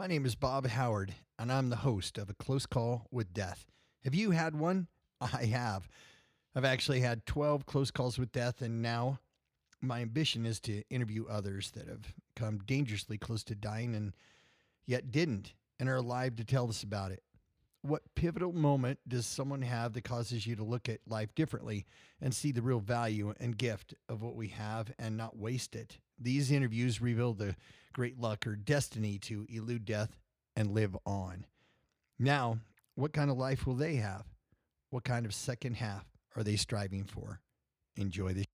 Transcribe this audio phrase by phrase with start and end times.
[0.00, 3.66] My name is Bob Howard, and I'm the host of A Close Call with Death.
[4.02, 4.86] Have you had one?
[5.20, 5.90] I have.
[6.56, 9.18] I've actually had 12 close calls with death, and now
[9.82, 14.14] my ambition is to interview others that have come dangerously close to dying and
[14.86, 17.22] yet didn't and are alive to tell us about it.
[17.82, 21.84] What pivotal moment does someone have that causes you to look at life differently
[22.22, 25.98] and see the real value and gift of what we have and not waste it?
[26.18, 27.54] These interviews reveal the
[27.92, 30.16] great luck or destiny to elude death
[30.56, 31.46] and live on.
[32.18, 32.58] Now,
[32.94, 34.24] what kind of life will they have?
[34.90, 36.04] What kind of second half
[36.36, 37.40] are they striving for?
[37.96, 38.44] Enjoy the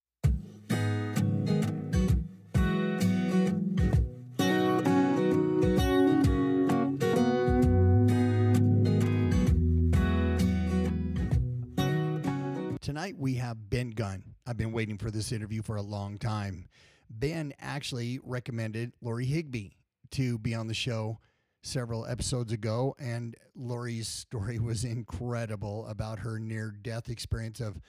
[12.81, 14.23] Tonight we have Ben Gunn.
[14.47, 16.69] I've been waiting for this interview for a long time.
[17.11, 19.77] Ben actually recommended Lori Higby
[20.13, 21.19] to be on the show
[21.63, 27.81] several episodes ago, and Lori's story was incredible about her near death experience of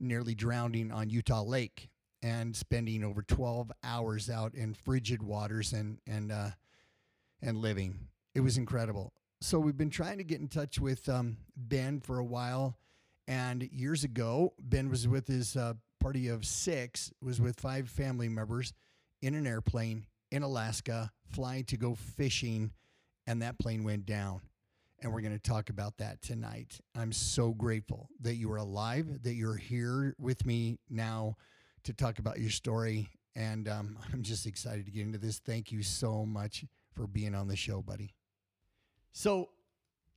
[0.00, 1.88] nearly drowning on Utah Lake
[2.22, 6.50] and spending over 12 hours out in frigid waters and and uh,
[7.42, 8.08] and living.
[8.34, 9.12] It was incredible.
[9.40, 12.78] So we've been trying to get in touch with um, Ben for a while
[13.28, 15.74] and years ago, Ben was with his uh,
[16.06, 18.72] party of six, was with five family members
[19.22, 22.70] in an airplane in Alaska, flying to go fishing,
[23.26, 24.40] and that plane went down.
[25.00, 26.78] And we're going to talk about that tonight.
[26.94, 31.34] I'm so grateful that you are alive, that you're here with me now
[31.82, 33.08] to talk about your story.
[33.34, 35.40] And um, I'm just excited to get into this.
[35.40, 38.14] Thank you so much for being on the show, buddy.
[39.10, 39.48] So,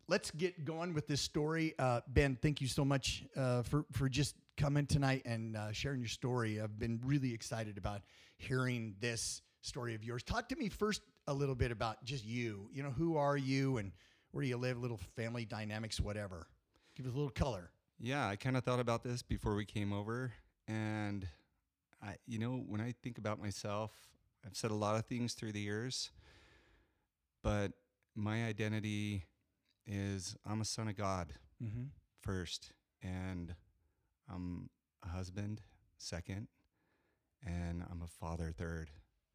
[0.08, 1.74] let's get going with this story.
[1.80, 6.02] Uh, ben, thank you so much uh, for for just coming tonight and uh, sharing
[6.02, 6.60] your story.
[6.60, 8.02] I've been really excited about
[8.36, 10.22] hearing this story of yours.
[10.22, 12.70] Talk to me first a little bit about just you.
[12.74, 13.94] You know, who are you and
[14.32, 14.78] where do you live?
[14.78, 16.46] Little family dynamics, whatever.
[16.98, 17.72] Give us a little color.
[18.00, 20.34] Yeah, I kind of thought about this before we came over,
[20.68, 21.26] and
[22.04, 23.92] I, you know, when I think about myself,
[24.46, 26.12] I've said a lot of things through the years,
[27.44, 27.72] but
[28.16, 29.24] my identity
[29.86, 31.34] is I'm a son of God
[31.64, 31.84] mm-hmm.
[32.22, 33.56] first, and
[34.30, 34.70] I'm
[35.04, 35.62] a husband
[35.98, 36.48] second,
[37.46, 38.92] and I'm a father third.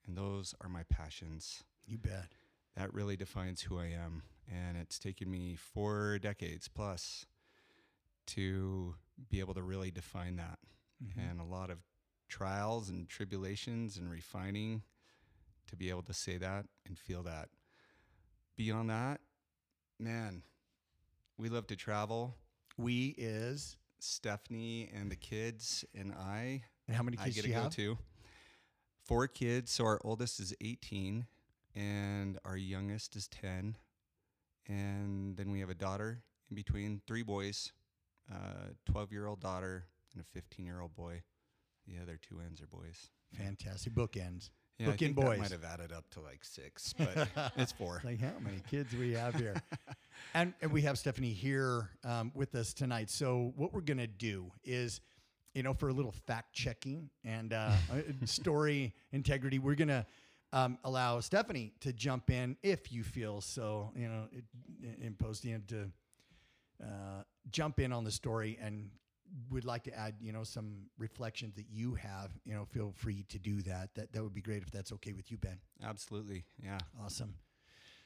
[0.07, 1.65] And those are my passions.
[1.87, 2.33] You bet.
[2.77, 4.23] That really defines who I am.
[4.53, 7.27] And it's taken me four decades plus
[8.27, 8.95] to
[9.31, 10.59] be able to really define that.
[11.03, 11.21] Mm-hmm.
[11.21, 11.79] And a lot of
[12.29, 14.83] trials and tribulations and refining
[15.69, 17.49] to be able to say that and feel that.
[18.57, 19.21] Beyond that,
[19.99, 20.43] man,
[21.39, 22.37] we love to travel.
[22.77, 26.63] We is Stephanie and the kids and I.
[26.87, 27.77] And how many kids I get do you to go have?
[27.77, 27.99] to.
[29.05, 29.73] Four kids.
[29.73, 31.27] So our oldest is 18
[31.75, 33.77] and our youngest is 10.
[34.67, 37.73] And then we have a daughter in between, three boys,
[38.33, 41.23] uh, a 12 year old daughter and a 15 year old boy.
[41.87, 43.11] The other two ends are boys.
[43.37, 43.93] Fantastic.
[43.95, 44.51] Bookends.
[44.79, 45.39] Yeah, Book boys.
[45.39, 48.03] might have added up to like six, but it's four.
[48.05, 49.55] Like how many kids we have here?
[50.35, 53.09] and, and we have Stephanie here um, with us tonight.
[53.09, 55.01] So what we're gonna do is,
[55.55, 57.73] you know, for a little fact checking and uh,
[58.25, 60.07] story integrity, we're gonna
[60.53, 63.93] um, allow Stephanie to jump in if you feel so.
[63.95, 64.25] You know,
[65.01, 65.91] imposed you to
[66.83, 68.91] uh, jump in on the story and
[69.51, 73.25] would like to add, you know, some reflections that you have, you know, feel free
[73.29, 73.95] to do that.
[73.95, 75.59] That that would be great if that's okay with you, Ben.
[75.83, 76.45] Absolutely.
[76.63, 76.79] Yeah.
[77.05, 77.35] Awesome.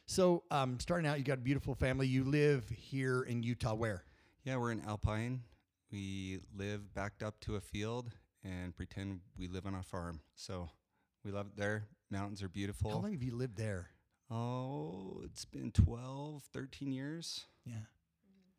[0.07, 2.07] So, um, starting out, you got a beautiful family.
[2.07, 3.75] You live here in Utah.
[3.75, 4.05] Where?
[4.43, 5.43] Yeah, we're in Alpine.
[5.93, 8.11] We live backed up to a field
[8.43, 10.21] and pretend we live on a farm.
[10.35, 10.71] So
[11.25, 11.89] we love it there.
[12.11, 12.91] Mountains are beautiful.
[12.91, 13.91] How long have you lived there?
[14.31, 17.45] Oh, it's been 12, 13 years.
[17.67, 17.75] Yeah.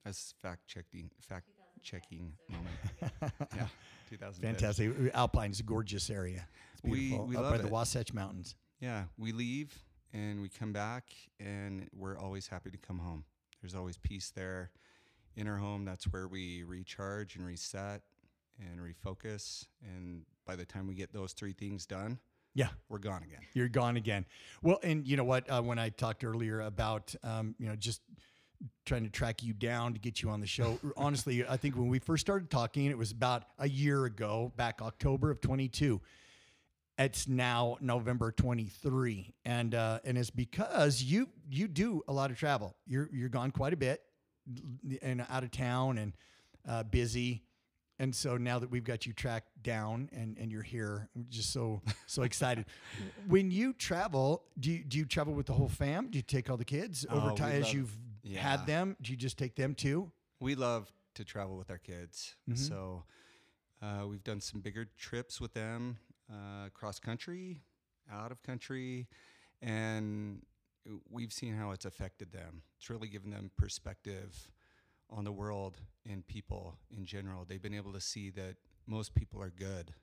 [0.05, 1.09] That's fact checking.
[1.21, 1.47] Fact
[1.83, 3.33] checking moment.
[3.55, 3.67] yeah,
[4.09, 4.41] 2000.
[4.41, 4.91] Fantastic.
[5.13, 6.47] Alpine is a gorgeous area.
[6.73, 7.25] It's beautiful.
[7.25, 7.63] We, we up love by it.
[7.63, 8.55] the Wasatch Mountains.
[8.79, 9.77] Yeah, we leave
[10.13, 11.05] and we come back,
[11.39, 13.25] and we're always happy to come home.
[13.61, 14.71] There's always peace there
[15.35, 15.85] in our home.
[15.85, 18.01] That's where we recharge and reset
[18.59, 19.65] and refocus.
[19.83, 22.19] And by the time we get those three things done,
[22.55, 23.41] yeah, we're gone again.
[23.53, 24.25] You're gone again.
[24.63, 25.49] Well, and you know what?
[25.49, 28.01] Uh, when I talked earlier about, um, you know, just
[28.85, 30.79] trying to track you down to get you on the show.
[30.97, 34.81] Honestly, I think when we first started talking, it was about a year ago, back
[34.81, 36.01] October of 22.
[36.97, 42.37] It's now November 23, and uh, and it's because you you do a lot of
[42.37, 42.75] travel.
[42.85, 44.01] You're you're gone quite a bit,
[45.01, 46.13] and out of town and
[46.67, 47.43] uh, busy.
[48.01, 51.51] And so now that we've got you tracked down and, and you're here, I'm just
[51.53, 52.65] so so excited.
[53.27, 56.09] when you travel, do you, do you travel with the whole fam?
[56.09, 58.41] Do you take all the kids Oh, over we time as love- you've Yeah.
[58.41, 58.95] had them?
[59.01, 60.11] Do you just take them too?
[60.39, 62.35] We love to travel with our kids.
[62.49, 62.57] Mhm.
[62.57, 63.05] So
[63.81, 65.97] uh, we've done some bigger trips with them,
[66.31, 67.61] uh, cross country,
[68.11, 69.07] out of country,
[69.61, 70.45] and
[71.09, 72.63] we've seen how it's affected them.
[72.77, 74.49] It's really given them perspective
[75.09, 77.45] on the world and people in general.
[77.45, 78.55] They've been able to see that
[78.85, 79.93] most people are good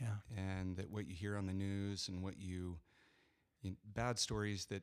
[0.00, 0.16] Yeah.
[0.36, 2.78] and that what you hear on the news and what you,
[3.62, 4.82] you bad stories that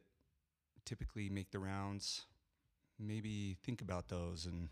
[0.85, 2.25] typically make the rounds
[2.99, 4.69] maybe think about those and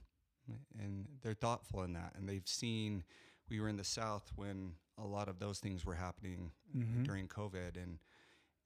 [0.79, 2.13] and they're thoughtful in that.
[2.15, 3.03] And they've seen
[3.49, 7.03] we were in the south when a lot of those things were happening Mhm.
[7.03, 7.99] during covid and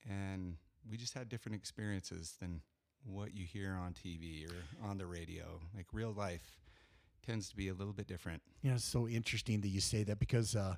[0.09, 0.57] and
[0.89, 2.61] we just had different experiences than
[3.03, 5.59] what you hear on TV or on the radio.
[5.75, 6.59] Like real life
[7.25, 8.41] tends to be a little bit different.
[8.61, 10.75] You know, it's so interesting that you say that because, uh,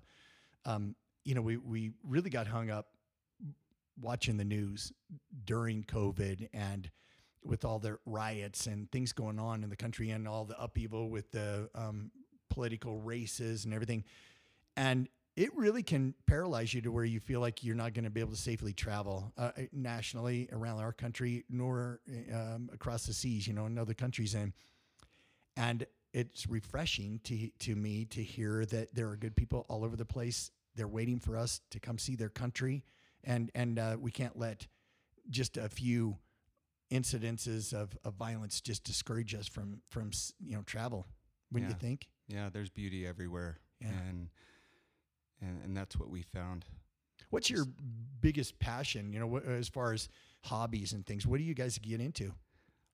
[0.66, 2.88] um, you know, we, we really got hung up
[4.02, 4.92] watching the news
[5.46, 6.90] during COVID and
[7.46, 11.10] with all the riots and things going on in the country and all the upheaval
[11.10, 12.12] with the um,
[12.50, 14.04] political races and everything.
[14.76, 18.12] And it really can paralyze you to where you feel like you're not going to
[18.12, 22.02] be able to safely travel uh, nationally around our country, nor
[22.32, 24.36] um, across the seas, you know, in other countries.
[24.36, 24.54] And
[25.58, 29.96] and it's refreshing to to me to hear that there are good people all over
[29.96, 30.52] the place.
[30.76, 32.84] They're waiting for us to come see their country,
[33.24, 34.68] and and uh, we can't let
[35.30, 36.18] just a few
[36.94, 41.08] incidences of, of violence just discourage us from from you know travel.
[41.52, 41.80] Wouldn't you Yeah.
[41.90, 42.10] think?
[42.28, 43.90] yeah there's beauty everywhere Yeah.
[43.90, 44.30] and
[45.42, 46.66] and and that's what we found
[47.30, 47.66] What's your
[48.22, 49.12] biggest passion?
[49.12, 50.08] You know, what, as far as
[50.44, 51.26] hobbies and things.
[51.26, 52.32] What do you guys get into?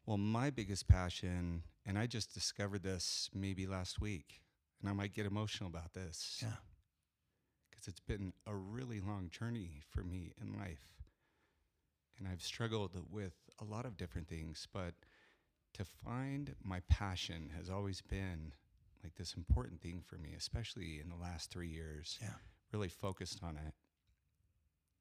[0.06, 4.42] Well, my biggest passion, and I just discovered this maybe last week,
[4.80, 6.40] and I might get emotional about this.
[6.42, 6.56] Yeah.
[7.69, 10.88] Because it's been a really long journey for me in life.
[12.19, 14.94] And I've struggled with a lot of different things, but
[15.74, 18.54] to find my passion has always been
[19.04, 22.18] like this important thing for me, especially in the last three years.
[22.21, 22.33] Yeah.
[22.74, 23.74] Really focused on it.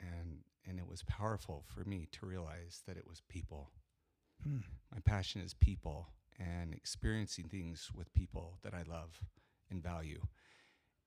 [0.01, 3.71] And and it was powerful for me to realize that it was people
[4.45, 4.59] Hmm.
[4.93, 9.21] my passion is people and experiencing things with people that I love
[9.71, 10.21] and value.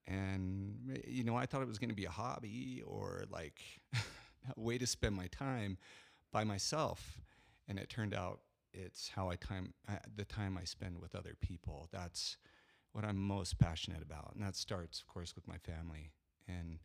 [0.06, 3.60] And you know, I thought it was going to be a hobby or like
[4.56, 5.78] way to spend my time
[6.32, 7.18] by myself,
[7.68, 8.40] and it turned out
[8.72, 11.88] it's how I time uh, the time I spend with other people.
[11.92, 12.36] That's
[12.92, 16.10] what I'm most passionate about, and that starts, of course, with my family
[16.48, 16.78] and.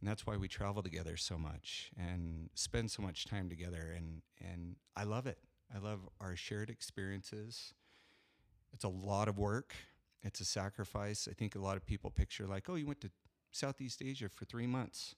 [0.00, 4.22] And that's why we travel together so much and spend so much time together and
[4.40, 5.38] and I love it.
[5.74, 7.74] I love our shared experiences.
[8.72, 9.74] It's a lot of work.
[10.22, 11.26] It's a sacrifice.
[11.28, 13.10] I think a lot of people picture like, oh, you went to
[13.50, 15.16] Southeast Asia for three months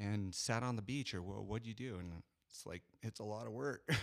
[0.00, 1.96] and sat on the beach, or well, what'd you do?
[2.00, 3.82] And it's like it's a lot of work.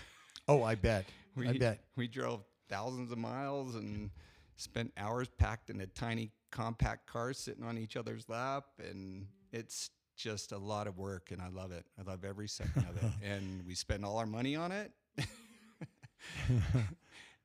[0.50, 1.06] Oh, I bet.
[1.36, 1.80] we, I bet.
[1.98, 4.10] we drove thousands of miles and
[4.56, 9.90] spent hours packed in a tiny compact car sitting on each other's lap, and it's
[10.16, 11.86] just a lot of work, and I love it.
[12.00, 14.94] I love every second of it, and we spend all our money on it.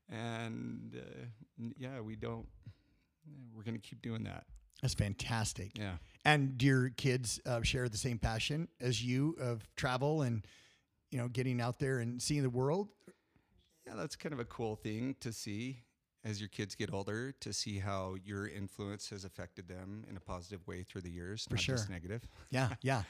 [0.09, 1.25] and uh,
[1.77, 2.47] yeah, we don't.
[3.53, 4.45] We're gonna keep doing that.
[4.83, 5.79] That's fantastic.
[5.79, 5.95] Yeah.
[6.25, 10.45] And do your kids uh, share the same passion as you of travel and
[11.11, 12.89] you know getting out there and seeing the world?
[13.87, 15.79] Yeah, that's kind of a cool thing to see
[16.25, 20.21] as your kids get older to see how your influence has affected them in a
[20.21, 21.93] positive way through the years, For not just sure.
[21.93, 22.23] negative.
[22.51, 23.03] Yeah, yeah.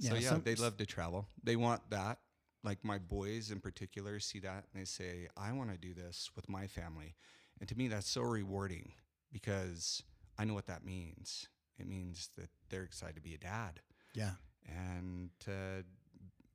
[0.00, 1.26] so yeah, some- they love to travel.
[1.42, 2.18] They want that.
[2.64, 6.30] Like my boys in particular see that and they say, "I want to do this
[6.34, 7.14] with my family."
[7.60, 8.92] And to me that's so rewarding
[9.32, 10.02] because
[10.38, 11.48] I know what that means.
[11.78, 13.80] It means that they're excited to be a dad
[14.14, 14.32] Yeah.
[14.66, 15.84] and to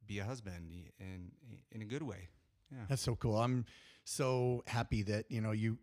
[0.06, 1.32] be a husband in
[1.72, 2.30] in a good way.
[2.72, 2.86] Yeah.
[2.90, 3.38] That's so cool.
[3.38, 3.66] I'm
[4.04, 5.78] so happy that you know you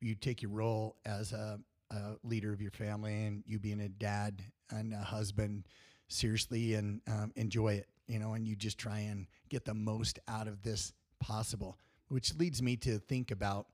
[0.00, 3.88] you take your role as a, a leader of your family and you being a
[3.88, 5.66] dad and a husband
[6.08, 7.88] seriously and um, enjoy it.
[8.08, 11.78] You know, and you just try and get the most out of this possible.
[12.08, 13.68] Which leads me to think about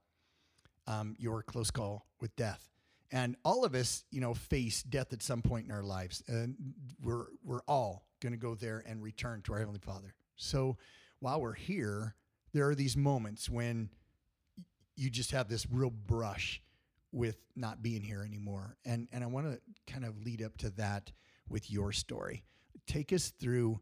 [0.87, 2.69] um, your close call with death.
[3.11, 6.55] And all of us, you know, face death at some point in our lives, and
[7.01, 10.13] we're we're all going to go there and return to our heavenly Father.
[10.35, 10.77] So
[11.19, 12.15] while we're here,
[12.53, 13.89] there are these moments when
[14.95, 16.61] you just have this real brush
[17.11, 18.77] with not being here anymore.
[18.85, 19.59] And and I want to
[19.91, 21.11] kind of lead up to that
[21.47, 22.43] with your story.
[22.85, 23.79] Take us through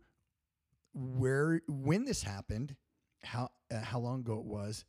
[0.94, 2.76] where when this happened,
[3.24, 4.86] how uh, how long ago it was,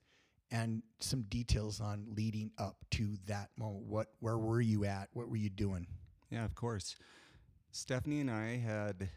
[0.50, 3.85] and some details on leading up to that moment.
[3.87, 5.09] What, where were you at?
[5.12, 5.87] What were you doing?
[6.31, 6.97] Yeah, of course.
[7.71, 9.09] Stephanie and I had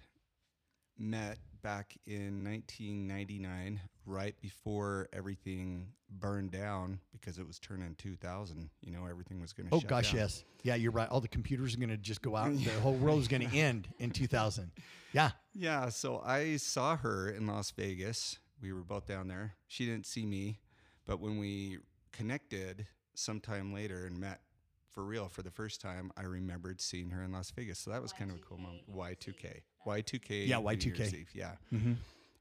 [0.97, 8.69] met back in 1999, right before everything burned down because it was turning 2000.
[8.81, 9.75] You know, everything was going to.
[9.75, 10.21] Oh gosh, down.
[10.21, 11.09] yes, yeah, you're right.
[11.09, 12.51] All the computers are going to just go out.
[12.51, 14.71] The whole world is going to end in 2000.
[15.13, 15.31] Yeah.
[15.53, 15.89] Yeah.
[15.89, 18.37] So I saw her in Las Vegas.
[18.61, 19.53] We were both down there.
[19.67, 20.59] She didn't see me,
[21.11, 21.77] but when we
[22.13, 24.39] connected sometime later and met
[24.89, 27.79] for real for the first time, I remembered seeing her in Las Vegas.
[27.79, 28.17] So that was Y2K.
[28.17, 28.83] kind of a cool moment.
[28.95, 29.59] Y2K.
[29.85, 30.47] Y2K.
[30.47, 31.25] Yeah, Y2K.
[31.33, 31.51] Yeah.
[31.73, 31.95] Mm-hmm.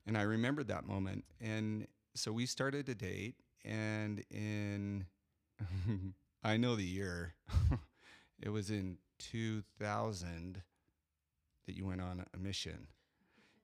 [0.07, 1.25] And I remembered that moment.
[1.41, 3.35] And so we started to date.
[3.65, 5.05] And in,
[6.45, 7.35] I know the year,
[8.41, 10.63] it was in 2000
[11.67, 12.87] that you went on a mission.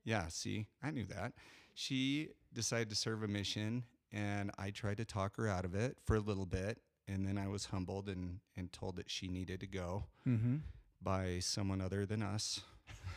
[0.05, 1.33] Yeah, see, I knew that.
[1.75, 5.97] She decided to serve a mission, and I tried to talk her out of it
[6.05, 9.61] for a little bit and then I was humbled and and told that she needed
[9.61, 10.57] to go mm-hmm.
[11.01, 12.63] by someone other than us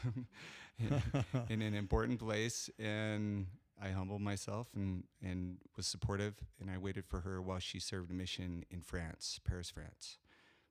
[0.80, 1.02] in,
[1.50, 2.70] in, an important place.
[2.78, 3.48] And
[3.82, 6.36] I humbled myself and and was supportive.
[6.60, 10.18] And I waited for her while she served a mission in France, Paris, France.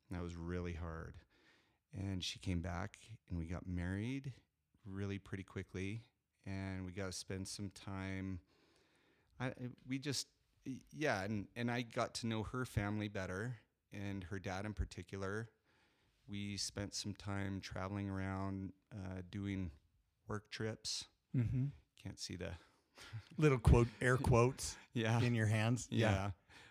[0.08, 1.16] And that was really hard.
[1.92, 2.98] And she came back,
[3.28, 4.32] and we got married
[4.86, 6.02] really pretty quickly.
[6.46, 8.40] And we got to spend some time.
[9.40, 9.52] I,
[9.88, 10.26] we just
[10.92, 13.56] yeah, and and I got to know her family better
[13.92, 15.48] and her dad in particular.
[16.28, 19.70] We spent some time traveling around, uh, doing
[20.28, 21.04] work trips.
[21.34, 21.66] Mm-hmm.
[22.02, 22.50] Can't see the
[23.38, 24.76] little quote air quotes.
[24.92, 25.88] yeah, in your hands.
[25.90, 26.10] Yeah.
[26.10, 26.30] yeah.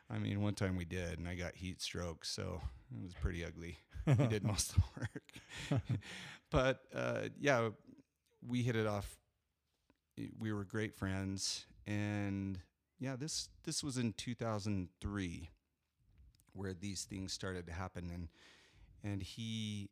[0.09, 2.61] I mean, one time we did, and I got heat stroke, so
[2.95, 3.77] it was pretty ugly.
[4.19, 5.81] we did most of the work,
[6.51, 7.69] but uh, yeah,
[8.47, 9.17] we hit it off.
[10.39, 12.59] We were great friends, and
[12.99, 15.49] yeah, this this was in 2003
[16.53, 18.27] where these things started to happen and
[19.03, 19.89] and he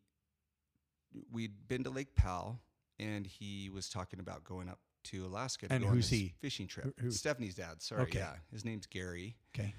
[1.32, 2.60] we'd been to Lake Powell
[3.00, 6.34] and he was talking about going up to Alaska to and go who's he?
[6.40, 7.00] fishing trip.
[7.00, 8.04] Who, Stephanie's dad, sorry.
[8.04, 8.20] Okay.
[8.20, 8.34] Yeah.
[8.52, 9.38] His name's Gary.
[9.56, 9.74] Okay.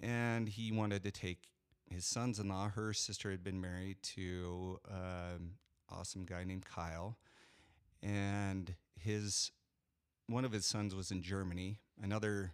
[0.00, 1.48] And he wanted to take
[1.90, 2.68] his sons in law.
[2.68, 5.54] Her sister had been married to an
[5.90, 7.16] awesome guy named Kyle.
[8.02, 9.50] And his
[10.28, 11.80] one of his sons was in Germany.
[12.00, 12.52] Another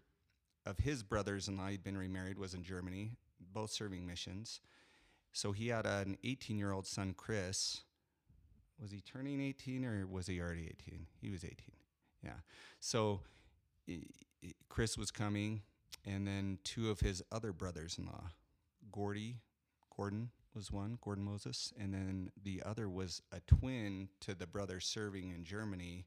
[0.64, 3.12] of his brothers-in-law, he'd been remarried, was in Germany,
[3.52, 4.61] both serving missions.
[5.33, 7.83] So he had an 18-year-old son, Chris.
[8.81, 11.07] Was he turning 18 or was he already 18?
[11.21, 11.57] He was 18.
[12.23, 12.40] Yeah.
[12.81, 13.21] So
[14.69, 15.62] Chris was coming,
[16.07, 18.31] and then two of his other brothers-in-law,
[18.90, 19.40] Gordy,
[19.95, 24.81] Gordon was one, Gordon Moses, and then the other was a twin to the brother
[24.81, 26.07] serving in Germany,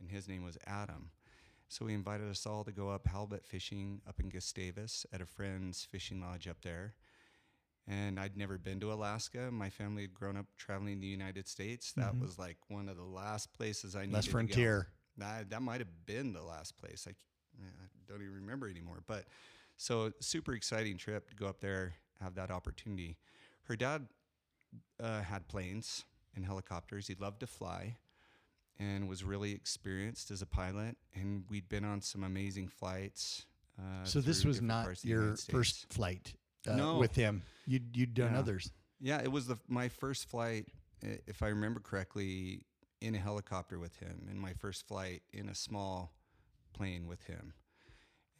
[0.00, 1.10] and his name was Adam.
[1.68, 5.26] So he invited us all to go up halibut fishing up in Gustavus at a
[5.26, 6.94] friend's fishing lodge up there.
[7.88, 9.50] And I'd never been to Alaska.
[9.50, 11.92] My family had grown up traveling the United States.
[11.92, 12.22] That mm-hmm.
[12.22, 14.88] was like one of the last places I needed last frontier.
[15.18, 17.06] That, that might have been the last place.
[17.08, 17.12] I,
[17.60, 17.68] I
[18.08, 19.02] don't even remember anymore.
[19.06, 19.26] But
[19.76, 23.18] so super exciting trip to go up there, have that opportunity.
[23.64, 24.06] Her dad
[25.00, 27.06] uh, had planes and helicopters.
[27.06, 27.96] He loved to fly
[28.78, 30.96] and was really experienced as a pilot.
[31.14, 33.46] And we'd been on some amazing flights.
[33.78, 36.34] Uh, so this was not your first flight
[36.68, 36.98] uh, no.
[36.98, 37.42] with him.
[37.66, 38.38] You'd you'd done yeah.
[38.38, 38.70] others.
[39.00, 40.66] Yeah, it was the my first flight,
[41.02, 42.62] if I remember correctly,
[43.00, 46.12] in a helicopter with him, and my first flight in a small
[46.72, 47.52] plane with him.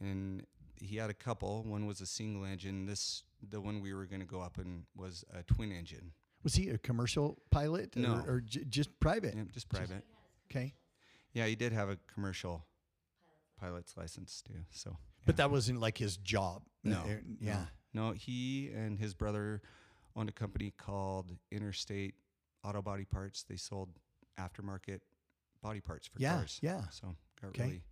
[0.00, 0.44] And
[0.80, 1.64] he had a couple.
[1.64, 2.86] One was a single engine.
[2.86, 6.12] This the one we were going to go up in was a twin engine.
[6.42, 7.96] Was he a commercial pilot?
[7.96, 9.34] No, or, or j- just private?
[9.36, 10.04] Yeah, just private.
[10.50, 10.74] Okay.
[11.32, 12.64] Yeah, he did have a commercial
[13.60, 14.60] pilot's license too.
[14.70, 14.96] So, yeah.
[15.26, 16.62] but that wasn't like his job.
[16.82, 17.02] No.
[17.40, 17.64] Yeah.
[17.92, 18.08] No.
[18.08, 19.62] no, he and his brother
[20.14, 22.14] owned a company called Interstate
[22.64, 23.42] Auto Body Parts.
[23.42, 23.90] They sold
[24.38, 25.00] aftermarket
[25.62, 26.58] body parts for yeah, cars.
[26.62, 26.82] Yeah.
[26.90, 27.82] So got really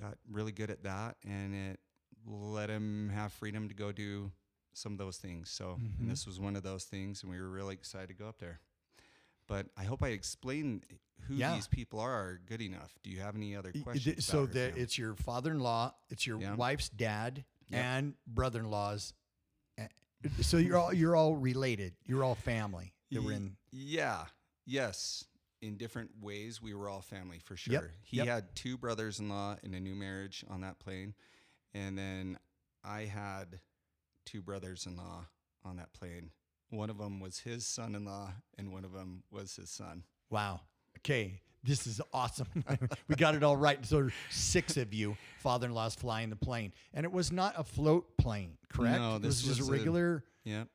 [0.00, 1.80] got really good at that, and it
[2.26, 4.30] let him have freedom to go do
[4.72, 5.50] some of those things.
[5.50, 6.02] So, mm-hmm.
[6.02, 8.38] and this was one of those things, and we were really excited to go up
[8.38, 8.60] there.
[9.46, 10.84] But I hope I explained
[11.28, 11.54] who yeah.
[11.54, 12.94] these people are good enough.
[13.02, 14.24] Do you have any other questions?
[14.24, 16.54] So that it's your father-in-law, it's your yeah.
[16.54, 17.84] wife's dad, yep.
[17.84, 19.14] and brother-in-laws.
[19.78, 19.86] Eh,
[20.42, 21.94] so you're all you're all related.
[22.06, 22.92] You're all family.
[23.10, 23.56] That were in.
[23.70, 24.24] Yeah.
[24.66, 25.24] Yes.
[25.62, 27.72] In different ways, we were all family for sure.
[27.72, 27.90] Yep.
[28.02, 28.26] He yep.
[28.26, 31.14] had two brothers-in-law in a new marriage on that plane,
[31.72, 32.38] and then
[32.84, 33.60] I had
[34.26, 35.24] two brothers-in-law
[35.64, 36.30] on that plane
[36.76, 40.02] one of them was his son-in-law, and one of them was his son.
[40.30, 40.60] Wow.
[40.98, 42.46] Okay, This is awesome.
[43.08, 43.84] we got it all right.
[43.84, 48.56] So six of you, father-in-law's flying the plane, and it was not a float plane,
[48.68, 48.98] correct?
[48.98, 50.24] No, this was just was a a- regular.
[50.44, 50.68] Yep.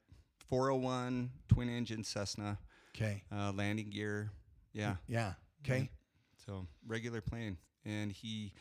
[0.49, 2.57] 401 twin engine Cessna,
[2.95, 3.23] Okay.
[3.31, 4.31] uh, landing gear.
[4.73, 4.95] Yeah.
[5.07, 5.33] Yeah.
[5.63, 5.89] Okay.
[6.45, 8.53] So regular plane, and he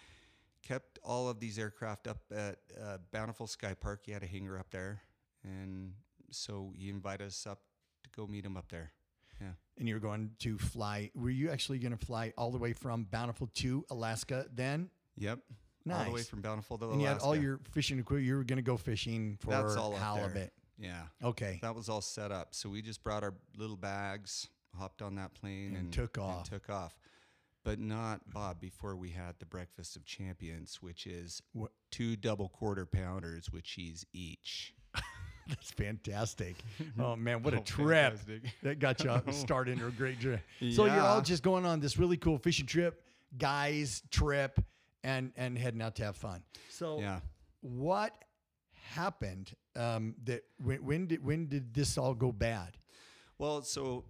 [0.62, 4.00] kept all of these aircraft up at uh, Bountiful Sky Park.
[4.04, 5.00] He had a hangar up there,
[5.44, 5.92] and
[6.30, 7.60] so he invited us up
[8.04, 8.92] to go meet him up there.
[9.40, 9.52] Yeah.
[9.78, 11.10] And you're going to fly.
[11.14, 14.90] Were you actually going to fly all the way from Bountiful to Alaska then?
[15.16, 15.38] Yep.
[15.90, 16.92] All the way from Bountiful to Alaska.
[16.94, 18.26] And you had all your fishing equipment.
[18.26, 20.52] You were going to go fishing for That's all halibut.
[20.78, 21.02] yeah.
[21.22, 21.58] Okay.
[21.62, 22.48] That was all set up.
[22.54, 26.50] So we just brought our little bags, hopped on that plane, And and, took off.
[26.50, 26.98] took off.
[27.64, 32.48] But not Bob before we had the breakfast of champions, which is What- two double
[32.48, 34.74] quarter pounders with cheese each.
[35.58, 36.56] That's fantastic.
[36.98, 38.12] Oh man, what a Oh, trip!
[38.18, 38.42] fantastic.
[38.62, 40.40] That got you started into a great trip.
[40.72, 43.02] So you're all just going on this really cool fishing trip,
[43.36, 44.60] guys trip,
[45.04, 46.42] and and heading out to have fun.
[46.68, 47.20] So Yeah.
[47.60, 48.12] what
[48.94, 49.52] happened?
[49.76, 52.76] Um, that when, when did when did this all go bad?
[53.38, 54.04] Well, so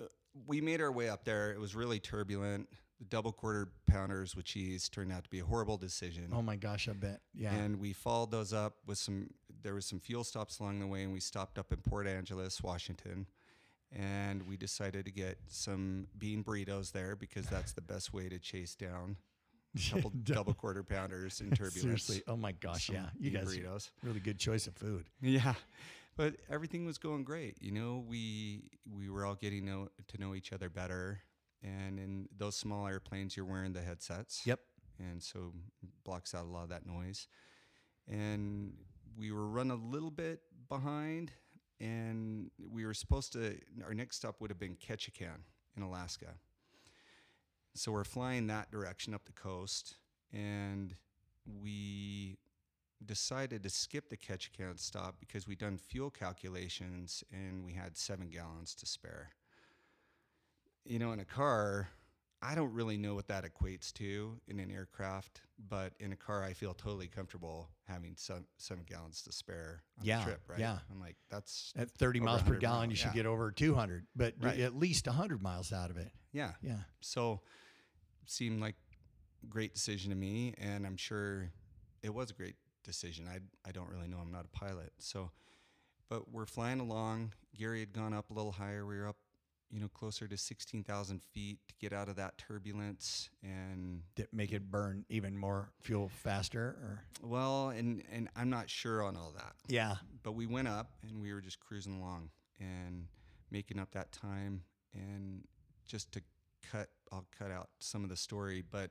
[0.00, 0.04] uh,
[0.46, 1.52] we made our way up there.
[1.52, 2.68] It was really turbulent.
[3.00, 6.28] The double quarter pounders with cheese turned out to be a horrible decision.
[6.32, 7.22] Oh my gosh, I bet.
[7.34, 7.52] Yeah.
[7.54, 9.30] And we followed those up with some.
[9.62, 12.62] There was some fuel stops along the way, and we stopped up in Port Angeles,
[12.62, 13.26] Washington,
[13.90, 18.38] and we decided to get some bean burritos there because that's the best way to
[18.38, 19.16] chase down
[19.90, 21.80] couple double quarter pounders in turbulence.
[21.80, 22.22] Seriously.
[22.26, 22.86] Oh my gosh.
[22.86, 23.06] Some Yeah.
[23.18, 23.90] You bean guys burritos.
[24.02, 25.06] really good choice of food.
[25.20, 25.54] Yeah,
[26.16, 27.56] but everything was going great.
[27.60, 31.20] You know, we we were all getting know, to know each other better,
[31.62, 34.42] and in those small airplanes, you're wearing the headsets.
[34.46, 34.60] Yep.
[34.98, 35.52] and so
[36.04, 37.26] blocks out a lot of that noise.
[38.08, 38.74] And
[39.18, 41.32] we were run a little bit behind,
[41.78, 43.58] and we were supposed to.
[43.84, 45.44] Our next stop would have been Ketchikan
[45.76, 46.34] in Alaska.
[47.74, 49.96] So we're flying that direction up the coast,
[50.32, 50.96] and
[51.62, 52.38] we
[53.04, 58.28] decided to skip the Ketchikan stop because we'd done fuel calculations and we had seven
[58.28, 59.30] gallons to spare.
[60.84, 61.88] You know, in a car,
[62.42, 66.42] I don't really know what that equates to in an aircraft, but in a car,
[66.42, 70.58] I feel totally comfortable having seven, seven gallons to spare on Yeah, the trip, right?
[70.58, 70.78] yeah.
[70.90, 73.14] I'm like, that's, At 30 miles per gallon, mile, you should yeah.
[73.14, 74.58] get over 200, but Right.
[74.60, 76.12] at least 100 miles out of it.
[76.32, 76.52] yeah.
[76.62, 76.80] Yeah.
[77.00, 77.42] So
[78.26, 78.76] seemed like
[79.48, 81.50] great decision to me, and I'm sure
[82.02, 83.26] it was a great decision.
[83.28, 84.18] I I don't really know.
[84.18, 85.30] I'm not a pilot, so
[86.08, 87.32] but we're flying along.
[87.54, 88.86] Gary had gone up a little higher.
[88.86, 89.16] We were up,
[89.70, 93.30] you know, closer to sixteen thousand feet to get out of that turbulence.
[93.42, 98.68] And That make it burn even more fuel faster or well, and and I'm not
[98.70, 99.54] sure on all that.
[99.68, 103.06] yeah but we went up and we were just cruising along and
[103.50, 105.44] making up that time and
[105.86, 106.20] just to
[106.70, 108.90] cut i'll cut out some of the story but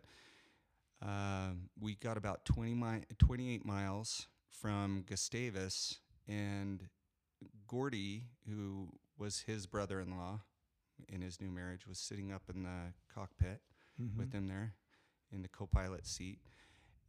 [1.01, 6.87] um, we got about 20 mi- 28 miles from gustavus and
[7.67, 10.39] gordy who was his brother-in-law in
[11.21, 13.62] his new marriage was sitting up in the cockpit
[14.01, 14.17] Mm-hmm.
[14.17, 14.75] with him there
[15.33, 16.39] in the co-pilot seat.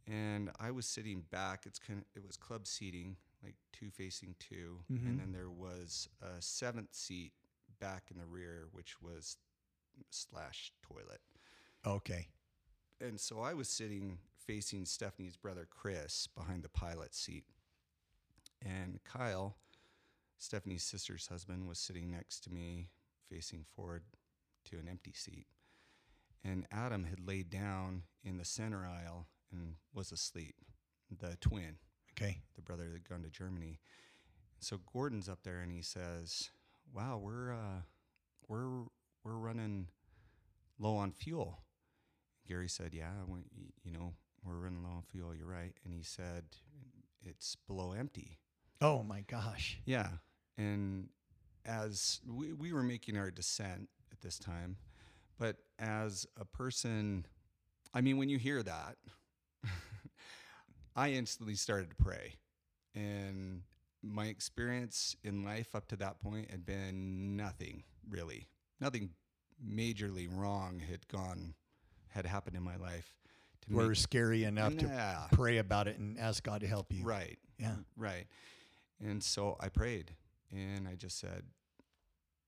[0.07, 1.65] And i was sitting back.
[1.65, 5.05] It's kind of it was club seating like two facing 2 Mhm.
[5.07, 7.31] and then there was a seventh seat
[7.79, 9.37] back in the rear which was
[10.09, 11.21] slash toilet.
[11.85, 12.27] Okay.
[12.99, 17.45] And so i was sitting facing stephanie's brother chris behind the pilot seat.
[18.61, 19.55] And kyle
[20.37, 22.89] stephanie's sister's husband was sitting next to me
[23.31, 24.03] facing forward
[24.65, 25.47] to an empty seat
[26.43, 30.55] and Adam had laid down in the center aisle and was asleep.
[31.15, 31.75] The twin,
[32.13, 33.79] okay the brother that had gone to Germany.
[34.59, 36.51] So Gordon's up there and he says,
[36.93, 37.81] "Wow, we're uh,
[38.47, 38.83] we're
[39.23, 39.87] we're running
[40.79, 41.63] low on fuel."
[42.47, 43.39] Gary said, "Yeah, we,
[43.83, 44.13] you know,
[44.43, 45.35] we're running low on fuel.
[45.35, 46.45] You're right." And he said,
[47.21, 48.39] "It's below empty."
[48.83, 50.09] oh my gosh Yeah.
[50.57, 51.09] And
[51.65, 54.77] as we, we were making our descent at this time,
[55.37, 57.25] but as a person,
[57.93, 58.97] I mean, when you hear that,
[60.95, 62.35] I instantly started to pray.
[62.93, 63.63] And
[64.03, 68.47] my experience in life up to that point had been nothing really.
[68.79, 69.11] Nothing
[69.65, 71.53] majorly wrong had gone,
[72.09, 73.15] had happened in my life.
[73.67, 77.37] To we're scary enough to pray about it and ask god to help you Right.
[77.59, 78.25] yeah Right.
[78.99, 80.15] And so I prayed
[80.51, 81.43] and I just said,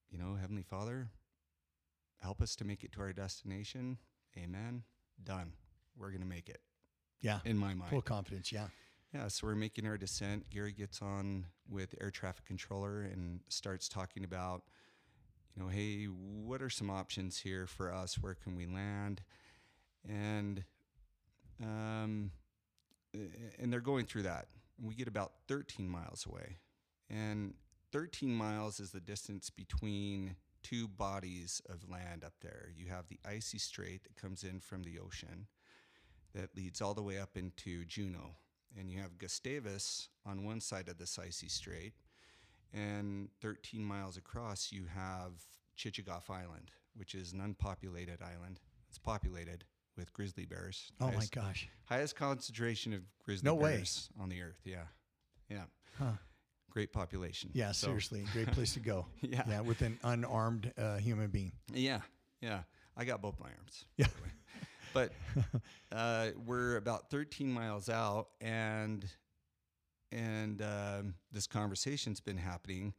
[0.09, 1.09] you know, Heavenly Father,
[2.21, 3.97] help us to make it to our destination.
[4.37, 4.83] Amen.
[5.23, 5.53] Done.
[5.97, 6.61] We're going to make it
[7.21, 7.89] yeah in my mind.
[7.89, 8.67] full confidence yeah
[9.13, 10.49] Yeah, so we're making our descent.
[10.49, 14.63] Gary gets on with air traffic controller and starts talking about,
[15.55, 18.15] you know, hey, what are some options here for us?
[18.15, 19.21] Where can we land?
[20.09, 20.63] And
[21.61, 22.31] um,
[23.59, 24.47] and they're going through that.
[24.79, 26.57] And we get about 13 miles away.
[27.09, 27.53] And
[27.93, 32.69] 13 miles is the distance between two bodies of land up there.
[32.75, 35.45] You have the icy strait that comes in from the ocean
[36.33, 38.31] that leads all the way up into Juneau.
[38.75, 41.93] And you have Gustavus on one side of this icy strait.
[42.73, 45.33] And 13 miles across, you have
[45.77, 48.59] Chichagof Island, which is an unpopulated island.
[48.89, 50.91] It's populated with grizzly bears.
[50.99, 51.69] Oh highest, my gosh.
[51.85, 53.75] Highest concentration of grizzly No way.
[53.75, 54.61] bears on the earth.
[54.65, 54.85] Yeah.
[55.47, 55.65] Yeah.
[55.99, 56.13] Huh.
[56.73, 57.51] Great population.
[57.53, 59.05] Yeah, So- seriously, great place to go.
[59.21, 59.43] Yeah.
[59.47, 61.51] Yeah, with an unarmed uh, human being.
[61.71, 62.01] Yeah,
[62.41, 62.63] yeah.
[62.97, 63.85] I got both my arms.
[63.95, 64.07] Yeah.
[64.07, 64.31] by the way.
[64.93, 65.61] But
[65.95, 69.05] uh, we're about 13 miles out, and
[70.11, 72.93] and um, this conversation's been happening.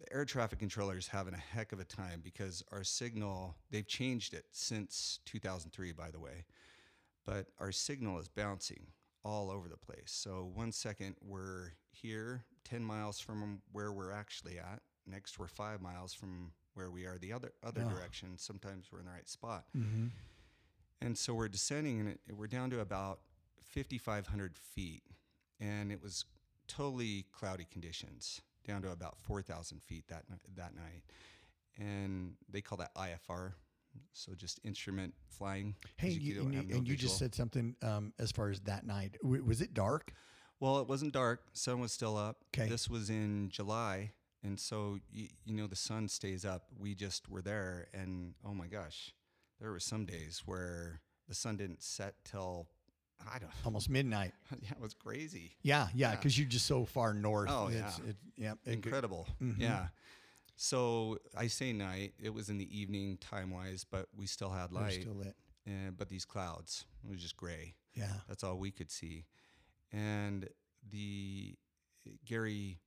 [0.00, 3.86] The air traffic controller is having a heck of a time because our signal they've
[3.86, 6.44] changed it since 2003, by the way.
[7.24, 8.86] But our signal is bouncing
[9.24, 10.06] all over the place.
[10.12, 14.80] So one second we're here, 10 miles from where we're actually at.
[15.06, 17.88] Next we're five miles from where we are the other other Oh.
[17.90, 18.36] direction.
[18.38, 19.66] Sometimes we're in the right spot.
[19.76, 20.06] Mm-hmm.
[21.00, 23.20] And so we're descending, and it, we're down to about
[23.62, 25.02] 5,500 feet,
[25.60, 26.24] and it was
[26.68, 30.24] totally cloudy conditions, down to about 4,000 feet that
[30.56, 31.02] that night,
[31.78, 33.52] and they call that IFR,
[34.12, 35.74] so just instrument flying.
[35.98, 38.60] Hey, you you, and, you, no and you just said something um, as far as
[38.60, 39.16] that night.
[39.22, 40.12] W- was it dark?
[40.60, 41.42] Well, it wasn't dark.
[41.52, 42.44] Sun was still up.
[42.52, 42.68] 'Kay.
[42.68, 46.64] This was in July, and so y- you know the sun stays up.
[46.78, 49.12] We just were there, and oh my gosh,
[49.60, 52.68] there were some days where the sun didn't set till
[53.30, 53.50] I don't.
[53.64, 54.32] Almost midnight.
[54.62, 55.56] yeah, it was crazy.
[55.62, 56.16] Yeah, yeah, Yeah.
[56.16, 57.48] because you're just so far north.
[57.50, 58.10] Oh, It's- yeah.
[58.10, 58.52] It, yeah.
[58.52, 59.26] it could- Incredible.
[59.40, 59.58] Mhm.
[59.58, 59.88] Yeah.
[60.56, 62.14] So I say night.
[62.18, 65.00] It was in the evening time wise, but we still had light.
[65.02, 65.36] still lit.
[65.66, 67.74] and, but these clouds, it was just gray.
[67.94, 68.20] Yeah.
[68.28, 69.24] That's all we could see.
[69.92, 70.48] And
[70.90, 71.56] the
[72.24, 72.80] Gary,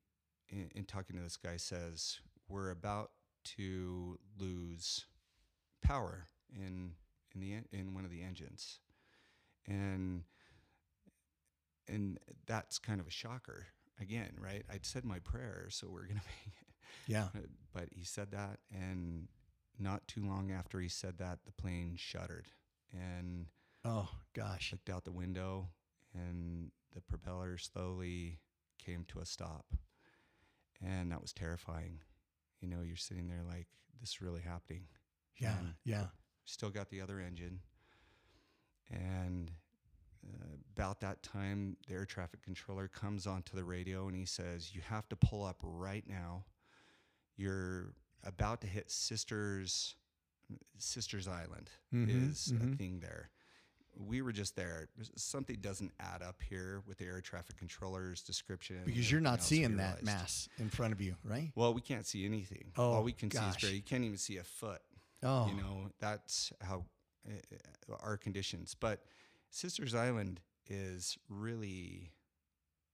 [0.49, 3.11] in, in talking to this guy, says we're about
[3.55, 5.05] to lose
[5.81, 6.91] power in
[7.33, 8.79] in the in one of the engines,
[9.67, 10.23] and
[11.87, 13.67] and that's kind of a shocker.
[14.01, 14.63] Again, right?
[14.71, 16.67] I'd said my prayer, so we're gonna make it.
[17.07, 17.27] Yeah.
[17.73, 19.27] But he said that, and
[19.77, 22.47] not too long after he said that, the plane shuddered,
[22.93, 23.47] and
[23.83, 24.71] Oh gosh.
[24.71, 25.69] looked out the window
[26.13, 28.39] and the propeller slowly
[28.83, 29.65] came to a stop.
[30.81, 31.99] And that was terrifying.
[32.61, 33.67] You know, you're sitting there like,
[33.99, 34.83] this is really happening.
[35.37, 35.57] Yeah.
[35.59, 36.07] And Yeah.
[36.45, 37.59] Still got the other engine.
[38.89, 39.51] And
[40.25, 44.73] uh, about that time, the air traffic controller comes onto the radio and he says,
[44.73, 46.45] You have to pull up right now.
[47.37, 47.93] You're
[48.23, 49.95] about to hit Sisters
[50.77, 52.77] Sisters Island Mhm, is a mhm.
[52.77, 53.29] thing there.
[54.07, 54.87] We were just there.
[55.15, 58.77] Something doesn't add up here with the air traffic controller's description.
[58.85, 61.51] Because you're not seeing that mass in front of you, right?
[61.55, 62.71] Well, we can't see anything.
[62.77, 63.57] Oh, All we can see gosh.
[63.57, 63.75] is gray.
[63.75, 64.81] You can't even see a foot.
[65.21, 65.47] Oh.
[65.47, 66.85] You know, that's how
[67.27, 68.75] uh, our conditions.
[68.79, 69.01] But
[69.49, 72.13] Sisters Island is really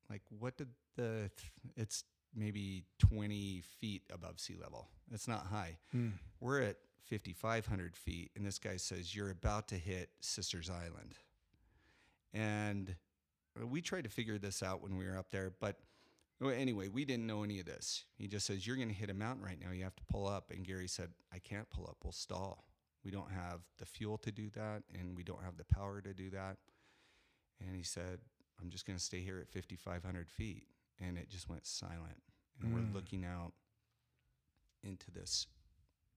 [0.09, 1.29] like what did the
[1.75, 2.03] it's
[2.35, 4.89] maybe 20 feet above sea level.
[5.13, 5.77] It's not high.
[5.91, 6.09] Hmm.
[6.39, 6.77] We're at
[7.09, 11.15] 5,500 feet, and this guy says you're about to hit Sisters Island.
[12.33, 12.95] And
[13.63, 15.77] we tried to figure this out when we were up there, but
[16.43, 18.03] anyway, we didn't know any of this.
[18.17, 19.71] He just says, You're going to hit a mountain right now.
[19.71, 20.51] You have to pull up.
[20.51, 21.97] And Gary said, I can't pull up.
[22.03, 22.65] We'll stall.
[23.03, 26.13] We don't have the fuel to do that, and we don't have the power to
[26.13, 26.57] do that.
[27.65, 28.19] And he said,
[28.61, 30.63] I'm just going to stay here at 5,500 feet.
[30.99, 32.21] And it just went silent.
[32.61, 32.73] And Mm.
[32.73, 33.53] we're looking out
[34.83, 35.47] into this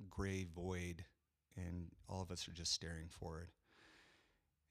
[0.09, 1.05] gray void,
[1.57, 3.51] and all of us are just staring forward.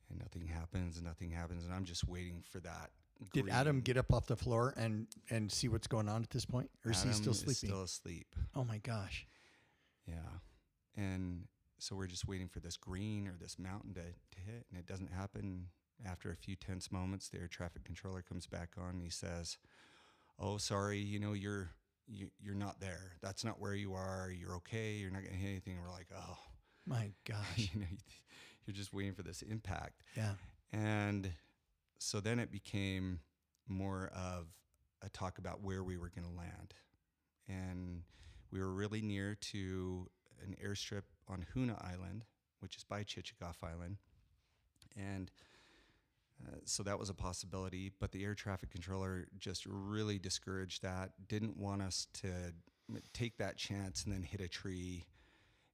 [0.10, 1.66] And nothing happens, and nothing happens.
[1.66, 2.92] And I'm just waiting for that.
[3.34, 6.46] Did Adam get up off the floor and and see what's going on at this
[6.46, 7.70] point, or is he still sleeping?
[7.70, 8.28] still asleep.
[8.56, 9.26] oh my gosh.
[10.08, 10.16] Yeah.
[10.96, 11.48] And
[11.80, 14.86] so we're just waiting for this green or this mountain to, to hit, and it
[14.86, 15.68] doesn't happen.
[16.06, 19.58] After a few tense moments, the air traffic controller comes back on and he says,
[20.40, 21.72] Oh, sorry, you know, you're
[22.08, 23.14] you, you're not there.
[23.22, 24.32] That's not where you are.
[24.32, 24.94] You're okay.
[24.94, 25.74] You're not going to hit anything.
[25.74, 26.38] And we're like, oh,
[26.86, 27.70] My gosh.
[27.74, 27.88] you know,
[28.66, 30.04] you're just waiting for this impact.
[30.16, 30.34] Yeah.
[30.72, 31.32] And
[32.00, 33.20] so then it became
[33.68, 34.48] more of
[35.02, 36.74] a talk about where we were going to land.
[37.48, 38.02] And
[38.52, 40.08] we were really near to
[40.46, 42.26] an airstrip on Hoonah Island,
[42.60, 43.98] which is by Chichagof Island.
[44.96, 45.32] And
[46.46, 51.12] uh, so that was a possibility, but the air traffic controller just really discouraged that,
[51.28, 52.28] didn't want us to
[53.14, 55.06] take that chance and then hit a tree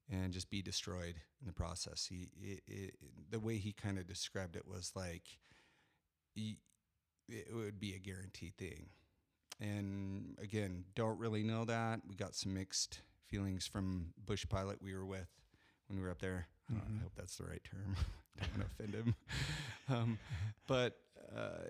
[0.10, 2.08] and just be destroyed in the process.
[2.10, 2.96] He, it, it,
[3.30, 5.24] the way he kind of described it was like
[6.34, 6.58] he,
[7.28, 8.88] it would be a guaranteed thing.
[9.60, 12.02] And again, don't really know that.
[12.08, 15.30] We got some mixed feelings from Bush Pilot we were with
[15.88, 16.48] when we were up there.
[16.70, 17.00] I, don't, Mhm.
[17.00, 17.96] I hope that's the right term.
[18.40, 19.16] don't want to offend him.
[19.90, 20.18] Um,
[20.66, 20.98] but
[21.36, 21.66] uh,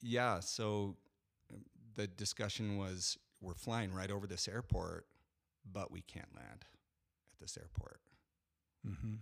[0.00, 0.96] yeah, so
[1.52, 1.60] um,
[1.94, 5.04] the discussion was we're flying right over this airport,
[5.70, 8.00] but we can't land at this airport.
[8.88, 9.16] Mm-hmm.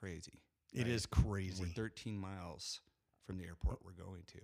[0.00, 0.40] Crazy.
[0.72, 0.86] It right?
[0.88, 1.64] is We're crazy.
[1.76, 2.80] 13 miles
[3.26, 4.38] from the airport we're going to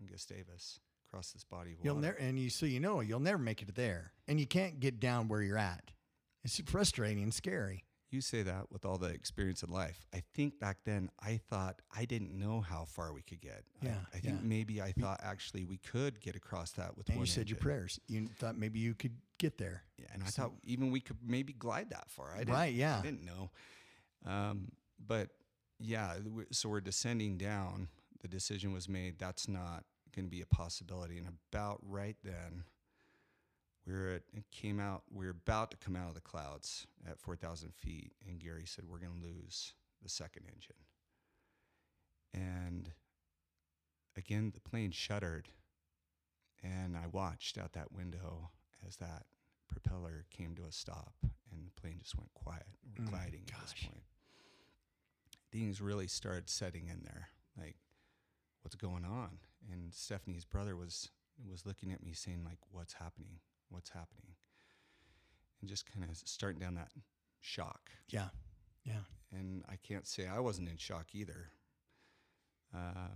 [0.00, 2.06] on Gustavus, across this body of You'll water.
[2.06, 4.98] never, and you so you know you'll never make it there, and you can't get
[4.98, 5.90] down where you're at.
[6.42, 7.84] It's frustrating and scary.
[8.10, 10.06] You say that with all the experience in life.
[10.14, 13.64] I think back then I thought I didn't know how far we could get.
[13.82, 14.48] Yeah, I, think yeah.
[14.48, 17.58] maybe I thought actually we could get across that with And one you said your
[17.58, 18.00] prayers.
[18.08, 19.82] You thought maybe you could get there.
[19.98, 22.32] Yeah, and I thought even we could maybe glide that far.
[22.34, 22.98] I didn't, Right, yeah.
[22.98, 23.50] I didn't know.
[24.24, 24.72] Um,
[25.06, 25.28] but
[25.78, 26.14] yeah,
[26.50, 27.88] so we're descending down.
[28.22, 29.18] The decision was made.
[29.18, 31.18] That's not going to be a possibility.
[31.18, 32.64] And about right then,
[33.88, 35.02] we were at, it came out.
[35.12, 38.64] We were about to come out of the clouds at four thousand feet, and Gary
[38.66, 39.72] said we're going to lose
[40.02, 40.76] the second engine.
[42.34, 42.90] And
[44.16, 45.48] again, the plane shuddered,
[46.62, 48.50] and I watched out that window
[48.86, 49.24] as that
[49.68, 51.12] propeller came to a stop
[51.52, 52.66] and the plane just went quiet.
[52.96, 54.02] We're Mm, gliding at this point.
[55.50, 57.28] Things really started setting in there.
[57.56, 57.76] Like,
[58.62, 59.38] what's going on?
[59.70, 61.10] And Stephanie's brother was
[61.48, 63.38] was looking at me saying, like, what's happening?
[63.70, 64.34] What's happening?
[65.60, 66.90] And just kind of starting down that
[67.40, 67.90] shock.
[68.08, 68.28] Yeah,
[68.84, 69.04] yeah.
[69.32, 71.50] And I can't say I wasn't in shock either.
[72.74, 73.08] Uh,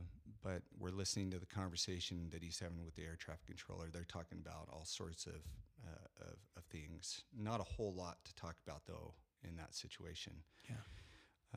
[0.43, 3.89] but we're listening to the conversation that he's having with the air traffic controller.
[3.93, 5.43] They're talking about all sorts of,
[5.87, 7.23] uh, of, of things.
[7.37, 9.15] Not a whole lot to talk about, though,
[9.47, 10.33] in that situation.
[10.69, 10.77] Yeah.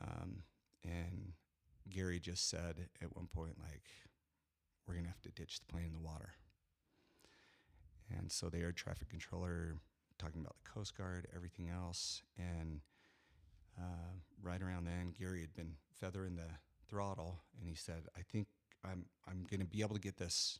[0.00, 0.42] Um,
[0.84, 1.32] and
[1.88, 3.84] Gary just said at one point, like,
[4.86, 6.34] we're going to have to ditch the plane in the water.
[8.14, 9.76] And so the air traffic controller
[10.18, 12.22] talking about the Coast Guard, everything else.
[12.38, 12.80] And
[13.78, 16.48] uh, right around then, Gary had been feathering the
[16.88, 18.46] throttle, and he said, "I think
[18.84, 20.58] I'm I'm going to be able to get this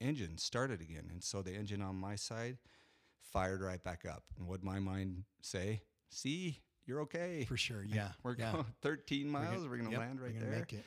[0.00, 2.58] engine started again." And so the engine on my side
[3.22, 4.24] fired right back up.
[4.38, 5.82] And what my mind say?
[6.10, 7.44] See, you're okay.
[7.48, 7.82] For sure.
[7.88, 8.08] Yeah.
[8.22, 8.52] We're yeah.
[8.52, 9.54] going 13 We're miles.
[9.56, 10.58] gonna- We're going to yep, land we're right gonna there.
[10.58, 10.84] Make it.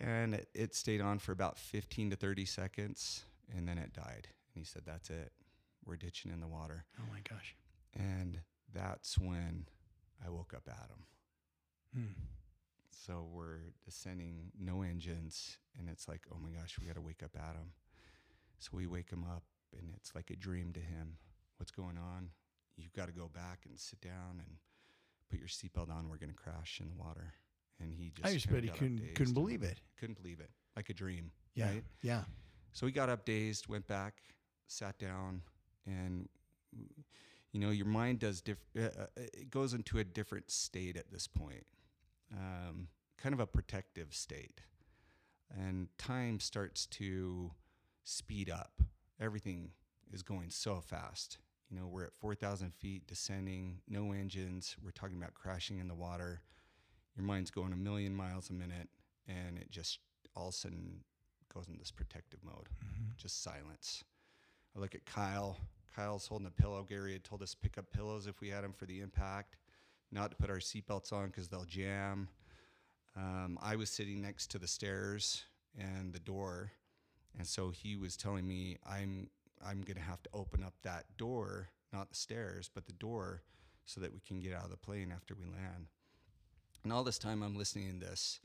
[0.00, 3.24] And it, it stayed on for about 15 to 30 seconds,
[3.56, 4.28] and then it died.
[4.56, 5.32] And he said, "That's it.
[5.84, 7.54] We're ditching in the water." Oh my gosh.
[7.94, 8.40] And
[8.72, 9.66] that's when
[10.24, 11.04] I woke up Adam.
[11.94, 12.20] Hmm.
[12.90, 17.22] So we're descending, no engines, and it's like, oh my gosh, we got to wake
[17.22, 17.72] up Adam.
[18.58, 19.44] So we wake him up,
[19.78, 21.18] and it's like a dream to him.
[21.58, 22.30] What's going on?
[22.76, 24.56] You've got to go back and sit down and
[25.30, 26.08] put your seatbelt on.
[26.08, 27.34] We're going to crash in the water.
[27.80, 29.80] And he just I just bet he couldn't couldn't believe it.
[30.00, 31.30] Couldn't believe it, like a dream.
[31.54, 31.68] Yeah.
[31.68, 31.84] Right?
[32.02, 32.22] Yeah.
[32.72, 34.14] So we got up dazed, went back,
[34.66, 35.42] sat down,
[35.86, 36.28] and
[37.52, 41.10] you know your mind does diff- uh, uh, it goes into a different state at
[41.10, 41.66] this point,
[42.32, 44.60] um, kind of a protective state,
[45.50, 47.50] and time starts to
[48.04, 48.82] speed up.
[49.20, 49.70] Everything
[50.12, 51.38] is going so fast.
[51.70, 54.76] You know, we're at 4,000 feet descending, no engines.
[54.84, 56.42] We're talking about crashing in the water.
[57.16, 58.88] Your mind's going a million miles a minute,
[59.26, 59.98] and it just
[60.36, 61.00] all of a sudden
[61.52, 63.16] goes in this protective mode, Mhm.
[63.16, 64.04] just silence.
[64.76, 65.56] I look at Kyle.
[65.94, 66.84] Kyle's holding a pillow.
[66.86, 69.56] Gary had told us to pick up pillows if we had them for the impact,
[70.12, 72.28] not to put our seatbelts on because they'll jam.
[73.16, 75.44] Um, I was sitting next to the stairs
[75.78, 76.72] and the door,
[77.38, 79.30] and so he was telling me I'm
[79.66, 83.42] I'm gonna have to open up that door, not the stairs, but the door,
[83.86, 85.86] so that we can get out of the plane after we land.
[86.84, 88.40] And all this time, I'm listening to this,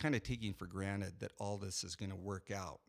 [0.00, 2.80] kind of taking for granted that all this is to work out.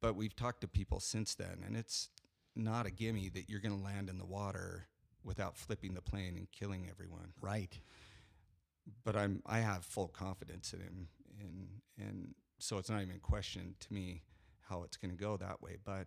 [0.00, 2.08] But we've talked to people since then, and it's
[2.56, 4.86] not a gimme that you're going to land in the water
[5.24, 7.32] without flipping the plane and killing everyone.
[7.40, 7.78] Right.
[9.04, 11.08] But I'm I have full confidence in him,
[11.40, 14.22] and and so it's not even a question to me
[14.68, 15.76] how it's going to go that way.
[15.84, 16.06] But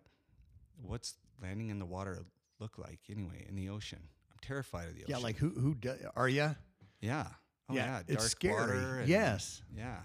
[0.81, 2.19] what's landing in the water
[2.59, 3.99] look like anyway in the ocean?
[4.31, 5.11] I'm terrified of the ocean.
[5.11, 5.17] Yeah.
[5.17, 6.55] Like who who do, are you?
[6.99, 7.27] yeah,
[7.69, 8.53] oh yeah, It's dark scary.
[8.53, 9.61] water and- yes.
[9.75, 9.99] yeah.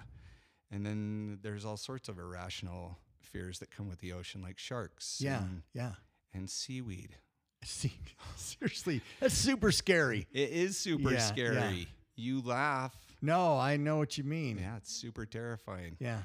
[0.71, 5.19] And then there's all sorts of irrational fears that come with the ocean, like sharks
[5.21, 5.43] Yeah.
[5.43, 5.95] and, Yeah.
[6.35, 7.17] and seaweed.
[7.65, 7.93] See,
[8.37, 10.27] seriously, that's super scary.
[10.33, 11.55] It is super Yeah, scary.
[11.79, 11.85] yeah.
[12.17, 12.97] You laugh.
[13.21, 14.59] No, I know what you mean.
[14.59, 15.97] Yeah, it's super terrifying.
[16.01, 16.23] Yeah.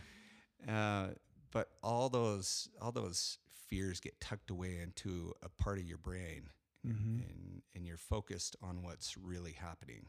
[0.67, 1.09] Uh,
[1.51, 3.37] but all those all those
[3.67, 6.49] fears get tucked away into a part of your brain
[6.85, 7.27] Mhm.
[7.29, 10.07] and and you're focused on what's really happening.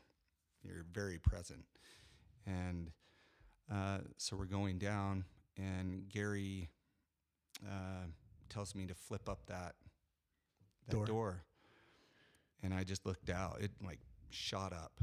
[0.62, 1.64] You're very present.
[2.46, 2.92] And
[3.70, 5.24] uh, so we're going down,
[5.56, 6.68] and Gary
[7.68, 8.06] uh,
[8.48, 9.74] tells me to flip up that
[10.88, 11.06] that Door.
[11.06, 11.42] door.
[12.62, 13.58] And I just looked out.
[13.60, 14.00] It like
[14.30, 15.00] shot up,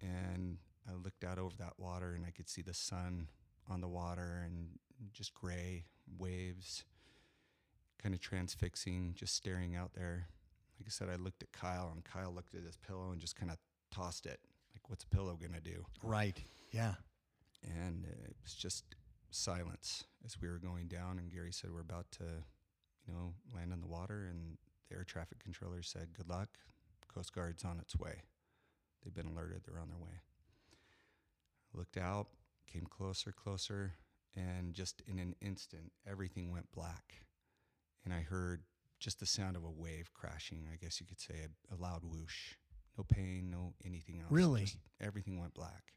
[0.00, 0.58] and
[0.88, 3.28] I looked out over that water, and I could see the sun
[3.68, 4.78] on the water, and
[5.12, 5.84] just gray
[6.18, 6.84] waves,
[8.02, 10.28] kind of transfixing, just staring out there.
[10.78, 13.36] Like I said, I looked at Kyle, and Kyle looked at his pillow and just
[13.36, 13.58] kind of
[13.90, 14.40] tossed it.
[14.74, 15.84] Like, what's a pillow gonna do?
[16.02, 16.42] Right.
[16.70, 16.94] Yeah.
[17.62, 18.84] and it was just
[19.34, 21.18] silence as we were going down.
[21.18, 22.44] And Gary said, "We're about to,
[23.06, 26.58] you know, land in the water." And the air traffic controller said, "Good luck.
[27.08, 28.22] Coast Guard's on its way.
[29.02, 29.64] They've been alerted.
[29.64, 30.20] They're on their way."
[31.74, 32.28] Looked out,
[32.66, 33.94] came closer, closer,
[34.36, 37.26] and just in an instant, everything went black.
[38.04, 38.64] And I heard
[38.98, 40.68] just the sound of a wave crashing.
[40.72, 42.54] I guess you could say a, a loud whoosh.
[42.98, 44.30] No pain, no anything else.
[44.30, 44.64] Really?
[44.64, 45.94] Just everything went black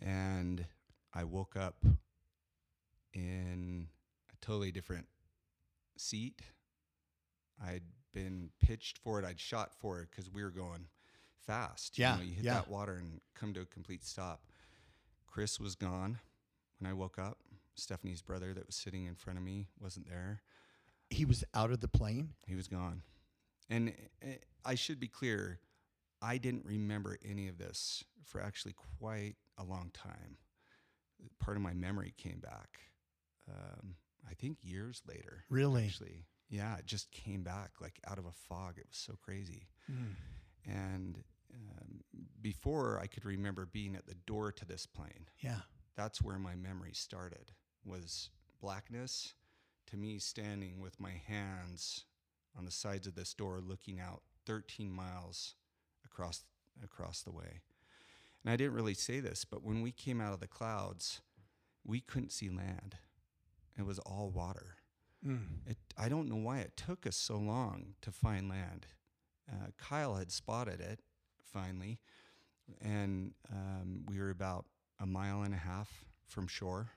[0.00, 0.64] and
[1.12, 1.84] I woke up
[3.12, 3.88] in
[4.32, 5.06] a totally different
[5.96, 6.40] seat.
[7.62, 9.24] I'd been pitched for it.
[9.24, 10.86] I'd shot for it because we were going
[11.46, 11.98] fast.
[11.98, 12.54] Yeah, you, know, you hit yeah.
[12.54, 14.42] that water and come to a complete stop.
[15.26, 16.18] Chris was gone
[16.78, 17.38] when I woke up.
[17.74, 20.42] Stephanie's brother, that was sitting in front of me, wasn't there.
[21.08, 22.30] He was out of the plane.
[22.46, 23.02] He was gone.
[23.68, 23.92] And
[24.22, 24.32] uh,
[24.64, 25.60] I should be clear,
[26.20, 30.36] I didn't remember any of this for actually quite a long time.
[31.38, 32.80] Part of my memory came back,
[33.48, 33.94] um,
[34.28, 35.44] I think years later.
[35.48, 35.84] Really?
[35.86, 36.26] Actually.
[36.48, 38.74] Yeah, it just came back like out of a fog.
[38.78, 39.68] It was so crazy.
[39.90, 40.14] Mm.
[40.66, 41.18] And
[41.54, 42.00] um,
[42.42, 45.60] before I could remember being at the door to this plane, Yeah.
[45.96, 47.52] that's where my memory started
[47.84, 48.30] was
[48.60, 49.34] blackness
[49.86, 52.04] to me standing with my hands
[52.56, 55.54] on the sides of this door looking out 13 miles
[56.04, 56.44] across
[56.82, 57.60] across the way
[58.42, 61.20] and i didn't really say this but when we came out of the clouds
[61.84, 62.96] we couldn't see land.
[63.78, 64.76] It was all water.
[65.26, 65.58] Mm.
[65.66, 68.86] it, i don't know why it took us so long to find land.
[69.50, 71.00] Uh, kyle had spotted it
[71.52, 71.98] finally
[72.80, 74.64] and um, we were about
[74.98, 76.92] a mile and a half from shore.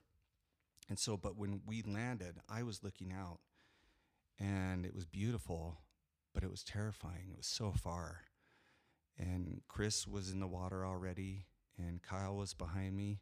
[0.88, 3.40] And so but when we landed i was looking out
[4.40, 5.80] and it was beautiful
[6.34, 7.28] but it was terrifying.
[7.30, 8.22] It was so far
[9.18, 11.46] and chris was in the water already
[11.78, 13.20] and kyle was behind me.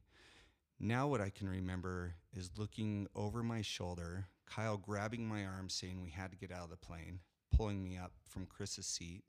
[0.80, 6.01] Now what i can remember is looking over my shoulder kyle grabbing my arm saying
[6.01, 7.19] we had to get out of the plane
[7.56, 9.23] pulling me up from chris's seat.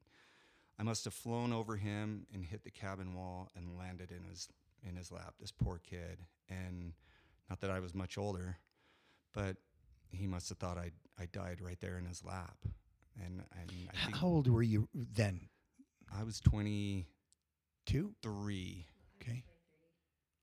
[0.78, 4.48] I must have flown over him and hit the cabin wall and landed in his
[4.88, 6.18] in his lap this poor kid.
[6.48, 6.92] And
[7.50, 8.58] not that i was much older
[9.34, 9.56] but
[10.10, 12.56] he must have thought i i died right there in his lap.
[13.22, 15.48] And and i think How old were you then?
[16.18, 17.06] I was 23
[17.86, 18.14] Two.
[19.22, 19.42] Okay.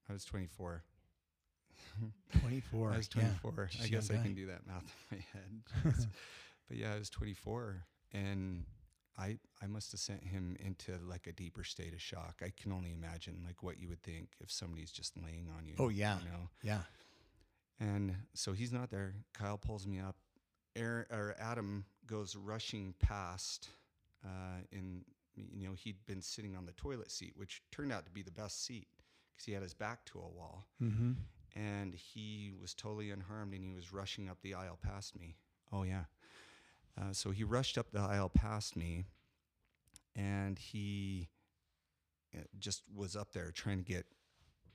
[0.08, 0.84] i was 24
[2.40, 2.90] Twenty-four.
[2.94, 3.68] I was 24.
[3.72, 4.22] Just I guess I guy.
[4.22, 6.06] can do that math in my head.
[6.68, 8.64] But yeah, I was 24, and
[9.18, 12.42] I I must have sent him into like a deeper state of shock.
[12.44, 15.74] I can only imagine like what you would think if somebody's just laying on you.
[15.78, 16.18] Oh, yeah.
[16.18, 16.48] you know.
[16.62, 16.80] Yeah.
[17.80, 19.14] And so he's not there.
[19.34, 20.16] Kyle pulls me up.
[20.76, 23.68] Aaron, or Adam goes rushing past.
[24.24, 25.02] Uh, in
[25.36, 28.30] you know he'd been sitting on the toilet seat, which turned out to be the
[28.30, 28.88] best seat
[29.34, 31.12] because he had his back to a wall Mm-hmm.
[31.56, 35.36] and he was totally unharmed and he was rushing up the aisle past me.
[35.72, 36.04] Oh, yeah.
[37.00, 39.04] Uh, so he rushed up the aisle past me
[40.16, 41.28] and he
[42.36, 44.06] uh, just was up there trying to get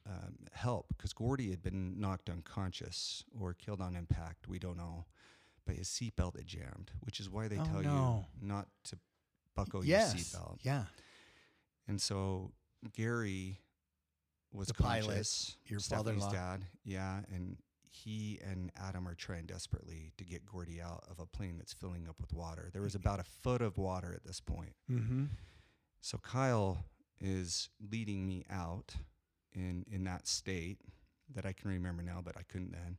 [0.07, 4.47] um, help because Gordy had been knocked unconscious or killed on impact.
[4.47, 5.05] We don't know.
[5.65, 8.25] But his seatbelt had jammed, which is why they Oh, tell no.
[8.41, 8.97] you not to
[9.55, 10.13] buckle yes.
[10.13, 10.57] your seatbelt.
[10.63, 10.83] Yeah.
[11.87, 12.51] And so
[12.93, 13.59] Gary
[14.51, 17.57] was The pilot, your Stephanie's dad, yeah, and
[17.89, 22.07] he and Adam are trying desperately to get Gordy out of a plane that's filling
[22.07, 22.69] up with water.
[22.73, 24.73] There was about a foot of water at this point.
[24.91, 25.25] Mm-hmm.
[26.01, 26.85] So Kyle
[27.19, 28.95] is leading me out
[29.53, 30.80] in in that state
[31.34, 32.97] that I can remember now, but I couldn't then.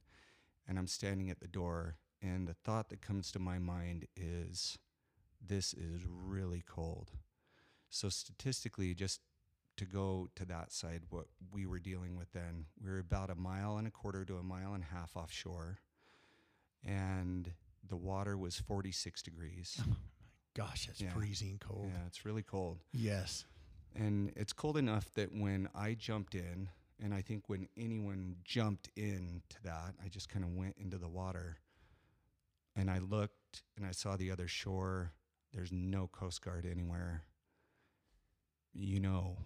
[0.69, 4.79] And I'm standing at the door, and the thought that comes to my mind is,
[5.45, 7.13] this is really cold.
[7.91, 9.21] So statistically, just
[9.77, 13.35] to go to that side, what we were dealing with then, we were about a
[13.35, 15.79] mile and a quarter to a mile and a half offshore,
[16.85, 17.53] and
[17.89, 19.81] the water was 46 degrees.
[20.59, 21.11] Oh my gosh, it's Yeah.
[21.13, 21.91] freezing cold.
[21.93, 22.79] Yeah, it's really cold.
[22.91, 23.45] Yes.
[23.95, 28.89] And it's cold enough that when I jumped in, and I think when anyone jumped
[28.97, 31.59] into that, I just kind of went into the water.
[32.75, 35.13] and I looked and I saw the other shore.
[35.53, 37.23] There's no Coast Guard anywhere.
[38.73, 39.39] You know,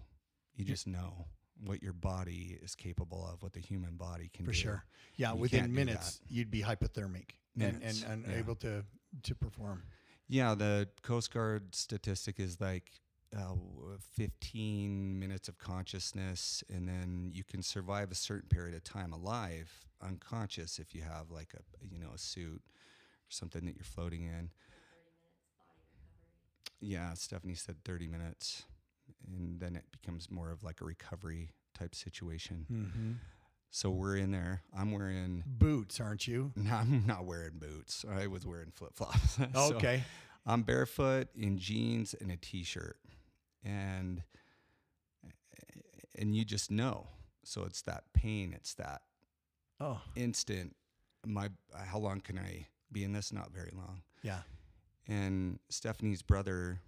[0.55, 1.25] you just know
[1.63, 4.51] what your body is capable of, what the human body can do.
[4.51, 4.59] For do.
[4.61, 4.85] sure.
[5.15, 8.31] Yeah, You within minutes you'd be hypothermic and, Minutes, and yeah.
[8.31, 8.83] unable to
[9.23, 9.83] to perform.
[10.27, 12.89] Yeah, the Coast Guard statistic is like
[13.37, 13.55] uh,
[14.15, 19.69] 15 minutes of consciousness, and then you can survive a certain period of time alive,
[20.01, 24.23] unconscious, if you have like a you know a suit or something that you're floating
[24.23, 24.49] in.
[26.81, 28.63] Yeah, Stephanie said 30 minutes,
[29.27, 32.65] and then it becomes more of like a recovery type situation.
[32.71, 33.11] Mm-hmm.
[33.69, 34.63] So we're in there.
[34.77, 35.43] I'm wearing.
[35.45, 36.51] Boots, aren't you?
[36.57, 38.03] No, I'm not wearing boots.
[38.11, 39.37] I was wearing flip flops.
[39.55, 40.03] okay.
[40.45, 42.97] I'm barefoot in jeans and a t-shirt,
[43.63, 44.23] and
[46.17, 47.07] and you just know.
[47.43, 48.53] So it's that pain.
[48.55, 49.01] It's that
[49.79, 50.75] Oh, instant.
[51.25, 53.31] My how long can I be in this?
[53.31, 54.01] Not very long.
[54.23, 54.39] yeah.
[55.11, 56.79] And Stephanie's brother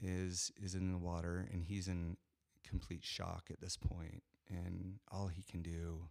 [0.00, 2.16] is is in the water, and he's in
[2.62, 4.22] complete shock at this point.
[4.48, 6.08] And all he can do,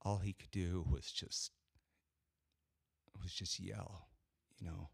[0.00, 1.52] all he could do was just
[3.22, 4.08] was just yell,
[4.58, 4.88] you know.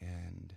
[0.00, 0.54] And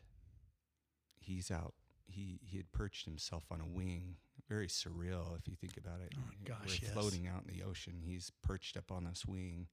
[1.20, 1.76] he's out.
[2.08, 4.16] He he had perched himself on a wing.
[4.50, 6.14] Very surreal if you think about it.
[6.18, 6.92] Oh, We're yes.
[6.94, 8.02] floating out in the ocean.
[8.04, 9.68] He's perched up on this wing.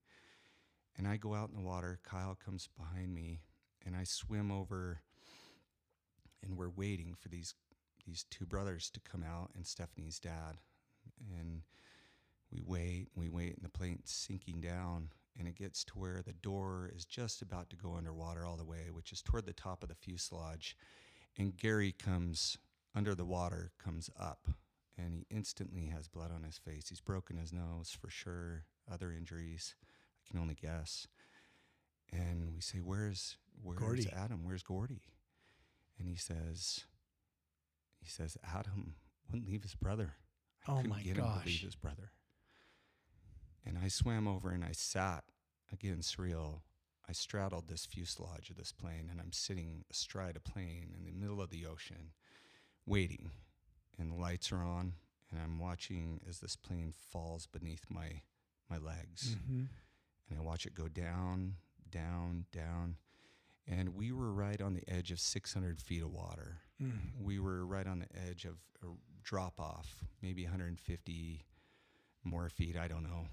[0.98, 2.00] And I go out in the water.
[2.04, 3.40] Kyle comes behind me,
[3.84, 5.00] and I swim over.
[6.42, 7.54] And we're waiting for these
[8.06, 10.56] these two brothers to come out and Stephanie's dad.
[11.38, 11.62] And
[12.50, 16.22] we wait, and we wait, and the plane's sinking down, and it gets to where
[16.24, 19.52] the door is just about to go underwater all the way, which is toward the
[19.52, 20.76] top of the fuselage.
[21.38, 22.58] And Gary comes
[22.94, 24.48] under the water, comes up,
[24.98, 26.88] and he instantly has blood on his face.
[26.88, 29.74] He's broken his nose for sure, other injuries.
[29.82, 31.06] I can only guess.
[32.12, 34.08] And we say, Where's where's Gordy.
[34.14, 34.44] Adam?
[34.44, 35.02] Where's Gordy?
[35.98, 36.84] And he says,
[38.00, 38.94] he says, Adam
[39.30, 40.14] wouldn't leave his brother.
[40.66, 41.60] I Oh couldn't my get him to leave gosh.
[41.62, 42.10] his brother.
[43.66, 45.24] And I swam over and I sat
[45.72, 46.60] again surreal.
[47.08, 51.12] I straddled this fuselage of this plane and I'm sitting astride a plane in the
[51.12, 52.12] middle of the ocean,
[52.86, 53.30] waiting.
[53.98, 54.94] And the lights are on,
[55.30, 58.22] and I'm watching as this plane falls beneath my
[58.70, 59.64] my legs Mm-hmm.
[60.30, 61.56] and I watch it go down,
[61.90, 62.96] down, down.
[63.70, 66.58] And we were right on the edge of 600 feet of water.
[66.82, 66.98] Mm.
[67.22, 68.88] We were right on the edge of a
[69.22, 71.44] drop off, maybe 150
[72.24, 72.76] more feet.
[72.76, 73.28] I don't know,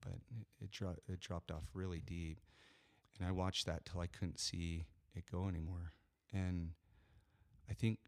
[0.00, 2.40] but it, it, dro- it dropped off really deep.
[3.18, 5.92] And I watched that till I couldn't see it go anymore.
[6.32, 6.72] And
[7.70, 7.98] I think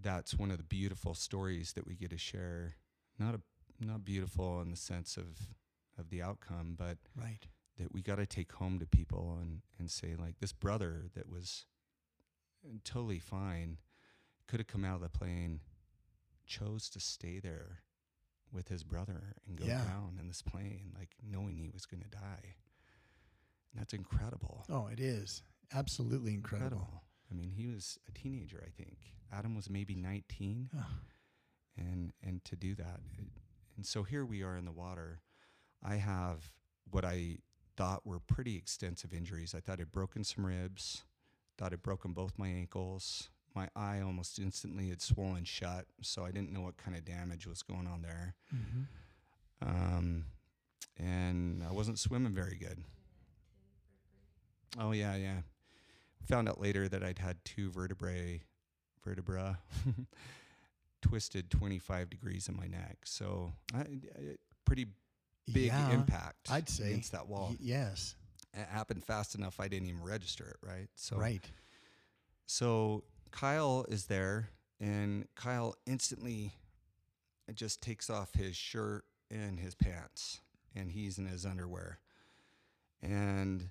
[0.00, 2.76] that's one of the beautiful stories that we get to share.
[3.18, 3.40] Not a
[3.84, 5.48] not beautiful in the sense of
[5.98, 7.46] of the outcome, but Right.
[7.78, 11.28] That we got to take home to people and, and say like this brother that
[11.28, 11.64] was
[12.84, 13.78] totally fine
[14.46, 15.60] could have come out of the plane
[16.46, 17.82] chose to stay there
[18.52, 19.84] with his brother and go Yeah.
[19.84, 22.54] down in this plane like knowing he was going to die.
[23.72, 24.64] And that's incredible.
[24.68, 25.42] Oh, it is.
[25.74, 27.02] Absolutely incredible.
[27.30, 28.98] i mean he was a teenager i think.
[29.32, 30.84] Adam was maybe 19 Oh,
[31.78, 33.24] and and to do that it,
[33.76, 35.22] and so here we are in the water.
[35.82, 36.50] I have
[36.90, 37.38] what i
[37.76, 39.54] thought were pretty extensive injuries.
[39.56, 41.02] I thought i'd broken some ribs
[41.58, 43.28] thought i'd broken both my ankles.
[43.54, 47.46] My eye almost instantly had swollen shut so i didn't know what kind of damage
[47.46, 48.34] was going on there.
[48.54, 48.86] Mhm.
[49.62, 50.24] um,
[50.98, 52.82] and i wasn't swimming very good.
[54.78, 55.40] Oh yeah yeah.
[56.28, 58.42] Found out later that i'd had two vertebrae
[59.04, 59.58] vertebra
[61.02, 62.98] twisted 25 degrees in my neck.
[63.04, 64.86] So I, I- pretty
[65.52, 68.14] big yeah, impact I'd say against that wall y- yes.
[68.54, 71.44] it happened fast enough i didn't even register it right so right.
[72.46, 76.52] so Kyle is there, and Kyle instantly
[77.54, 80.40] just takes off his shirt and his pants,
[80.76, 81.98] and he's in his underwear
[83.02, 83.70] and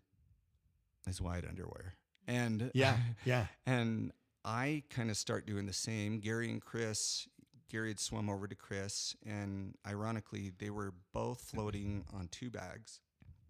[1.05, 1.93] his white underwear.
[2.27, 2.97] And Yeah.
[3.23, 3.45] Yeah.
[3.65, 4.11] and
[4.43, 6.19] I kind of start doing the same.
[6.19, 7.27] Gary and Chris,
[7.71, 12.99] Gary had swum over to Chris, and ironically, they were both floating on two bags.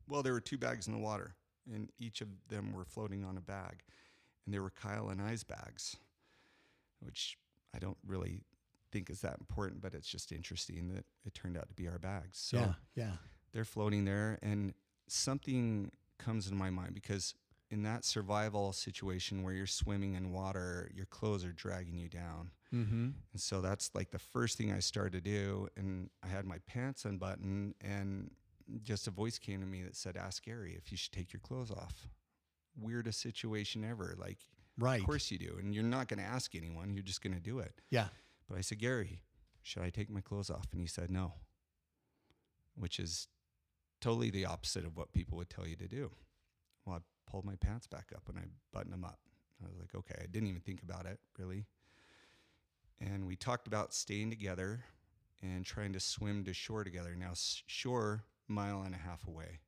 [0.07, 1.33] Well, there were two bags in the water,
[1.65, 3.83] and each of them were floating on a bag.
[4.45, 5.95] And they were Kyle and I's bags,
[6.99, 7.35] which
[7.75, 8.43] I don't really
[8.91, 11.99] think is that important, but it's just interesting that it turned out to be our
[11.99, 12.37] bags.
[12.37, 12.73] So yeah.
[12.95, 13.11] Yeah.
[13.53, 14.73] they're floating there and
[15.07, 17.33] something comes in my mind because
[17.71, 22.51] in that survival situation where you're swimming in water your clothes are dragging you down
[22.73, 23.09] Mm-hmm.
[23.33, 26.57] and so that's like the first thing i started to do and i had my
[26.67, 28.31] pants unbuttoned and
[28.83, 31.41] just a voice came to me that said ask gary if you should take your
[31.41, 32.07] clothes off
[32.79, 34.15] weirdest situation ever.
[34.17, 34.37] Like,
[34.79, 35.01] Right.
[35.01, 35.57] of course you do.
[35.59, 37.73] And you're not going to ask anyone, you're just going to do it.
[37.89, 38.07] Yeah.
[38.47, 39.23] But I said, Gary,
[39.61, 40.67] should I take my clothes off?
[40.71, 41.33] And he said, no,
[42.75, 43.27] which is
[43.99, 46.11] totally the opposite of what people would tell you to do.
[46.85, 46.99] Well, I
[47.29, 49.19] pulled my pants back up and I buttoned them up.
[49.63, 51.65] I was like, okay, I didn't even think about it really.
[52.99, 54.83] And we talked about staying together
[55.41, 57.15] and trying to swim to shore together.
[57.17, 59.59] Now, shore, mile and a half away.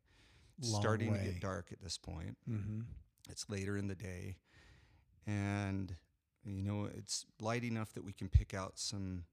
[0.62, 2.38] Long starting to get dark at this point.
[2.50, 2.82] Mm-hmm.
[3.30, 4.38] It's later in the day,
[5.26, 5.96] and
[6.46, 9.24] you know it's light enough that we can pick out some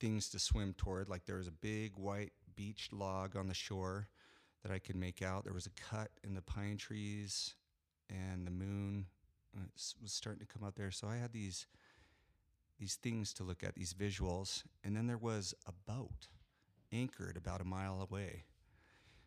[0.00, 1.08] things to swim toward.
[1.08, 4.08] Like there was a big white beach log on the shore
[4.62, 5.44] that I could make out.
[5.44, 7.54] There was a cut in the pine trees,
[8.08, 9.06] and the moon
[9.74, 10.90] was starting to come out there.
[10.90, 11.66] So I had these
[12.78, 16.28] these things to look at, these visuals, and then there was a boat
[16.92, 18.44] anchored about a mile away.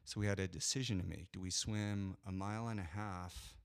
[0.06, 1.32] So we had a decision to make.
[1.32, 3.56] Do we swim a mile and a half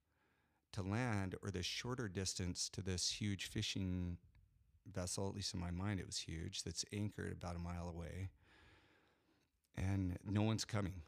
[0.73, 4.19] to land or the shorter distance to this huge fishing
[4.93, 5.27] vessel?
[5.29, 8.29] At least in my mind, it was huge, that's anchored about a mile away.
[9.75, 11.03] And no one's coming.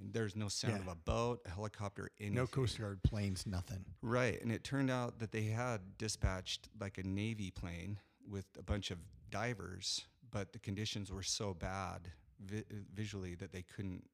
[0.00, 0.80] There's no sound Yeah.
[0.80, 2.34] of a boat, a helicopter, anything.
[2.34, 3.84] No Coast Guard planes, nothing.
[4.00, 4.40] Right.
[4.40, 8.90] And it turned out that they had dispatched like a Navy plane with a bunch
[8.90, 8.98] of
[9.30, 12.64] divers, but the conditions were so bad vi-
[12.94, 14.08] visually that they couldn't,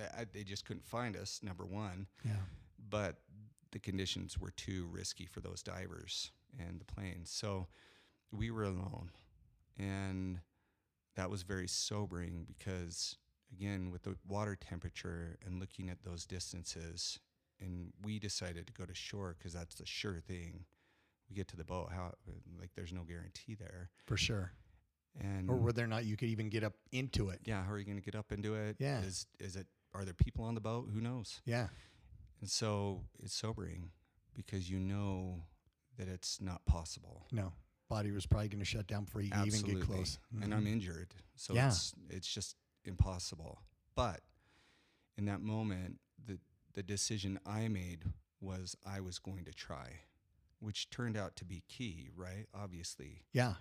[0.00, 2.06] uh, they just couldn't find us, number one.
[2.24, 2.36] Yeah.
[2.78, 3.22] But
[3.70, 7.30] the conditions were too risky for those divers and the planes.
[7.30, 7.68] So
[8.30, 9.10] we were alone.
[9.78, 10.40] And
[11.16, 13.16] that was very sobering because,
[13.52, 17.18] again, with the water temperature and looking at those distances,
[17.60, 20.64] and we decided to go to shore because that's the sure thing.
[21.28, 22.12] We get to the boat, how
[22.58, 24.52] like there's no guarantee there, For sure.
[25.20, 27.40] and Or whether or not you could even get up into it.
[27.44, 28.76] yeah, how are you going to get up into it?
[28.78, 29.00] Yeah.
[29.00, 29.66] is is it?
[29.94, 30.88] Are there people on the boat?
[30.92, 31.40] Who knows?
[31.44, 31.68] Yeah.
[32.40, 33.90] And so it's sobering
[34.34, 35.42] because you know
[35.98, 37.26] that it's not possible.
[37.30, 37.52] No.
[37.88, 40.18] Body was probably going to shut down before you could even get close.
[40.42, 40.68] And I'm Mhm.
[40.72, 41.14] injured.
[41.36, 41.68] So Yeah.
[41.68, 43.60] it's it's just impossible.
[43.94, 44.20] But
[45.16, 46.38] in that moment, the
[46.74, 48.04] the decision I made
[48.40, 50.00] was I was going to try,
[50.60, 52.46] which turned out to be key, right?
[52.54, 53.54] Obviously, Yeah.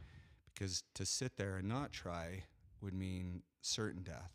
[0.53, 2.45] because to sit there and not try
[2.82, 4.32] would mean certain death.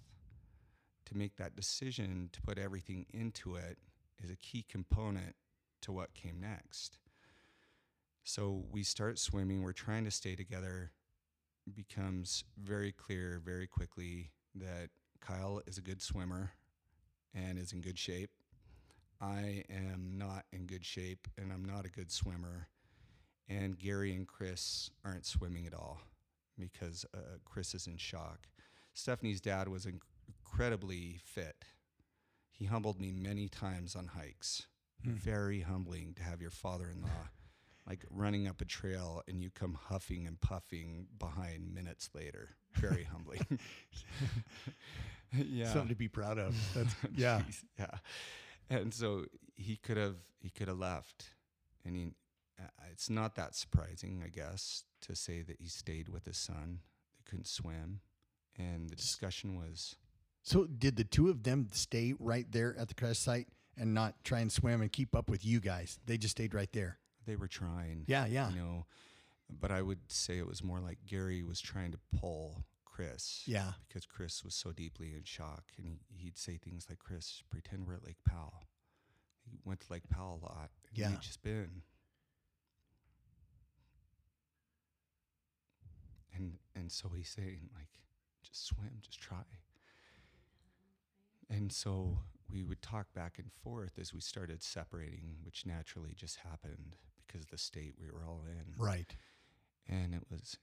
[1.06, 3.78] To make that decision to put everything into it
[4.22, 5.34] is a key component
[5.82, 6.98] to what came next.
[8.24, 10.92] So we start swimming, we're trying to stay together.
[11.74, 14.90] Becomes very clear very quickly that
[15.20, 16.52] Kyle is a good swimmer
[17.34, 18.30] and is in good shape.
[19.20, 22.68] I am not in good shape and I'm not a good swimmer.
[23.48, 26.00] And Gary and Chris aren't swimming at all
[26.58, 28.48] because uh, Chris is in shock.
[28.92, 31.56] Stephanie's dad was inc- incredibly fit.
[32.50, 34.66] He humbled me many times on hikes.
[35.04, 35.12] Hmm.
[35.12, 37.28] Very humbling to have your father in law
[37.86, 42.56] like running up a trail and you come huffing and puffing behind minutes later.
[42.74, 43.46] Very humbling.
[45.32, 45.72] yeah.
[45.72, 46.56] Something to be proud of.
[46.74, 47.42] That's yeah.
[47.46, 47.98] Jeez, yeah.
[48.68, 51.30] And so he could have he could have left,
[51.84, 52.08] and he.
[52.58, 56.80] Uh, it's not that surprising, I guess, to say that he stayed with his son.
[57.18, 58.00] They couldn't swim,
[58.56, 59.96] and the discussion was
[60.42, 64.14] So did the two of them stay right there at the crash site and not
[64.24, 65.98] try and swim and keep up with you guys?
[66.06, 66.98] They just stayed right there.
[67.26, 68.04] They were trying.
[68.06, 68.50] Yeah, yeah.
[68.50, 68.86] You know,
[69.60, 73.42] but I would say it was more like Gary was trying to pull Chris.
[73.46, 73.72] Yeah.
[73.86, 77.86] Because Chris was so deeply in shock, and he, he'd say things like, "Chris, pretend
[77.86, 78.68] we're at Lake Powell."
[79.44, 80.70] He went to Lake Powell a lot.
[80.92, 81.10] Yeah.
[81.10, 81.82] He'd just been.
[86.34, 87.88] And and so he's saying like,
[88.42, 89.44] just swim, just try.
[91.48, 92.18] And so
[92.50, 96.96] we would talk back and forth as we started separating, which naturally just happened
[97.26, 99.14] because of the state we were all in Right.
[99.88, 100.56] and it was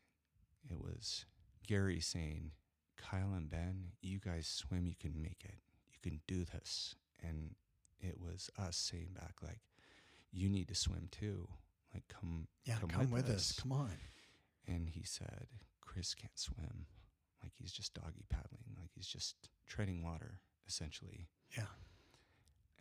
[0.70, 1.26] it was
[1.68, 2.52] Gary saying,
[2.98, 5.62] "Kyle and Ben, you guys swim, you can make it.
[5.92, 7.56] You can do this." And
[8.00, 9.62] it was us saying back like,
[10.32, 11.48] "You need to swim too.
[11.94, 12.80] Like come Yeah.
[12.80, 13.52] come, Come, with, us.
[13.54, 13.98] Come on.
[14.66, 15.48] And he said,
[15.82, 16.88] "Chris can't swim.
[17.42, 18.76] Like he's just doggy paddling.
[18.78, 21.68] Like he's just treading water essentially." Yeah.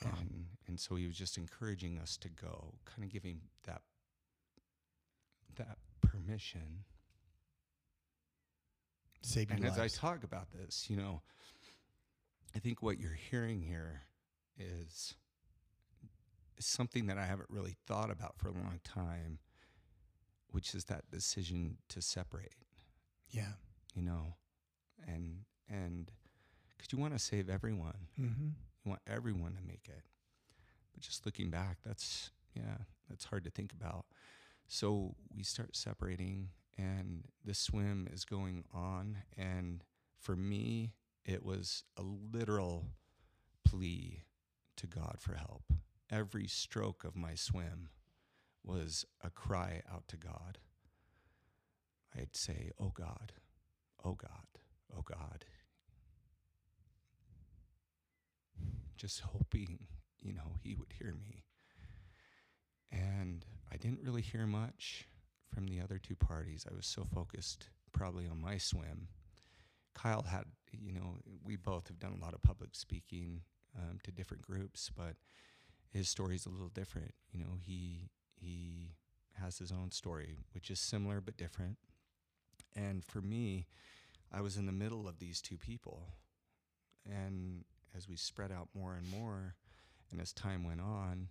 [0.05, 0.09] Oh.
[0.21, 3.83] and and so he was just encouraging us to go, kind of giving that
[5.57, 6.85] that permission.
[9.23, 11.23] Save your And as I talk about this, you know,
[12.55, 14.03] I think what you're hearing here
[14.59, 15.15] is,
[16.59, 19.39] is something that I haven't really thought about for a long time,
[20.51, 22.55] which is that decision to separate.
[23.31, 23.53] yeah.
[23.95, 24.37] You know,
[25.07, 26.11] and and
[26.77, 28.49] because you want to save everyone, Mm-hmm.
[28.85, 30.03] You want everyone to make it.
[30.93, 32.79] but just looking back, that's yeah,
[33.09, 34.07] that's hard to think about.
[34.67, 39.19] So we start separating, and the swim is going on.
[39.37, 39.85] And
[40.19, 40.93] for me,
[41.25, 42.87] it was a literal
[43.65, 44.25] plea
[44.77, 45.65] to God for help.
[46.11, 47.89] Every stroke of my swim
[48.65, 50.59] was a cry out to God.
[52.17, 53.33] I'd say, Oh God,
[54.05, 54.47] oh God,
[54.97, 55.45] oh God.
[59.03, 59.81] Just hoping,
[60.21, 61.43] you know, He would hear me.
[62.93, 65.09] And I didn't really hear much
[65.53, 66.65] from the other two parties.
[66.71, 69.09] I was so focused probably on my swim.
[69.93, 73.41] Kyle had, you know, we both have done a lot of public speaking
[73.77, 75.17] um, to different groups, but
[75.93, 77.13] his story is a little different.
[77.33, 78.09] You know, he
[78.41, 78.93] he
[79.33, 81.79] has his own story, which is similar but different.
[82.77, 83.67] And for me,
[84.31, 86.07] I was in the middle of these two people.
[87.05, 87.65] And
[87.97, 89.55] as we spread out more and more,
[90.11, 91.31] and as time went on,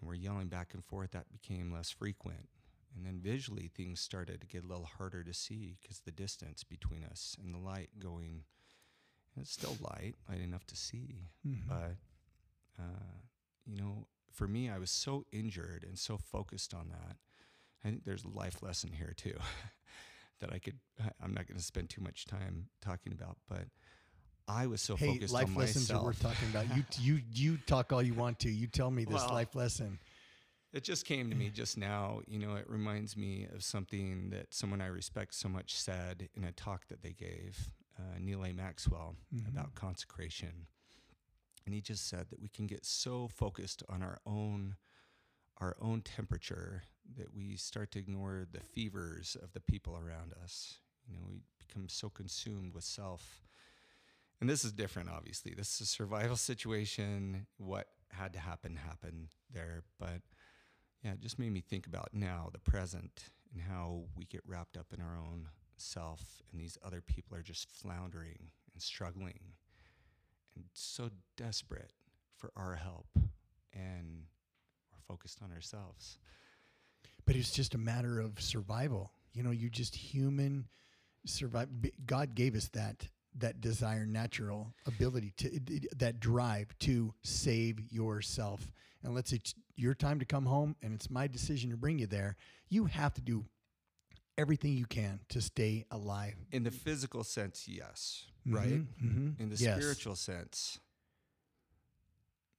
[0.00, 2.48] and we're yelling back and forth, that became less frequent.
[2.94, 6.62] And then visually, things started to get a little harder to see because the distance
[6.64, 8.44] between us and the light going,
[9.40, 11.28] it's still light, light enough to see.
[11.46, 11.66] Mhm.
[11.68, 11.96] But,
[12.78, 13.20] uh,
[13.66, 17.16] you know, for me, I was so injured and so focused on that.
[17.84, 19.38] I think there's a life lesson here too
[20.40, 20.78] that I could,
[21.20, 23.68] I'm not going to spend too much time talking about, but
[24.52, 26.04] I was so hey, focused life on lessons that myself.
[26.04, 26.76] we're talking about.
[26.76, 28.50] You you you talk all you want to.
[28.50, 29.98] You tell me this Well, life lesson.
[30.72, 32.20] It just came to me just now.
[32.26, 36.44] You know, it reminds me of something that someone I respect so much said in
[36.44, 38.52] a talk that they gave, uh, Neal A.
[38.52, 39.48] Maxwell, Mhm.
[39.48, 40.66] about consecration.
[41.64, 44.76] And he just said that we can get so focused on our own
[45.58, 46.82] our own temperature
[47.16, 50.78] that we start to ignore the fevers of the people around us.
[51.06, 53.42] You know, we become so consumed with self.
[54.42, 55.54] And this is different, obviously.
[55.56, 57.46] This is a survival situation.
[57.58, 59.84] What had to happen happened there.
[60.00, 60.20] But
[61.04, 64.76] yeah, it just made me think about now, the present, and how we get wrapped
[64.76, 69.38] up in our own self, and these other people are just floundering and struggling
[70.56, 71.92] and so desperate
[72.36, 73.06] for our help.
[73.72, 74.24] And
[74.90, 76.18] we're focused on ourselves.
[77.26, 79.12] But it's just a matter of survival.
[79.34, 80.66] You know, You're just human
[81.26, 81.68] survive.
[82.04, 83.06] God gave us that
[83.38, 85.50] that desire, natural ability to
[85.96, 88.72] that drive to save yourself.
[89.02, 91.98] And let's say it's your time to come home, and it's my decision to bring
[91.98, 92.36] you there.
[92.68, 93.44] You have to do
[94.38, 96.34] everything you can to stay alive.
[96.52, 98.80] In the physical sense, yes, right?
[99.02, 99.42] Mm-hmm.
[99.42, 99.74] In the Yes.
[99.76, 100.78] spiritual sense,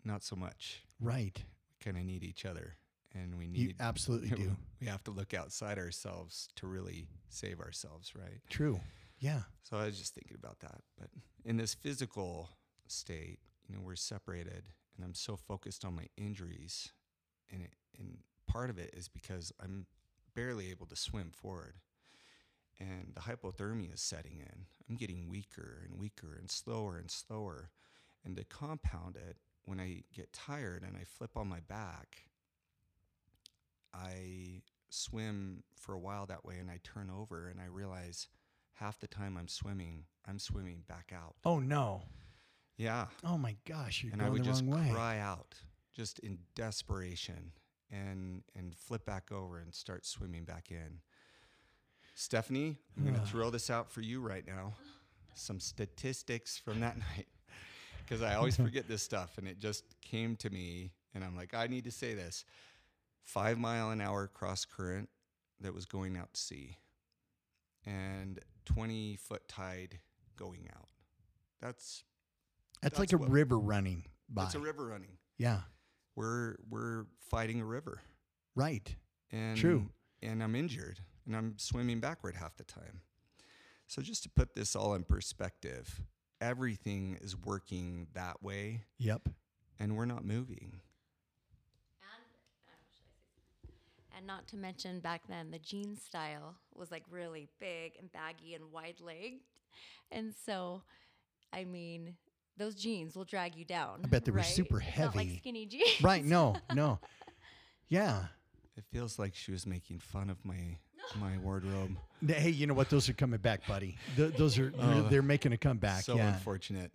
[0.03, 0.83] not so much.
[0.99, 1.43] right?
[1.79, 2.75] We Kind of need each other,
[3.13, 4.55] and we You need absolutely do.
[4.79, 8.39] we have to look outside ourselves to really save ourselves, right?
[8.49, 8.79] True.
[9.23, 9.43] Yeah.
[9.63, 10.81] So I was just thinking about that.
[10.99, 11.07] But
[11.45, 12.49] in this physical
[12.87, 14.63] state, you know, we're separated,
[14.97, 16.91] and I'm so focused on my injuries,
[17.49, 18.17] and it, and
[18.47, 19.85] part of it is because I'm
[20.35, 21.75] barely able to swim forward,
[22.81, 24.65] and the hypothermia is setting in.
[24.89, 27.69] I'm getting weaker and weaker and slower and slower,
[28.25, 32.23] and to compound it, when I get tired and I flip on my back,
[33.93, 38.27] I swim for a while that way, and I turn over and I realize
[38.73, 41.35] half the time I'm swimming, I'm swimming back out.
[41.45, 42.03] Oh no.
[42.77, 43.05] Yeah.
[43.23, 44.91] Oh my gosh, you're and I would the just wrong way.
[44.91, 45.55] cry out
[45.93, 47.51] just in desperation
[47.91, 50.99] and and flip back over and start swimming back in.
[52.15, 54.73] Stephanie, I'm going to throw this out for you right now.
[55.33, 57.27] Some statistics from that night
[57.99, 61.53] because I always forget this stuff and it just came to me and I'm like
[61.53, 62.45] I need to say this.
[63.23, 65.09] 5 mile an hour cross current
[65.61, 66.77] that was going out to sea
[67.85, 69.99] and 20 foot tide
[70.35, 70.87] going out.
[71.61, 72.03] That's
[72.81, 74.43] That's, like that's a river running by.
[74.43, 75.17] that's a river running.
[75.37, 75.61] yeah.
[76.15, 78.01] we're we're fighting a river
[78.55, 78.95] Right.
[79.31, 79.89] and True.
[80.21, 83.01] and i'm injured and i'm swimming backward half the time
[83.87, 86.01] so just to put this all in perspective
[86.41, 89.29] everything is working that way Yep.
[89.79, 90.79] and we're not moving
[92.01, 92.27] And, uh,
[92.59, 93.07] should I say
[93.61, 94.12] something?
[94.12, 98.53] and not to mention back then the jean style was like really big and baggy
[98.55, 99.41] and wide legged.
[100.11, 100.81] And so,
[101.51, 102.15] I mean,
[102.57, 104.01] those jeans will drag you down.
[104.03, 105.37] I bet they were super It's Not like heavy.
[105.39, 106.01] skinny jeans.
[106.01, 106.23] Right.
[106.23, 106.55] No.
[106.73, 106.99] No.
[107.89, 108.25] Yeah.
[108.77, 110.77] it feels like she was making fun of my
[111.19, 112.89] my wardrobe Hey, you know what?
[112.89, 113.97] Those are coming back, buddy.
[114.15, 116.03] Th- those are oh, they're, Oh, they're making a comeback.
[116.03, 116.33] so yeah.
[116.33, 116.91] unfortunate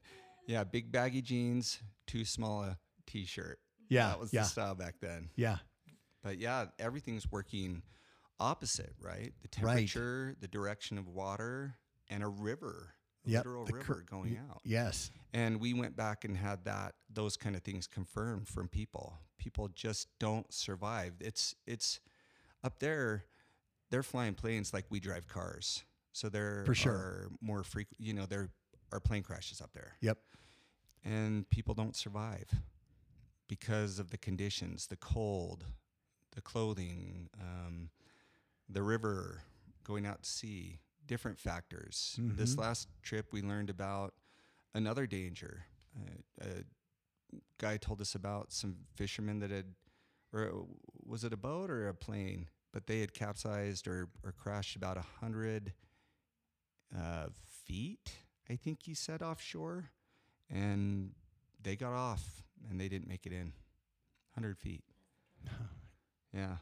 [0.46, 3.58] yeah big baggy jeans too small a t-shirt
[3.90, 4.08] Yeah.
[4.08, 4.42] that was yeah.
[4.42, 5.58] the style back then Yeah.
[6.22, 7.82] But yeah, everything's working
[8.40, 9.32] opposite, right?
[9.42, 9.76] The Right.
[9.78, 11.76] temperature, the direction of water,
[12.08, 12.94] and a river.
[13.26, 14.60] a Yep, literal river cur- going out.
[14.64, 15.10] Yes.
[15.34, 19.18] And we went back and had that those kind of things confirmed from people.
[19.36, 21.14] People just don't survive.
[21.20, 22.00] It's it's
[22.62, 23.24] up there.
[23.90, 25.84] They're flying planes like we drive cars.
[26.12, 26.94] So there For sure.
[26.94, 28.00] are more frequent.
[28.00, 28.50] You know, there
[28.92, 30.18] are plane crashes up there, Yep.
[31.04, 32.48] and people don't survive
[33.46, 35.66] because of the conditions, the cold,
[36.32, 37.90] the clothing, um,
[38.68, 39.42] the river,
[39.84, 42.16] going out to sea, different factors.
[42.18, 42.58] This Mhm.
[42.58, 44.14] last trip, we learned about
[44.74, 45.64] another danger.
[45.96, 46.64] Uh, a
[47.58, 49.74] guy told us about some fishermen that had,
[50.32, 50.66] or
[51.04, 52.50] was it a boat or a plane?
[52.72, 55.72] But they had capsized or, or crashed about a hundred
[56.94, 57.28] uh,
[57.64, 58.16] feet,
[58.48, 59.90] I think he said offshore,
[60.50, 61.14] and
[61.62, 63.52] they got off and they didn't make it in,
[64.34, 64.84] hundred feet.
[66.32, 66.56] Yeah,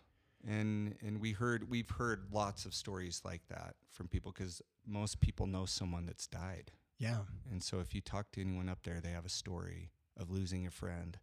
[0.47, 5.21] and and we heard we've heard lots of stories like that from people because most
[5.21, 6.71] people know someone that's died.
[6.99, 7.19] Yeah.
[7.51, 10.67] And so if you talk to anyone up there, they have a story of losing
[10.67, 11.19] a friend.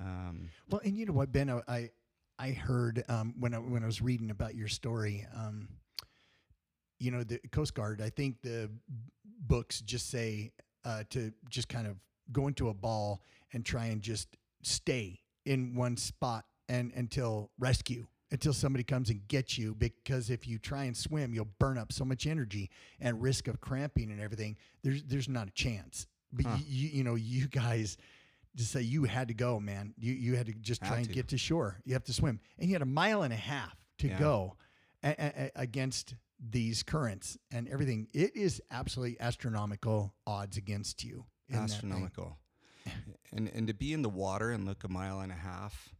[0.00, 1.90] Um, Well, and you know what, Ben, I- I
[2.38, 5.68] I heard um, when I when I was reading about your story, um,
[6.98, 8.00] you know, the Coast Guard.
[8.02, 8.70] I think the
[9.24, 10.52] books just say
[10.84, 11.96] uh, to just kind of
[12.32, 13.22] go into a ball
[13.52, 19.26] and try and just stay in one spot and until rescue until somebody comes and
[19.28, 22.68] gets you because if you try and swim you'll burn up so much energy
[23.00, 26.56] and risk of cramping and everything there's there's not a chance but Huh.
[26.66, 27.96] you, you know you guys
[28.56, 29.92] just say you had to go, man.
[29.98, 31.12] You you had to just Had try and to.
[31.12, 31.78] get to shore.
[31.84, 34.18] You have to swim, and you had a mile and a half to Yeah.
[34.18, 34.56] go
[35.04, 38.08] a- a- against these currents and everything.
[38.14, 41.26] It is absolutely astronomical odds against you.
[41.48, 41.74] in that thing.
[41.74, 42.38] astronomical.
[43.32, 45.94] and and to be in the water and look a mile and a half,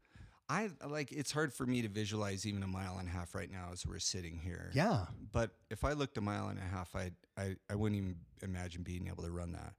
[0.48, 3.50] I like it's hard for me to visualize even a mile and a half right
[3.50, 4.70] now as we're sitting here.
[4.74, 8.16] Yeah, But if I looked a mile and a half, I'd, I I wouldn't even
[8.42, 9.74] imagine being able to run that.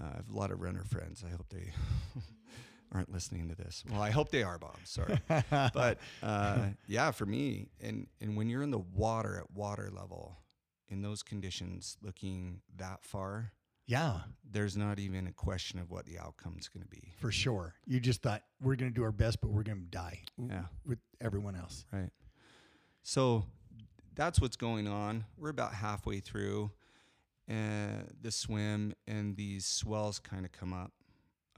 [0.00, 1.22] Uh, I have a lot of runner friends.
[1.24, 1.72] I hope they
[2.92, 3.84] aren't listening to this.
[3.88, 4.76] Well, I hope they are, Bob.
[4.84, 5.18] Sorry,
[5.50, 10.38] but uh, yeah, for me, and and when you're in the water at water level,
[10.88, 13.52] in those conditions, looking that far,
[13.86, 14.20] yeah,
[14.50, 17.12] there's not even a question of what the outcome's going to be.
[17.18, 17.74] for sure.
[17.86, 20.64] You just thought we're going to do our best, but we're going to die Yeah.
[20.86, 21.84] with everyone else.
[21.92, 22.10] Right.
[23.02, 23.44] So
[24.14, 25.24] that's what's going on.
[25.36, 26.70] We're about halfway through
[27.50, 30.92] uh, the swim, and these swells kind of come up,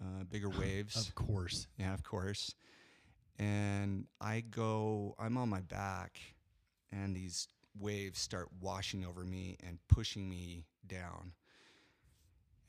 [0.01, 0.97] uh, bigger waves.
[0.97, 1.69] Of course.
[1.79, 2.55] Yeah, of course.
[3.39, 6.19] And I go, I'm on my back,
[6.91, 7.47] and these
[7.79, 11.33] waves start washing over me and pushing me down.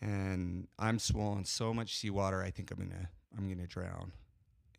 [0.01, 4.11] And I'm swollen so much seawater, I think I'm gonna I'm gonna drown.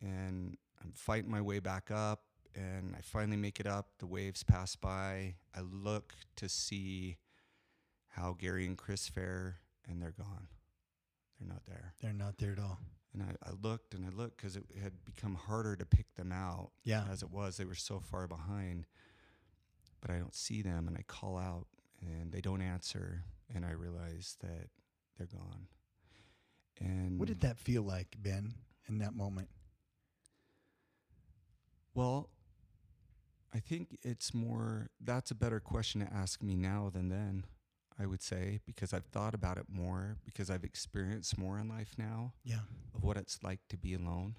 [0.01, 2.21] And I'm fighting my way back up,
[2.55, 3.89] and I finally make it up.
[3.99, 5.35] The waves pass by.
[5.53, 7.17] I look to see
[8.07, 9.57] how Gary and Chris fare,
[9.87, 10.47] and they're gone.
[11.39, 11.93] They're not there.
[12.01, 12.79] They're not there at all.
[13.13, 16.31] And I, I looked and I looked because it had become harder to pick them
[16.31, 17.05] out Yeah.
[17.11, 17.57] as it was.
[17.57, 18.85] They were so far behind.
[19.99, 21.65] But I don't see them and I call out
[22.01, 23.23] and they don't answer.
[23.53, 24.69] And I realize that
[25.19, 25.67] they're gone.
[26.79, 28.53] And What did that feel like, Ben,
[28.87, 29.49] in that moment?
[31.93, 32.29] Well,
[33.53, 37.45] I think it's more, that's a better question to ask me now than then,
[37.99, 41.95] I would say, because I've thought about it more, because I've experienced more in life
[41.97, 42.33] now.
[42.43, 42.59] Yeah.
[42.95, 44.35] of what it's like to be alone.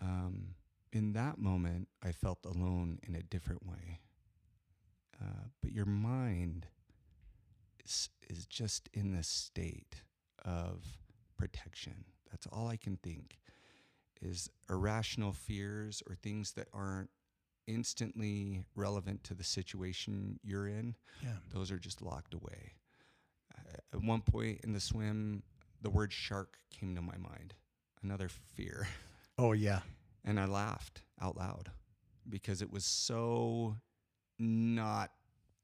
[0.00, 0.54] Um,
[0.92, 4.00] in that moment, I felt alone in a different way.
[5.20, 6.66] Uh, but your mind
[7.88, 10.02] is, is just in this state
[10.44, 10.84] of
[11.36, 12.04] protection.
[12.30, 13.38] That's all I can think
[14.20, 17.10] is irrational fears or things that aren't
[17.66, 21.36] instantly relevant to the situation you're in Yeah.
[21.52, 22.72] those are just locked away.
[23.56, 25.42] Uh, at one point in the swim,
[25.82, 27.54] the word shark came to my mind,
[28.02, 28.86] another fear.
[29.40, 29.82] Oh, yeah.
[30.24, 31.70] And I laughed out loud
[32.28, 33.76] because it was so
[34.40, 35.12] not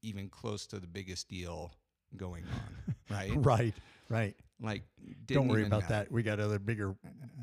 [0.01, 1.73] even close to the biggest deal
[2.15, 3.31] going on, right?
[3.35, 3.73] Right.
[4.09, 4.35] Right.
[4.61, 4.83] Like,
[5.25, 6.11] Don't worry about that.
[6.11, 6.95] We got other bigger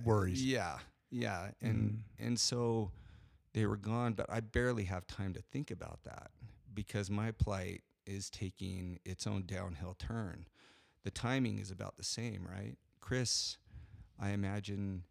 [0.04, 0.44] worries.
[0.44, 0.78] Yeah,
[1.10, 1.70] yeah, mm.
[1.70, 2.90] and and so
[3.52, 6.30] they were gone, but I barely have time to think about that
[6.72, 10.46] because my plight is taking its own downhill turn.
[11.04, 12.76] The timing is about the same, right?
[13.00, 13.58] Chris,
[14.18, 15.04] I imagine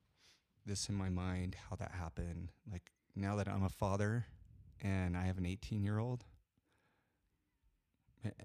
[0.66, 2.49] this in my mind how that happened.
[2.72, 4.26] Like now that I'm a father
[4.82, 6.26] and I have an 18 year old,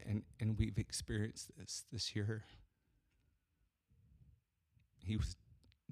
[0.06, 2.44] and and we've experienced this this year.
[5.04, 5.36] He was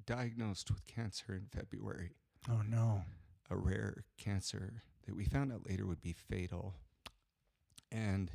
[0.06, 2.16] diagnosed with cancer in February,
[2.48, 3.04] Oh, no.
[3.48, 6.74] a rare cancer that we found out later would be fatal.
[7.92, 8.32] And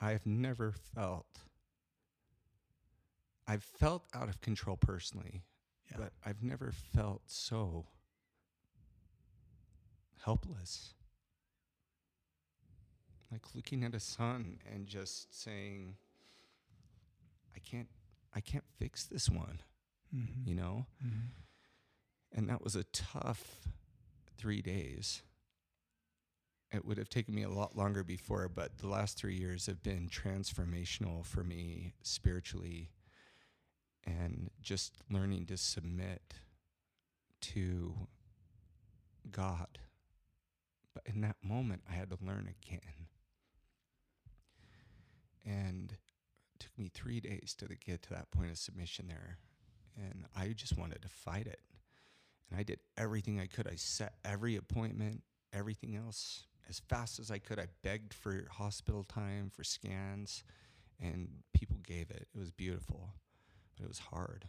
[0.00, 1.26] I've never felt
[3.46, 5.42] I've felt out of control personally,
[5.90, 5.96] Yeah.
[5.98, 7.86] but I've never felt so
[10.24, 10.94] helpless.
[13.30, 15.96] Like looking at a son and just saying
[17.54, 17.88] I can't
[18.34, 19.62] I can't fix this one,
[20.14, 20.46] Mhm.
[20.46, 20.86] you know?
[21.02, 21.30] Mhm.
[22.32, 23.68] And that was a tough
[24.36, 25.22] 3 days.
[26.70, 29.82] It would have taken me a lot longer before, but the last 3 years have
[29.82, 32.92] been transformational for me spiritually
[34.04, 36.34] and just learning to submit
[37.40, 38.08] to
[39.30, 39.80] God.
[40.92, 43.07] But in that moment, I had to learn again.
[45.48, 49.38] And it took me three days to get to that point of submission there.
[49.96, 51.60] And I just wanted to fight it.
[52.50, 53.66] And I did everything I could.
[53.66, 55.22] I set every appointment,
[55.52, 57.58] everything else as fast as I could.
[57.58, 60.44] I begged for hospital time, for scans,
[61.00, 62.28] and people gave it.
[62.34, 63.14] It was beautiful,
[63.76, 64.48] but it was hard.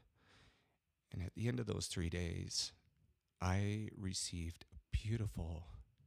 [1.11, 2.73] And at the end of those three days,
[3.41, 5.63] I received a beautiful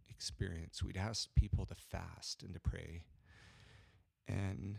[0.09, 0.83] experience.
[0.83, 3.03] We'd asked people to fast and to pray,
[4.29, 4.79] and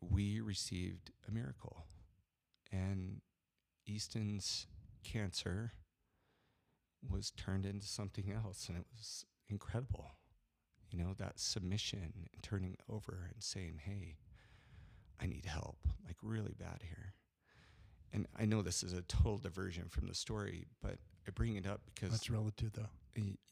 [0.00, 1.86] we received a miracle.
[2.72, 3.20] And
[3.86, 4.66] Easton's
[5.04, 5.72] cancer
[7.08, 10.12] was turned into something else, and it was incredible.
[10.90, 14.18] You know, that submission and turning over and saying, Hey,
[15.20, 17.14] I need help, like really bad here.
[18.12, 21.66] And I know this is a total diversion from the story, but I bring it
[21.66, 22.90] up because That's relative, though.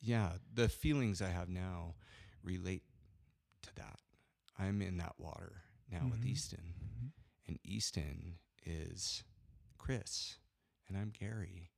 [0.01, 1.95] Yeah, the feelings I have now
[2.45, 2.82] relate
[3.62, 3.99] to that.
[4.59, 6.27] I'm in that water now with Mhm.
[6.27, 7.13] Easton, Mhm.
[7.47, 9.25] and Easton is
[9.79, 10.39] Chris,
[10.87, 11.73] and I'm Gary,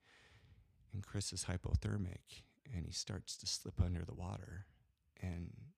[0.93, 4.67] and Chris is hypothermic, and he starts to slip under the water,
[5.17, 5.73] and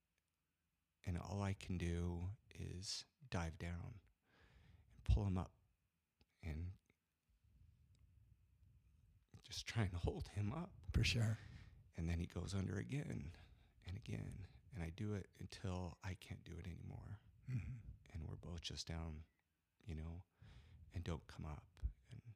[1.04, 4.00] and all I can do is dive down
[4.96, 5.54] and pull him up,
[6.42, 6.76] and
[9.44, 10.72] just try and hold him up.
[10.92, 11.38] For sure.
[11.96, 13.32] And then he goes under again
[13.86, 14.48] and again.
[14.76, 17.18] And I do it until I can't do it anymore.
[17.50, 17.80] Mhm.
[18.12, 19.24] And we're both just down,
[19.86, 20.22] you know,
[20.92, 21.64] and don't come up.
[22.10, 22.34] And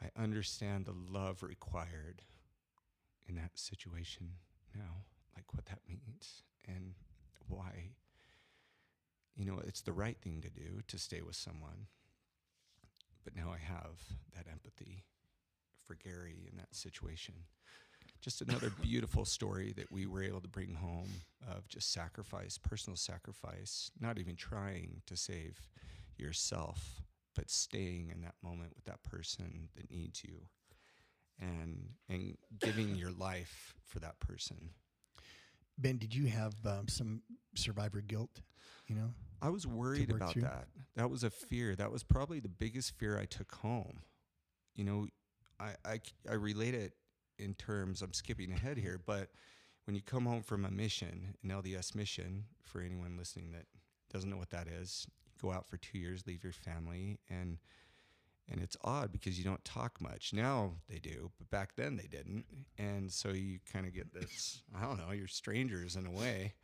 [0.00, 2.24] I understand the love required
[3.26, 4.38] in that situation
[4.74, 5.04] now,
[5.36, 6.94] like what that means and
[7.46, 7.94] why,
[9.36, 11.88] you know, it's the right thing to do to stay with someone.
[13.22, 15.04] But now I have that empathy
[15.84, 17.46] for Gary in that situation
[18.20, 21.10] just another beautiful story that we were able to bring home
[21.48, 25.68] of just sacrifice, personal sacrifice, not even trying to save
[26.16, 27.02] yourself,
[27.34, 30.46] but staying in that moment with that person that needs you
[31.40, 34.70] and and giving your life for that person.
[35.78, 37.22] Ben, did you have um, some
[37.54, 38.40] survivor guilt?
[38.88, 39.10] You know,
[39.40, 40.42] I was worried about through?
[40.42, 40.66] that.
[40.96, 41.76] That was a fear.
[41.76, 44.00] That was probably the biggest fear I took home.
[44.74, 45.06] You know,
[45.60, 46.94] I I, I relate it
[47.38, 49.28] in terms, I'm skipping ahead here, but
[49.84, 53.66] when you come home from a mission, an LDS mission, for anyone listening that
[54.12, 57.58] doesn't know what that is, you go out for two years, leave your family, and
[58.50, 60.32] and it's odd because you don't talk much.
[60.32, 62.46] Now they do, but back then they didn't.
[62.78, 66.54] And so you kind of get this, I don't know, you're strangers in a way.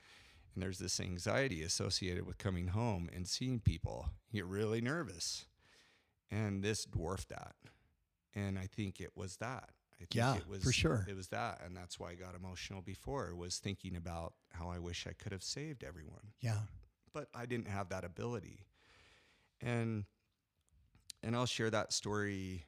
[0.55, 4.09] And there's this anxiety associated with coming home and seeing people.
[4.31, 5.45] You get really nervous.
[6.31, 7.55] And this dwarfed that.
[8.35, 9.71] And I think it was that.
[10.01, 11.07] I think Yeah, it was for sure.
[11.09, 11.61] It was that.
[11.65, 15.33] And that's why I got emotional before, was thinking about how I wish I could
[15.33, 16.59] have saved everyone yeah.
[17.13, 18.67] but I didn't have that ability.
[19.61, 20.05] And
[21.23, 22.67] and I'll share that story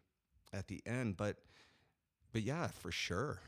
[0.53, 1.37] at the end, but
[2.33, 3.41] but yeah, for sure.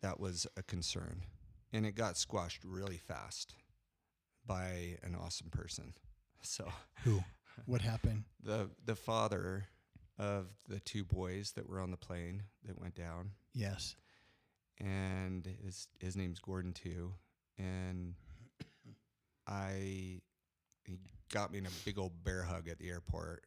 [0.00, 1.22] That was a concern.
[1.72, 3.54] And it got squashed really fast
[4.44, 5.94] by an awesome person.
[6.44, 6.68] So
[7.04, 7.22] Who?
[7.66, 8.24] What happened?
[8.42, 9.68] the the father
[10.22, 13.96] of the two boys that were on the plane that went down Yes.
[14.78, 17.14] and his his name's Gordon too.
[17.58, 18.14] And
[19.46, 20.20] I
[20.84, 20.98] he
[21.32, 23.44] got me in a big old bear hug at the airport.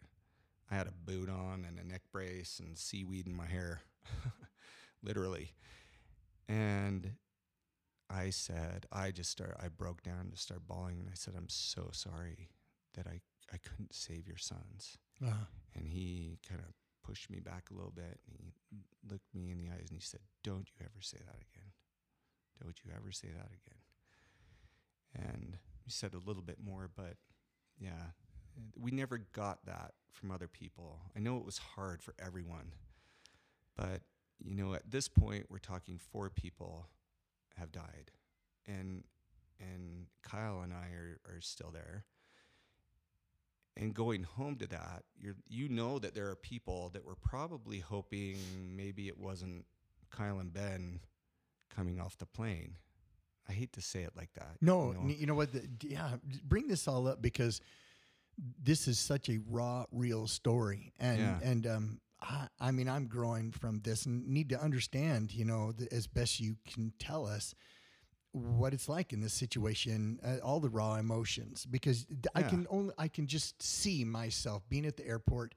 [0.69, 3.81] I had a boot on and a neck brace and seaweed in my hair,
[5.03, 5.53] literally.
[6.47, 7.13] And
[8.09, 11.49] I said, I just start, I broke down to start bawling, and I said, I'm
[11.49, 12.49] so sorry
[12.95, 13.19] that I
[13.53, 14.97] I couldn't save your sons.
[15.25, 15.45] Uh,
[15.75, 16.73] And he kind of
[17.05, 18.53] pushed me back a little bit and he
[19.09, 21.71] looked me in the eyes and he said, Don't you ever say that again.
[22.63, 25.27] Don't you ever say that again.
[25.31, 27.15] And he said a little bit more, but
[27.79, 28.11] yeah,
[28.79, 30.99] we never got that from other people.
[31.15, 32.71] I know it was hard for everyone,
[33.77, 34.01] but
[34.39, 36.87] you know, at this point, we're talking four people
[37.57, 38.11] have died.
[38.67, 39.03] And
[39.59, 42.03] and Kyle and I are, are still there.
[43.77, 47.79] And going home to that, you're you know that there are people that were probably
[47.79, 48.37] hoping
[48.75, 49.65] maybe it wasn't
[50.11, 51.01] Kyle and Ben
[51.75, 52.75] coming off the plane.
[53.49, 54.55] I hate to say it like that.
[54.61, 55.15] No, you know?
[55.19, 55.51] you know what?
[55.51, 56.11] The, yeah,
[56.45, 57.59] bring this all up because
[58.61, 61.39] this is such a raw, real story, and Yeah.
[61.43, 65.73] and um, I, I mean, I'm growing from this and need to understand, you know,
[65.73, 67.53] the, as best you can tell us
[68.35, 72.49] what it's like in this situation, uh, all the raw emotions, because I Yeah.
[72.49, 75.55] can only I can just see myself being at the airport.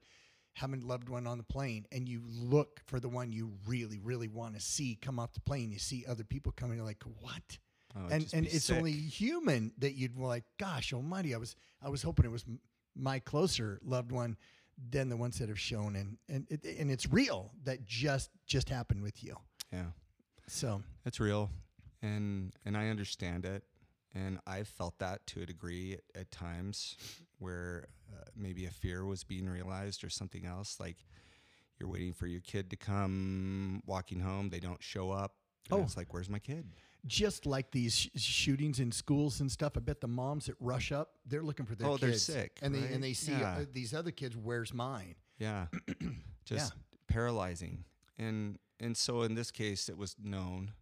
[0.53, 3.99] Having a loved one on the plane, and you look for the one you really,
[3.99, 5.71] really want to see come off the plane.
[5.71, 7.59] You see other people coming, you're like, "What?
[7.95, 8.77] Oh, and and it's sick.
[8.77, 12.45] only human that you'd like gosh almighty i was i was hoping it was
[12.95, 14.37] my closer loved one
[14.91, 18.69] than the ones that have shown and and it, and it's real that just just
[18.69, 19.35] happened with you
[19.73, 19.87] yeah.
[20.47, 21.49] so It's real,
[22.01, 23.63] and and I understand it,
[24.13, 26.95] and I've felt that to a degree at, at times,
[27.39, 30.77] where uh, maybe a fear was being realized or something else.
[30.79, 30.97] Like
[31.79, 35.35] you're waiting for your kid to come walking home, they don't show up.
[35.71, 35.81] Oh.
[35.83, 36.65] it's like, where's my kid?
[37.05, 40.91] just like these sh- shootings in schools and stuff i bet the moms that rush
[40.91, 43.59] up they're looking for their Oh, they're kids sick, and they and they see Yeah.
[43.59, 45.67] uh, these other kids where's mine Yeah,
[46.45, 46.73] just
[47.07, 47.85] paralyzing,
[48.17, 50.73] and and so in this case, it was known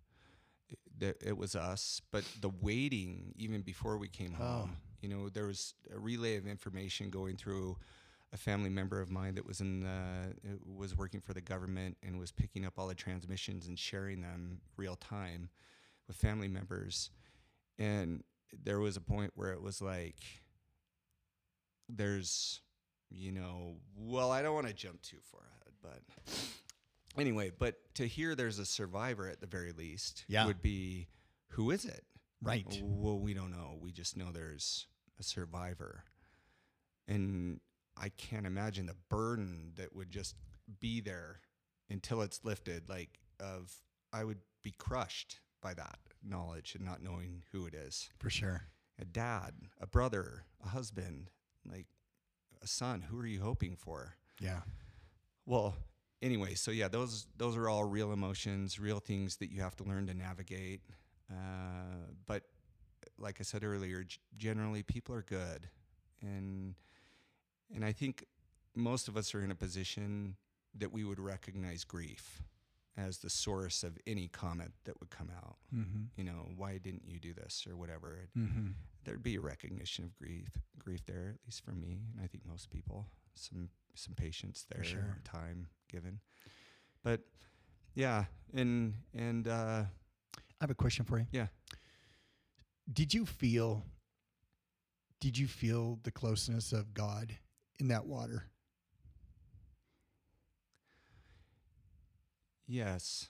[0.99, 4.43] that it was us, but the waiting even before we came Oh.
[4.43, 7.77] home, you know, there was a relay of information going through
[8.33, 10.35] a family member of mine that was in the
[10.65, 14.59] was working for the government and was picking up all the transmissions and sharing them
[14.75, 15.49] real time
[16.07, 17.09] with family members,
[17.79, 18.23] and
[18.63, 20.15] there was a point where it was like
[21.89, 22.61] there's
[23.09, 26.33] you know well i don't want to jump too far ahead but
[27.17, 30.45] anyway but to hear there's a survivor at the very least Yeah.
[30.45, 31.07] would be
[31.49, 32.03] who is it
[32.41, 34.87] right well we don't know we just know there's
[35.19, 36.03] a survivor
[37.07, 37.59] and
[37.99, 40.35] i can't imagine the burden that would just
[40.79, 41.39] be there
[41.89, 43.73] until it's lifted like of
[44.13, 48.63] i would be crushed by that knowledge and not knowing who it is for sure
[48.99, 51.29] a dad, a brother, a husband,
[51.71, 51.85] like
[52.63, 53.03] a son.
[53.03, 54.15] Who are you hoping for?
[54.41, 54.61] yeah
[55.45, 55.75] Well,
[56.21, 59.83] anyway, so yeah, those those are all real emotions, real things that you have to
[59.83, 60.81] learn to navigate.
[61.29, 62.43] Uh, but
[63.17, 64.05] like I said earlier,
[64.37, 65.67] generally people are good,
[66.21, 66.75] and
[67.73, 68.25] and I think
[68.75, 70.35] most of us are in a position
[70.77, 72.41] that we would recognize grief
[72.95, 75.57] as the source of any comment that would come out.
[75.75, 76.03] mm-hmm.
[76.15, 78.27] You know, why didn't you do this or whatever?
[78.37, 78.69] Mm-hmm.
[79.05, 82.45] there'd be a recognition of grief grief there at least for me and i think
[82.45, 83.05] most people
[83.35, 84.99] some some patience there sure.
[84.99, 86.19] and time given.
[87.03, 87.21] But
[87.95, 89.83] yeah and and uh
[90.39, 91.25] i have a question for you.
[91.31, 91.47] Yeah.
[92.91, 93.83] Did you feel
[95.19, 97.35] did you feel the closeness of god
[97.79, 98.45] in that water?
[102.67, 103.29] Yes.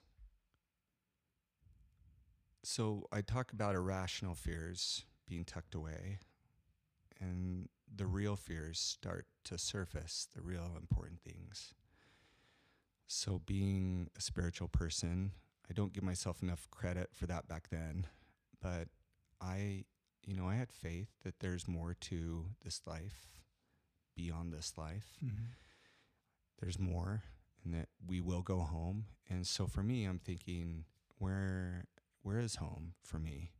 [2.63, 6.20] So i talk about irrational fears being tucked away
[7.20, 11.74] and the real fears start to surface the real important things.
[13.07, 15.32] So being a spiritual person
[15.70, 18.07] i don't give myself enough credit for that back then
[18.61, 18.88] but
[19.41, 19.84] i
[20.26, 23.38] you know i had faith that there's more to this life
[24.18, 25.18] beyond this life.
[25.24, 25.45] Mm-hmm.
[26.59, 27.24] There's more
[27.63, 29.05] and that we will go home.
[29.30, 30.84] And so for me i'm thinking
[31.20, 31.86] where
[32.24, 33.51] where is home for me?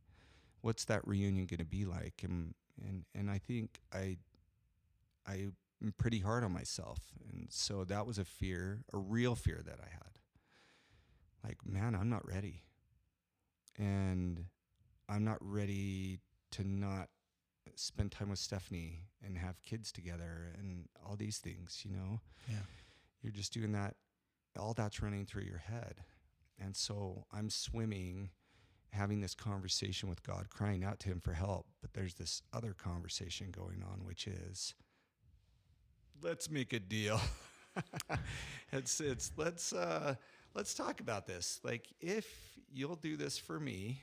[0.60, 2.20] What's that reunion going to be like?
[2.22, 2.54] And
[2.86, 4.16] and and i think i
[5.26, 5.48] i
[5.82, 6.98] am pretty hard on myself.
[7.30, 10.18] And so that was a fear a real fear that i had.
[11.44, 12.62] Like man i'm not ready.
[13.78, 14.46] And
[15.08, 16.20] i'm not ready
[16.52, 17.08] to not
[17.76, 22.20] spend time with stephanie and have kids together and all these things you know?
[22.48, 22.56] Yeah.
[23.22, 23.94] you're just doing that
[24.58, 25.96] all that's running through your head.
[26.60, 28.30] And so i'm swimming
[28.90, 32.74] having this conversation with god crying out to him for help but there's this other
[32.74, 34.74] conversation going on which is
[36.22, 37.20] let's make a deal
[38.72, 40.14] it's it's let's uh
[40.54, 42.26] let's talk about this like if
[42.72, 44.02] you'll do this for me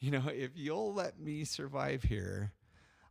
[0.00, 2.52] you know if you'll let me survive here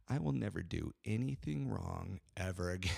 [0.09, 2.91] i will never do anything wrong ever again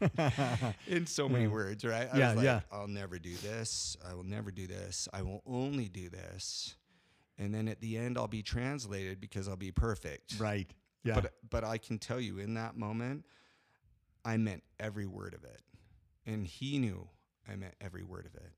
[0.86, 1.52] in so many Yeah.
[1.52, 2.08] words, right?
[2.12, 2.60] I Yeah, was like, yeah.
[2.72, 3.96] I'll never do this.
[4.08, 5.08] I will never do this.
[5.12, 6.74] I will only do this.
[7.38, 10.34] And then at the end, I'll be translated because I'll be perfect.
[10.38, 10.70] right
[11.04, 13.24] yeah But but I can tell you, in that moment,
[14.24, 15.62] I meant every word of it,
[16.26, 17.08] and he knew
[17.48, 18.52] I meant every word of it.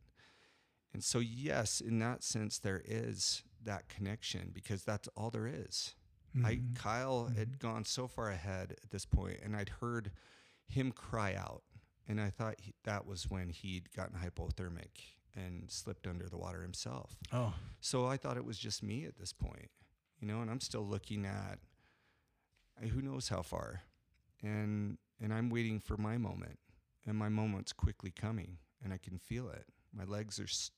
[0.93, 5.95] And so, yes, in that sense, there is that connection because that's all there is.
[6.45, 6.75] I Mhm.
[6.75, 7.37] Kyle Mhm.
[7.37, 10.12] had gone so far ahead at this point, and I'd heard
[10.66, 11.64] him cry out,
[12.07, 16.62] and I thought he, that was when he'd gotten hypothermic and slipped under the water
[16.62, 17.16] himself.
[17.32, 19.70] Oh, So I thought it was just me at this point,
[20.20, 21.59] you know, and I'm still looking at
[22.91, 23.82] who knows how far,
[24.43, 26.59] and and I'm waiting for my moment,
[27.07, 29.66] and my moment's quickly coming, and I can feel it.
[29.93, 30.70] My legs are s-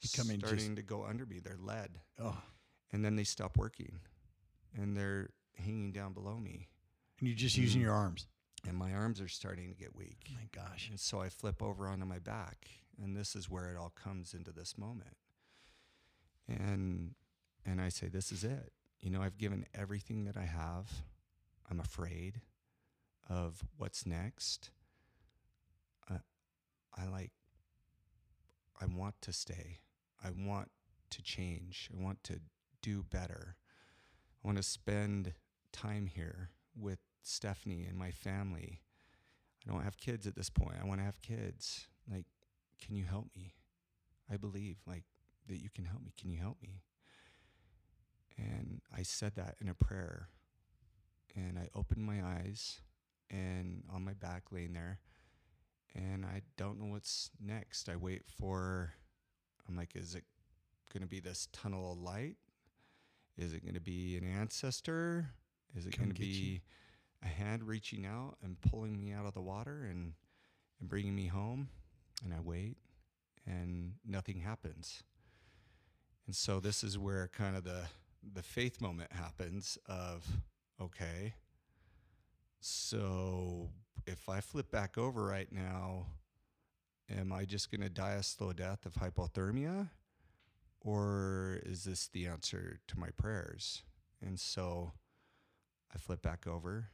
[0.00, 2.40] Becoming just- starting to go under me; they're lead, oh.
[2.92, 3.98] and then they stop working,
[4.74, 6.68] and they're hanging down below me,
[7.18, 7.84] And you're just using Mm.
[7.84, 8.26] your arms.
[8.66, 10.26] and my arms are starting to get weak.
[10.30, 10.88] Oh my gosh.
[10.88, 12.68] And so I flip over onto my back,
[13.02, 15.16] and this is where it all comes into this moment.
[16.48, 17.14] And
[17.64, 18.72] and I say, this is it.
[19.00, 20.90] You know, I've given everything that I have.
[21.70, 22.40] I'm afraid
[23.28, 24.70] of what's next.
[26.08, 26.16] I,
[26.96, 27.32] I like.
[28.80, 29.78] I want to stay.
[30.24, 30.70] I want
[31.10, 31.90] to change.
[31.92, 32.40] I want to
[32.80, 33.56] do better.
[34.42, 35.34] I want to spend
[35.72, 38.80] time here with Stephanie and my family.
[39.66, 40.76] I don't have kids at this point.
[40.80, 41.86] I want to have kids.
[42.10, 42.24] Like,
[42.84, 43.54] can you help me?
[44.30, 45.04] I believe like
[45.48, 46.12] that you can help me.
[46.18, 46.82] Can you help me?
[48.36, 50.28] And I said that in a prayer.
[51.34, 52.80] And I opened my eyes
[53.30, 54.98] and on my back laying there
[55.94, 57.88] and I don't know what's next.
[57.88, 58.94] I wait for
[59.68, 60.24] I'm like is it
[60.92, 62.36] going to be this tunnel of light?
[63.36, 65.30] Is it going to be an ancestor?
[65.76, 66.32] Is it going to get you.
[66.32, 66.62] be
[67.22, 70.14] a hand reaching out and pulling me out of the water and
[70.80, 71.68] and bringing me home
[72.24, 72.76] and I wait
[73.46, 75.02] and nothing happens.
[76.26, 77.84] And so this is where kind of the
[78.34, 80.26] the faith moment happens of
[80.80, 81.34] okay.
[82.60, 83.70] So
[84.06, 86.06] if I flip back over right now,
[87.08, 89.88] am I just going to die a slow death of hypothermia
[90.80, 93.82] or is this the answer to my prayers?
[94.20, 94.92] And so
[95.94, 96.88] I flip back over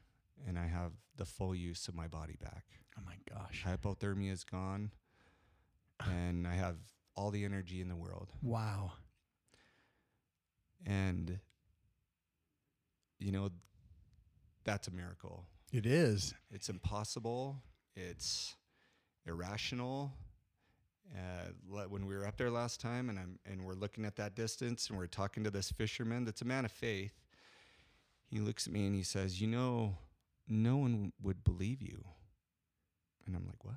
[0.47, 2.65] and I have the full use of my body back.
[2.99, 3.65] Oh my gosh.
[3.67, 4.91] Hypothermia is gone
[6.01, 6.77] and I have
[7.17, 8.33] all the energy in the world.
[8.43, 8.93] Wow.
[10.87, 11.39] And
[13.19, 13.51] you know
[14.65, 15.45] that's a miracle.
[15.73, 16.35] It is.
[16.51, 17.63] It's impossible.
[17.97, 18.55] It's
[19.27, 20.13] irrational.
[21.15, 24.35] Uh, when we were up there last time, and I'm and we're looking at that
[24.35, 27.13] distance, and we're talking to this fisherman that's a man of faith.
[28.27, 29.99] He looks at me and he says, "You know,
[30.49, 32.05] no one would believe you."
[33.27, 33.77] And I'm like, "What?"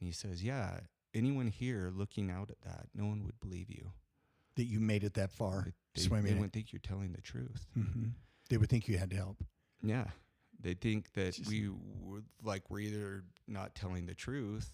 [0.00, 0.80] And he says, "Yeah,
[1.18, 3.92] anyone here looking out at that, no one would believe you.
[4.56, 6.26] That you made it that far They, they, swimming.
[6.26, 8.08] they wouldn't think you're telling the truth." hmm
[8.48, 9.44] They would think you had to help.
[9.82, 10.06] Yeah.
[10.60, 14.70] They think that Just- we would like we're either not telling the truth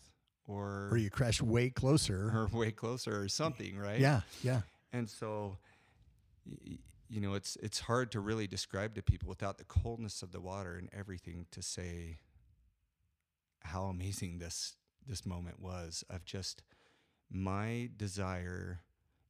[0.46, 2.30] or Or you crashed way closer.
[2.34, 4.00] or way closer or something, right?
[4.00, 4.20] Yeah.
[4.42, 4.62] Yeah.
[4.92, 5.58] And so
[7.08, 10.40] you know, it's it's hard to really describe to people without the coldness of the
[10.40, 12.18] water and everything to say
[13.60, 14.76] how amazing this
[15.06, 16.62] this moment was of just
[17.30, 18.80] my desire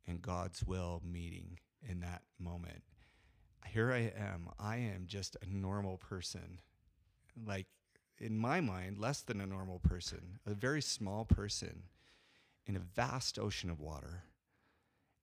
[0.06, 1.58] and God's will meeting
[1.88, 2.82] in that moment.
[3.66, 4.48] Here I am.
[4.58, 6.60] I am just a normal person.
[7.46, 7.66] Like
[8.18, 11.84] in my mind, less than a normal person, a very small person
[12.66, 14.24] in a vast ocean of water.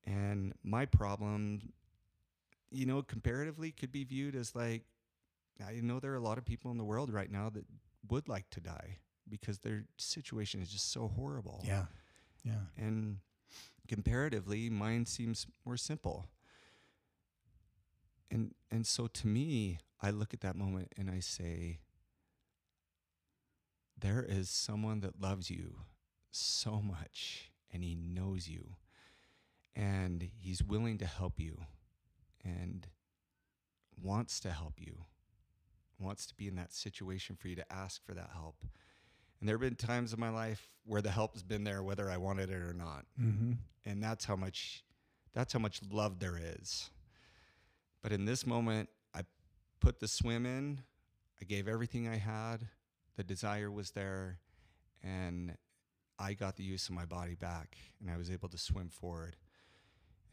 [0.05, 1.73] And my problem,
[2.71, 4.83] you know, comparatively could be viewed as like,
[5.65, 7.65] I know there are a lot of people in the world right now that
[8.09, 8.97] would like to die
[9.31, 11.63] because their situation is just so horrible.
[11.65, 11.85] Yeah.
[12.43, 12.65] Yeah.
[12.77, 13.17] And
[13.87, 16.27] comparatively, mine seems more simple.
[18.29, 21.79] And and so to me, I look at that moment and I say,
[23.97, 25.75] there is someone that loves you
[26.31, 28.75] so much and he knows you
[29.75, 31.57] and he's willing to help you
[32.43, 32.87] and
[34.01, 35.05] wants to help you
[35.99, 38.55] wants to be in that situation for you to ask for that help
[39.41, 42.15] and there have been times in my life where the help's been there whether i
[42.15, 43.05] wanted it or not.
[43.19, 43.53] Mm-hmm.
[43.85, 44.83] and that's how much
[45.33, 46.89] that's how much love there is.
[48.01, 49.21] But in this moment i
[49.79, 50.79] put the swim in.
[51.41, 52.67] I gave everything i had.
[53.17, 54.37] The desire was there.
[55.03, 55.57] And
[56.19, 59.35] i got the use of my body back and i was able to swim forward.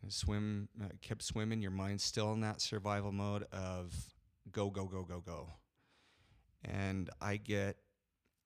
[0.02, 1.60] And swim uh, kept swimming.
[1.60, 3.92] Your mind's still in that survival mode of
[4.52, 5.48] go go go go go.
[6.64, 7.76] And i get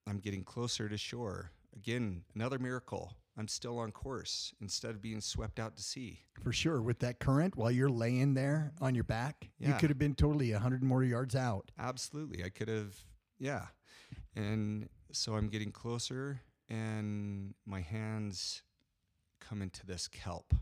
[0.06, 5.20] i'm getting closer to shore again another miracle i'm still on course instead of being
[5.20, 6.82] swept out to sea For sure.
[6.82, 10.50] With that current, while you're laying there on your back, you could have been totally
[10.52, 11.70] a hundred more yards out.
[11.78, 12.94] absolutely i could have
[13.38, 13.66] yeah
[14.36, 18.62] and so i'm getting closer and my hands
[19.40, 20.54] come into this kelp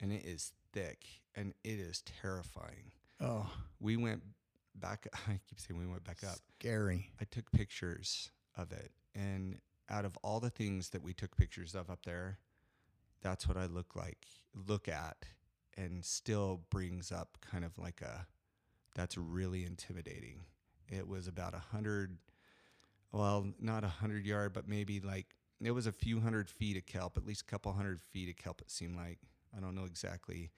[0.00, 1.04] and it is thick
[1.34, 4.22] and it is terrifying Oh, We went
[4.76, 5.08] back.
[5.28, 6.36] I keep saying we went back up.
[6.60, 7.10] scary.
[7.20, 9.58] I took pictures of it, and
[9.90, 12.38] out of all the things that we took pictures of up there,
[13.22, 15.16] that's what I look like, look at,
[15.76, 18.26] and still brings up kind of like a.
[18.94, 20.40] That's really intimidating.
[20.88, 22.16] It was about a hundred,
[23.12, 25.26] well, not a hundred yard, but maybe like
[25.60, 28.36] it was a few hundred feet of kelp, at least a couple hundred feet of
[28.36, 28.60] kelp.
[28.60, 29.18] It seemed like
[29.56, 30.50] I don't know exactly,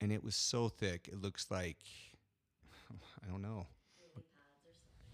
[0.00, 1.08] and it was so thick.
[1.10, 1.78] It looks like
[3.24, 3.66] I don't know.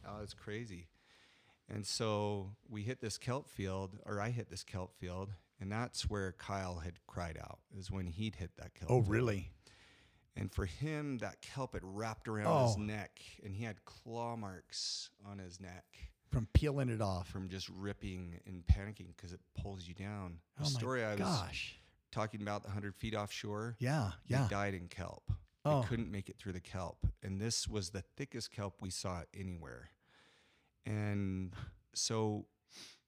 [0.06, 0.88] Oh, it's crazy.
[1.68, 6.08] And so we hit this kelp field, or I hit this kelp field, and that's
[6.10, 8.90] where Kyle had cried out, is when he'd hit that kelp.
[8.90, 9.08] Oh, field.
[9.08, 9.50] really?
[10.36, 12.80] And for him, that kelp had wrapped around his Oh.
[12.80, 15.84] neck, and he had claw marks on his neck
[16.30, 17.28] From peeling it off.
[17.28, 20.40] from just ripping and panicking because it pulls you down.
[20.58, 21.78] The oh story my I was gosh.
[22.10, 24.48] talking about, the 100 feet offshore, Yeah, yeah.
[24.48, 25.30] died in kelp.
[25.64, 25.80] Oh.
[25.80, 27.06] They couldn't make it through the kelp.
[27.22, 29.90] And this was the thickest kelp we saw anywhere.
[30.86, 31.52] And
[31.94, 32.46] so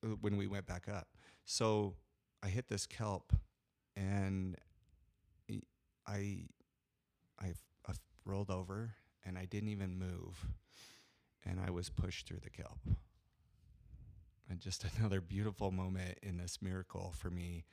[0.05, 1.09] uh, when we went back up,
[1.45, 1.95] so
[2.43, 3.33] I hit this kelp
[3.97, 4.57] and
[6.07, 6.45] I,
[7.41, 7.53] I
[8.27, 8.95] rolled over
[9.25, 10.47] and I didn't even move.
[11.45, 12.79] And I was pushed through the kelp.
[14.51, 17.65] And just another beautiful moment in this miracle for me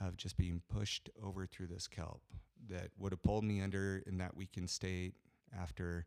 [0.00, 2.20] of just being pushed over through this kelp
[2.68, 5.14] that would have pulled me under in that weakened state
[5.58, 6.04] after,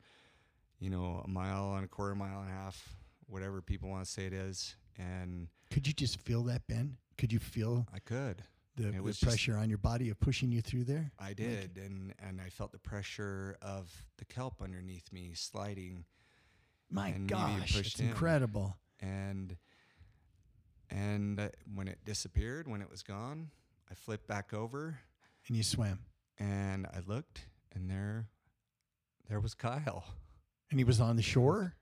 [0.79, 2.95] you know, a mile and a quarter mile and a half,
[3.29, 4.75] whatever people want to say it is.
[4.97, 6.97] And Could you just feel that, Ben?
[7.17, 8.43] Could you feel I could.
[8.75, 11.11] the, the was just- pressure on your body of pushing you through there?
[11.19, 11.77] I did.
[11.77, 16.05] And, and I felt the pressure of the kelp underneath me sliding.
[16.89, 18.07] My and me being gosh, it's in.
[18.09, 18.75] incredible.
[18.99, 19.55] And,
[20.89, 23.49] and uh, when it disappeared, when it was gone,
[23.91, 24.99] I flipped back over
[25.47, 25.99] And you swam.
[26.37, 27.45] and I looked
[27.75, 28.27] and there,
[29.29, 30.03] there was Kyle.
[30.71, 31.75] And he was on the shore?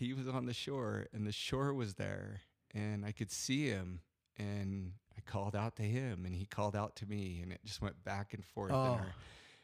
[0.00, 2.40] He was on the shore and the shore was there
[2.74, 4.00] and I could see him
[4.36, 7.80] and I called out to him and he called out to me and it just
[7.82, 8.94] went back and forth in Oh.
[8.94, 9.14] our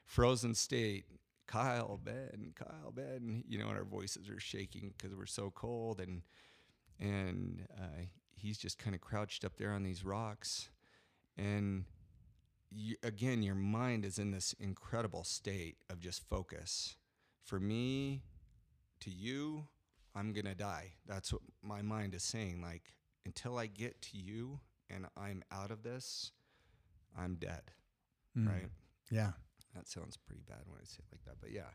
[0.04, 1.06] frozen state.
[1.48, 6.00] Kyle, Ben, Kyle, Ben, you know, and our voices are shaking because we're so cold
[6.00, 6.22] and
[6.98, 8.02] and uh,
[8.34, 10.68] he's just kind of crouched up there on these rocks
[11.38, 11.84] and
[12.70, 16.96] you, again your mind is in this incredible state of just focus
[17.44, 18.22] for me
[19.00, 19.68] to you
[20.16, 20.94] i'm gonna die.
[21.06, 22.94] That's what my mind is saying like
[23.24, 24.60] until i get to you
[24.90, 26.32] and i'm out of this
[27.18, 27.62] i'm dead
[28.36, 28.48] Mm.
[28.48, 28.68] right?
[29.10, 29.32] Yeah.
[29.74, 31.70] that sounds pretty bad when i say it like that but yeah.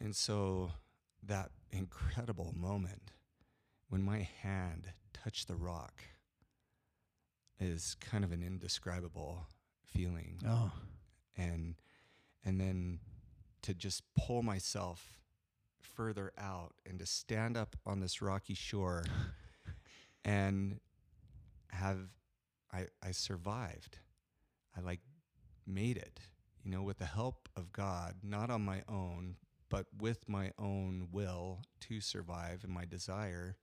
[0.00, 0.70] And so
[1.22, 3.12] that incredible moment
[3.88, 6.02] when my hand touched the rock
[7.60, 9.46] is kind of an indescribable
[9.84, 10.38] feeling.
[10.48, 10.72] Oh,
[11.36, 11.74] and
[12.44, 13.00] and then
[13.62, 15.19] to just pull myself
[15.82, 19.04] further out and to stand up on this rocky shore
[20.24, 20.80] and
[21.70, 21.98] have
[22.72, 23.98] I I survived.
[24.76, 25.00] I like
[25.66, 26.20] made it,
[26.64, 29.36] you know, with the help of God, not on my own,
[29.68, 33.56] but with my own will to survive and my desire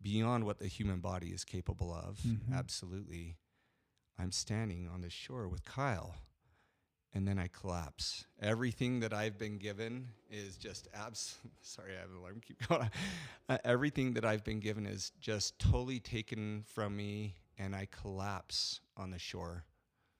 [0.00, 2.18] beyond what the human body is capable of.
[2.20, 2.52] Mhm.
[2.54, 3.36] Absolutely.
[4.16, 6.16] I'm standing on the shore with Kyle
[7.14, 8.26] and then I collapse.
[8.40, 11.36] Everything that I've been given is just abs.
[11.62, 12.40] Sorry, I have an alarm.
[12.46, 12.90] Keep going.
[13.50, 18.80] Uh, everything that I've been given is just totally taken from me, and I collapse
[18.94, 19.64] on the shore.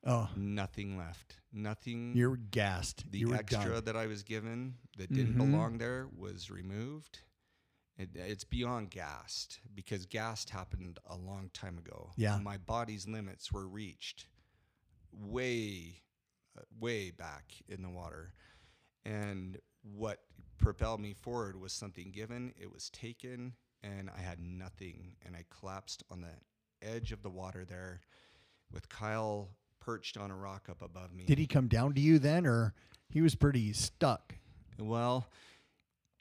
[0.06, 1.36] oh, Nothing left.
[1.52, 2.12] Nothing.
[2.16, 3.04] you're gassed.
[3.10, 3.84] the you were extra done.
[3.84, 5.36] that I was given that didn't Mhm.
[5.52, 7.18] belong there was removed.
[7.98, 12.12] It, it's beyond gassed because gassed happened a long time ago.
[12.16, 12.38] Yeah.
[12.38, 14.24] my body's limits were reached
[15.12, 16.00] way,
[16.80, 18.32] way back in the water,
[19.04, 20.20] and what
[20.58, 22.52] propelled me forward was something given.
[22.60, 27.30] It was taken, and I had nothing, and I collapsed on the edge of the
[27.30, 28.00] water there,
[28.72, 31.24] with Kyle perched on a rock up above me.
[31.24, 32.74] Did he come down to you then, or
[33.08, 34.34] he was pretty stuck?
[34.78, 35.26] Well,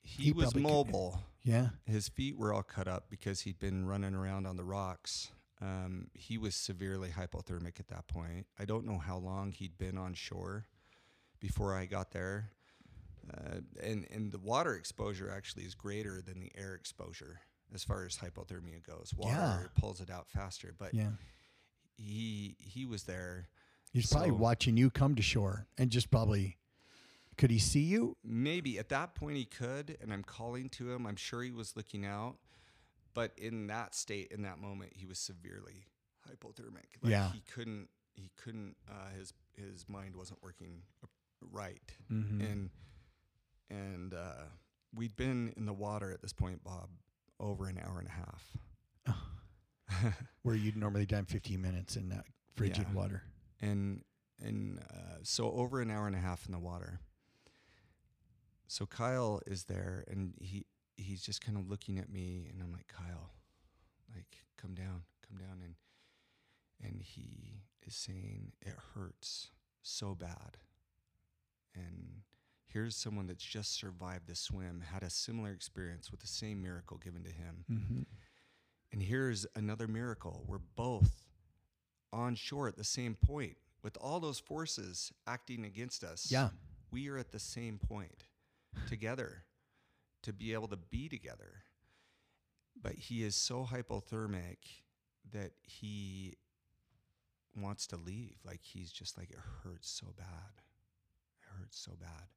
[0.03, 1.19] he, He was probably could- mobile.
[1.43, 1.69] Yeah.
[1.85, 5.31] His feet were all cut up because he'd been running around on the rocks.
[5.61, 8.45] Um, he was severely hypothermic at that point.
[8.59, 10.65] I don't know how long he'd been on shore
[11.39, 12.51] before I got there.
[13.33, 17.39] Uh, and, and the water exposure actually is greater than the air exposure
[17.73, 19.13] as far as hypothermia goes.
[19.17, 19.63] Water Yeah.
[19.75, 20.73] pulls it out faster.
[20.77, 21.11] But Yeah.
[21.97, 23.47] he he was there.
[23.91, 26.57] He's probably watching you come to shore and just probably
[27.37, 28.15] could he see you?
[28.23, 31.05] Maybe at that point he could, and I'm calling to him.
[31.05, 32.37] I'm sure he was looking out,
[33.17, 35.87] but in that state, in that moment, he was severely
[36.29, 37.01] hypothermic.
[37.01, 37.31] Like Yeah.
[37.31, 37.89] he couldn't.
[38.13, 38.75] He couldn't.
[38.89, 40.83] Uh, his his mind wasn't working
[41.41, 41.81] right,
[42.11, 42.41] Mm-hmm.
[42.41, 42.69] and
[43.69, 44.45] and uh,
[44.95, 46.89] we'd been in the water at this point, Bob,
[47.39, 48.57] over an hour and a half.
[50.43, 52.25] Where you'd normally done 15 minutes in that
[52.55, 52.93] frigid Yeah.
[52.95, 53.23] water.
[53.61, 54.03] and
[54.39, 56.99] and uh, so over an hour and a half in the water.
[58.67, 60.65] So Kyle is there, and he
[60.97, 63.31] he's just kind of looking at me, and I'm like, Kyle,
[64.13, 65.75] like come down, come down, and
[66.83, 69.49] and he is saying it hurts
[69.81, 70.57] so bad,
[71.75, 72.21] and
[72.65, 76.97] here's someone that's just survived the swim, had a similar experience with the same miracle
[76.97, 78.01] given to him, Mm-hmm.
[78.91, 80.43] and here's another miracle.
[80.47, 81.23] We're both
[82.13, 86.27] on shore at the same point with all those forces acting against us.
[86.31, 86.49] Yeah.
[86.91, 88.23] We are at the same point
[88.87, 89.43] together
[90.27, 91.63] to be able to be together.
[92.79, 94.57] But he is so hypothermic
[95.31, 96.33] that he
[97.55, 98.35] wants to leave.
[98.45, 100.51] Like he's just like, it hurts so bad.
[101.41, 102.27] It hurts so bad.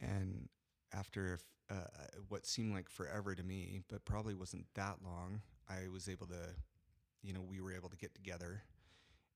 [0.00, 0.48] And
[0.94, 1.88] after uh,
[2.28, 6.54] what seemed like forever to me, but probably wasn't that long, I was able to,
[7.20, 8.62] you know, we were able to get together.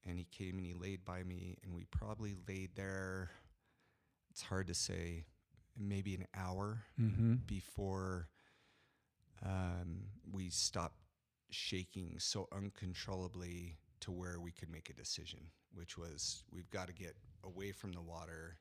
[0.08, 3.32] And he came and he laid by me, and we probably laid there.
[4.30, 5.24] It's hard to say,
[5.78, 7.34] maybe an hour Mm-hmm.
[7.46, 8.28] before
[9.44, 10.98] um, we stopped
[11.50, 15.40] shaking so uncontrollably to where we could make a decision,
[15.74, 18.58] which was we've got to get away from the water.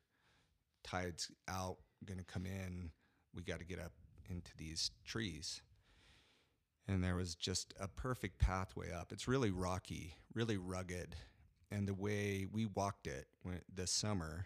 [0.83, 2.91] Tide's out, going to come in.
[3.33, 3.93] We got to get up
[4.29, 5.61] into these trees.
[6.87, 9.11] And there was just a perfect pathway up.
[9.11, 11.15] It's really rocky, really rugged.
[11.71, 13.25] And the way we walked it
[13.73, 14.45] this summer,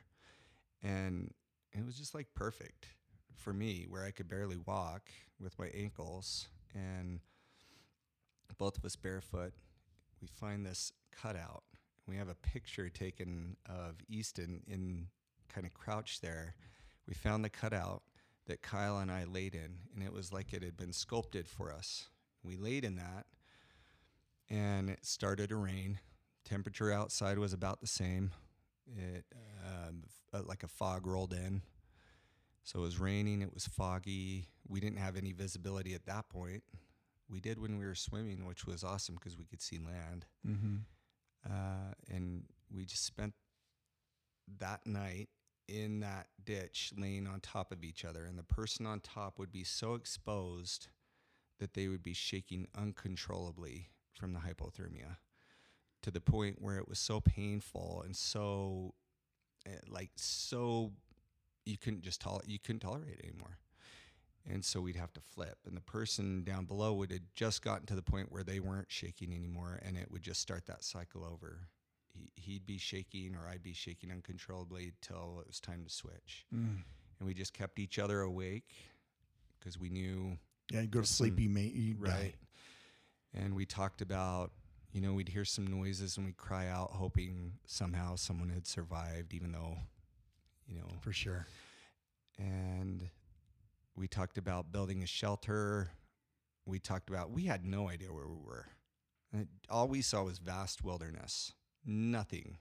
[0.81, 1.33] and
[1.73, 2.87] it was just like perfect
[3.35, 5.09] for me where I could barely walk
[5.39, 7.19] with my ankles and
[8.57, 9.53] both of us barefoot.
[10.21, 11.63] We find this cutout.
[12.07, 15.07] We have a picture taken of Easton in
[15.47, 16.55] kind of crouched there.
[17.07, 18.03] We found the cutout
[18.47, 21.71] that Kyle and I laid in, and it was like it had been sculpted for
[21.71, 22.09] us.
[22.43, 23.25] We laid in that,
[24.49, 25.99] and it started to rain.
[26.45, 28.31] Temperature outside was about the same.
[28.87, 29.25] It
[29.65, 30.03] um,
[30.33, 31.61] uh, like a fog rolled in,
[32.63, 33.41] so it was raining.
[33.41, 34.47] It was foggy.
[34.67, 36.63] We didn't have any visibility at that point.
[37.29, 40.25] We did when we were swimming, which was awesome because we could see land.
[40.47, 40.75] Mm-hmm.
[41.45, 42.43] Uh, and
[42.73, 43.33] we just spent
[44.59, 45.29] that night
[45.67, 48.25] in that ditch laying on top of each other.
[48.25, 50.87] And the person on top would be so exposed
[51.59, 55.17] that they would be shaking uncontrollably from the hypothermia
[56.01, 58.93] to the point where it was so painful and so,
[59.87, 60.91] like, so
[61.65, 63.57] you couldn't just tolerate, you couldn't tolerate it anymore.
[64.49, 65.57] And so we'd have to flip.
[65.67, 68.91] And the person down below would have just gotten to the point where they weren't
[68.91, 69.79] shaking anymore.
[69.85, 71.67] And it would just start that cycle over.
[72.13, 76.45] He, he'd be shaking or I'd be shaking uncontrollably till it was time to switch.
[76.55, 76.77] Mm.
[77.19, 78.73] And we just kept each other awake
[79.59, 80.37] because we knew,
[80.71, 82.09] Yeah, you go to sleep, you may you die.
[82.09, 82.35] right?
[83.35, 84.51] And we talked about,
[84.91, 89.33] you know, we'd hear some noises and we'd cry out, hoping somehow someone had survived,
[89.33, 89.77] even though,
[90.67, 91.45] you know, for sure.
[92.37, 93.09] and
[93.95, 95.91] we talked about building a shelter.
[96.65, 98.65] We talked about we had no idea where we were.
[99.33, 101.53] And all we saw was vast wilderness.
[101.85, 102.57] Nothing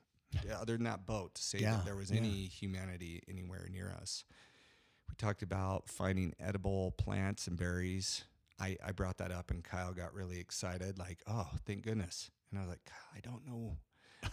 [0.55, 2.19] other than that boat to say Yeah, that there was yeah.
[2.19, 4.25] any humanity anywhere near us.
[5.09, 8.25] We talked about finding edible plants and berries.
[8.61, 12.31] I, I brought that up and Kyle got really excited, like, oh, thank goodness.
[12.51, 12.81] And I was like,
[13.15, 13.77] I don't know.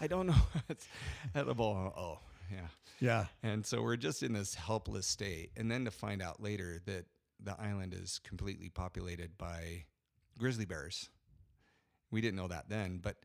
[0.01, 0.33] I don't know
[0.65, 0.87] what's
[1.35, 1.93] edible.
[1.95, 2.19] Oh,
[2.51, 2.67] yeah.
[2.99, 3.25] Yeah.
[3.43, 5.51] And so we're just in this helpless state.
[5.55, 7.05] And then to find out later that
[7.43, 9.85] the island is completely populated by
[10.37, 11.09] grizzly bears.
[12.11, 13.17] We didn't know that then, but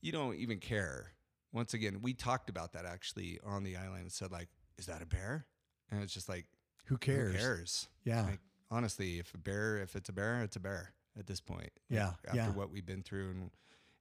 [0.00, 1.12] you don't even care.
[1.52, 4.48] Once again, we talked about that actually on the island and said, like,
[4.78, 5.46] is that a bear?
[5.90, 6.46] And it's just like,
[6.86, 7.32] Who cares?
[7.34, 7.88] who cares?
[8.04, 8.22] Yeah.
[8.22, 11.70] Like, honestly, if a bear, if it's a bear, it's a bear at this point.
[11.90, 12.50] Like, Yeah, After yeah.
[12.50, 13.50] what we've been through and,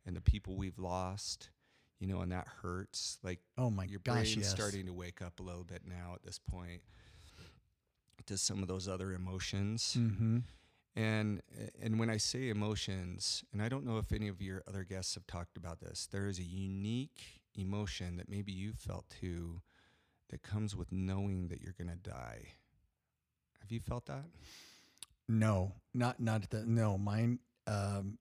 [0.06, 1.50] and the people we've lost,
[2.00, 3.18] you know, and that hurts.
[3.24, 4.50] Like, oh my your gosh, brain's yes.
[4.52, 6.82] starting to wake up a little bit now at this point
[8.26, 10.40] to some of those other emotions Mm-hmm.
[10.96, 11.42] and
[11.82, 15.14] and when i say emotions and i don't know if any of your other guests
[15.16, 19.62] have talked about this there is a unique emotion that maybe you felt too
[20.30, 22.48] that comes with knowing that you're going to die
[23.68, 24.24] have you felt that
[25.28, 26.98] No, not not the no.
[26.98, 28.18] Mine, um,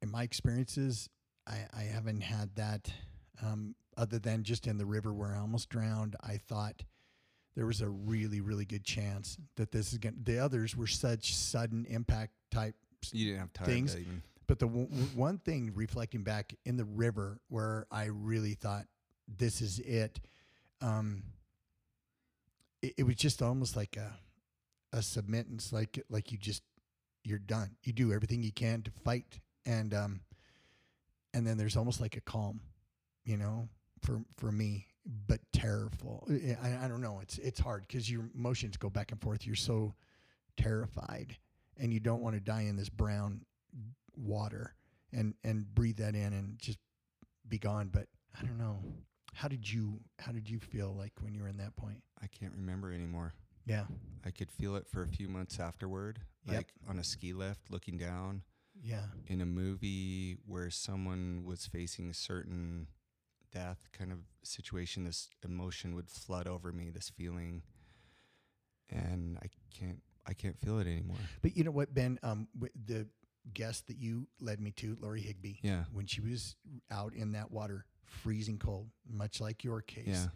[0.00, 1.10] in my experiences,
[1.46, 2.90] I I haven't had that.
[3.42, 6.82] Um, other than just in the river where I almost drowned, I thought
[7.54, 10.14] there was a really really good chance that this is going.
[10.16, 12.74] to The others were such sudden impact type.
[13.12, 16.76] you didn't have time Things- even But the w- w- one thing reflecting back in
[16.78, 18.86] the river where I really thought
[19.28, 20.20] this is it,
[20.80, 21.22] um,
[22.80, 24.16] it, it was just almost like a
[24.92, 26.62] a submittance, like like you just
[27.24, 27.76] you're done.
[27.82, 30.20] You do everything you can to fight, and um,
[31.34, 32.60] and then there's almost like a calm,
[33.24, 33.68] you know,
[34.02, 34.86] for for me,
[35.26, 36.26] but terrorful.
[36.62, 37.20] I, I don't know.
[37.20, 39.46] It's it's hard because your emotions go back and forth.
[39.46, 39.94] You're so
[40.56, 41.36] terrified,
[41.76, 43.42] and you don't want to die in this brown
[44.16, 44.74] water
[45.12, 46.78] and and breathe that in and just
[47.48, 47.90] be gone.
[47.92, 48.06] But
[48.38, 48.78] I don't know.
[49.34, 52.02] How did you how did you feel like when you were in that point?
[52.22, 53.34] I can't remember anymore.
[53.66, 53.86] Yeah.
[54.24, 56.56] I could feel it for a few months afterward, Yep.
[56.56, 58.42] like on a ski lift, looking down
[58.80, 59.06] Yeah.
[59.26, 62.88] in a movie where someone was facing a certain
[63.52, 65.04] death kind of situation.
[65.04, 67.62] This emotion would flood over me, this feeling,
[68.88, 71.16] and I can't, I can't feel it anymore.
[71.42, 72.18] But you know what, Ben?
[72.22, 72.48] Um,
[72.86, 73.08] the
[73.52, 76.56] guest that you led me to, Lori Higby, Yeah, when she was
[76.90, 80.28] out in that water, freezing cold, much like your case, yeah,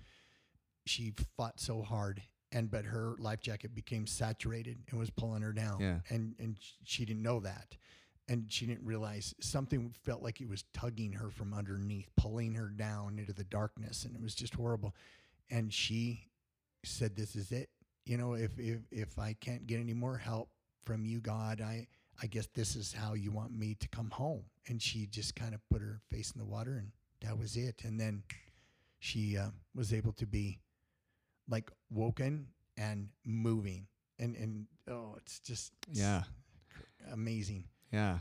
[0.86, 2.22] she fought so hard,
[2.52, 5.80] and but her life jacket became saturated and was pulling her down.
[5.80, 5.98] Yeah.
[6.08, 7.76] and and she didn't know that,
[8.28, 12.68] and she didn't realize something felt like it was tugging her from underneath, pulling her
[12.68, 14.94] down into the darkness, and it was just horrible.
[15.50, 16.26] And she
[16.84, 17.70] said, "This is it.
[18.04, 20.50] You know, if if if I can't get any more help
[20.82, 21.88] from you, God, I."
[22.22, 24.42] I guess this is how you want me to come home.
[24.68, 26.90] And she just kind of put her face in the water, and
[27.22, 27.80] that was it.
[27.82, 28.24] And then
[28.98, 30.58] she uh, was able to be
[31.50, 32.46] like woken
[32.78, 33.86] and moving,
[34.18, 36.22] and and oh, it's just yeah,
[37.12, 37.64] amazing.
[37.92, 38.18] yeah,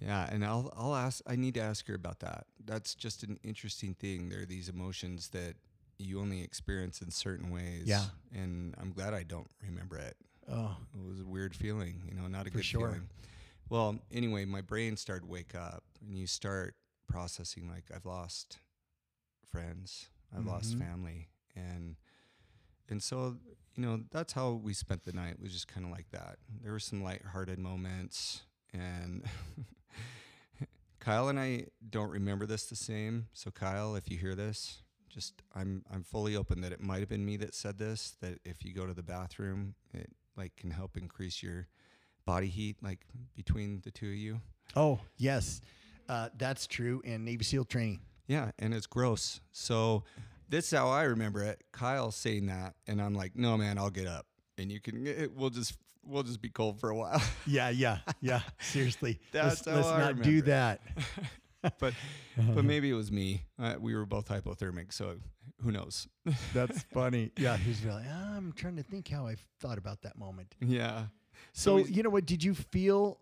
[0.00, 0.28] yeah.
[0.30, 1.22] And I'll, I'll ask.
[1.26, 2.46] I need to ask her about that.
[2.64, 4.28] That's just an interesting thing.
[4.28, 5.54] There are these emotions that
[5.98, 7.84] you only experience in certain ways.
[7.86, 8.04] Yeah.
[8.34, 10.16] and I'm glad I don't remember it.
[10.50, 12.80] Oh, It was a weird feeling, you know, not a For good sure.
[12.88, 13.08] feeling.
[13.68, 16.74] Well, anyway, my brain started to wake up and you start
[17.08, 18.58] processing like I've lost
[19.50, 20.06] friends,
[20.36, 20.78] I've lost Mhm.
[20.78, 21.96] family and
[22.88, 23.36] and so,
[23.74, 26.36] you know, that's how we spent the night It was just kind of like that.
[26.62, 28.42] There were some lighthearted moments
[28.72, 29.24] and
[31.00, 33.26] Kyle and I don't remember this the same.
[33.32, 37.08] So Kyle, if you hear this, just I'm I'm fully open that it might have
[37.08, 40.70] been me that said this that if you go to the bathroom, it like can
[40.70, 41.66] help increase your
[42.24, 44.40] body heat like between the two of you.
[44.74, 45.60] oh yes,
[46.08, 48.00] uh, that's true in Navy SEAL training.
[48.26, 49.40] Yeah, and it's gross.
[49.52, 50.02] So
[50.48, 51.62] this is how I remember it.
[51.72, 54.26] Kyle saying that, and I'm like, "No, man, I'll get up,
[54.58, 55.06] and you can.
[55.06, 58.40] It, we'll just we'll just be cold for a while." Yeah, yeah, yeah.
[58.60, 60.80] Seriously, That's let's, let's not do that.
[61.80, 61.94] but
[62.36, 63.42] but maybe it was me.
[63.58, 65.16] Uh, we were both hypothermic, so
[65.62, 66.06] who knows?
[66.52, 67.30] That's funny.
[67.36, 68.04] Yeah, he's really.
[68.04, 70.54] I'm trying to think how I thought about that moment.
[70.60, 71.06] yeah.
[71.52, 72.24] So, he's- you know what?
[72.26, 73.18] Did you feel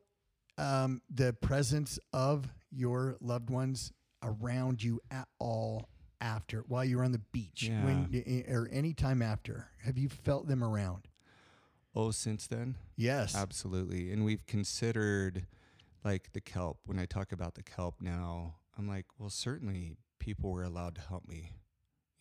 [0.59, 3.93] um, the presence of your loved ones
[4.23, 5.89] around you at all
[6.25, 9.69] after while you were on the beach, when or any time after?
[9.85, 11.07] Have you felt them around?
[11.95, 13.37] Oh, since then, Yes.
[13.37, 14.11] absolutely.
[14.11, 15.47] And we've considered
[16.05, 16.79] like the kelp.
[16.87, 21.01] When I talk about the kelp now, I'm like, well, certainly people were allowed to
[21.03, 21.53] help me.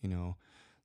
[0.00, 0.36] You know,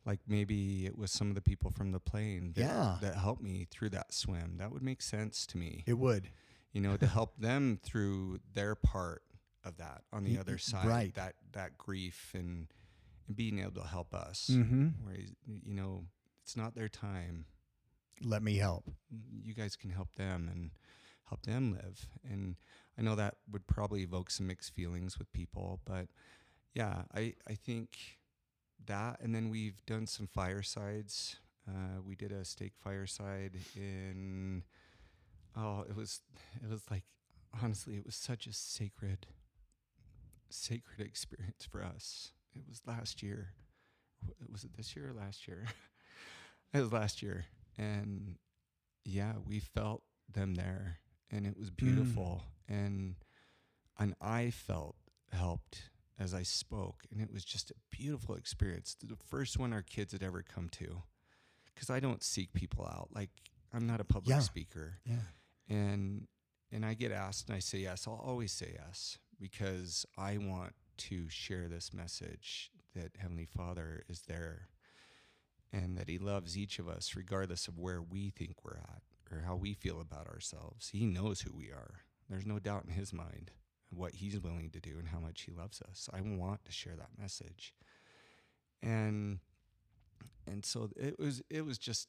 [0.05, 2.97] like maybe it was some of the people from the plane that, Yeah.
[3.01, 4.57] that helped me through that swim.
[4.57, 5.83] That would make sense to me.
[5.85, 6.29] It would.
[6.71, 9.23] you know, to help them through their part
[9.63, 11.13] of that on the other side, right.
[11.15, 12.67] that that grief and,
[13.29, 14.49] and being able to help us.
[14.51, 14.87] Mm-hmm.
[15.05, 16.03] Where you know,
[16.43, 17.45] it's not their time.
[18.21, 18.83] Let me help.
[19.41, 20.71] You guys can help them and
[21.29, 22.07] help them live.
[22.29, 22.57] And
[22.97, 26.07] I know that would probably evoke some mixed feelings with people, but
[26.73, 27.97] yeah, I I think
[28.87, 29.21] that.
[29.21, 31.37] And then we've done some firesides.
[31.67, 34.63] Uh, we did a stake fireside in.
[35.55, 36.21] Oh, it was
[36.61, 37.03] it was like
[37.63, 39.27] honestly, it was such a sacred,
[40.49, 42.31] sacred experience for us.
[42.55, 43.49] It was last year.
[44.51, 45.65] Was it this year or last year?
[46.73, 47.45] it was last year,
[47.77, 48.35] and
[49.05, 50.99] yeah, we felt them there,
[51.31, 51.77] and it was mm.
[51.77, 53.15] beautiful, and
[53.97, 54.95] and I felt
[55.31, 55.89] helped
[56.19, 58.95] as I spoke, and it was just a beautiful experience.
[59.01, 61.03] The first one our kids had ever come to,
[61.73, 63.09] because I don't seek people out.
[63.13, 63.29] Like
[63.73, 64.41] I'm not a public Yeah.
[64.41, 65.21] speaker Yeah.
[65.67, 66.27] and
[66.71, 70.75] and I get asked and I say yes, I'll always say yes because I want
[70.99, 74.69] to share this message that Heavenly Father is there
[75.71, 79.01] and that He loves each of us regardless of where we think we're at
[79.31, 80.89] or how we feel about ourselves.
[80.89, 82.01] He knows who we are.
[82.29, 83.51] There's no doubt in His mind
[83.89, 86.09] what He's willing to do and how much He loves us.
[86.13, 87.73] I want to share that message.
[88.81, 89.39] And
[90.47, 92.07] and so it was it was just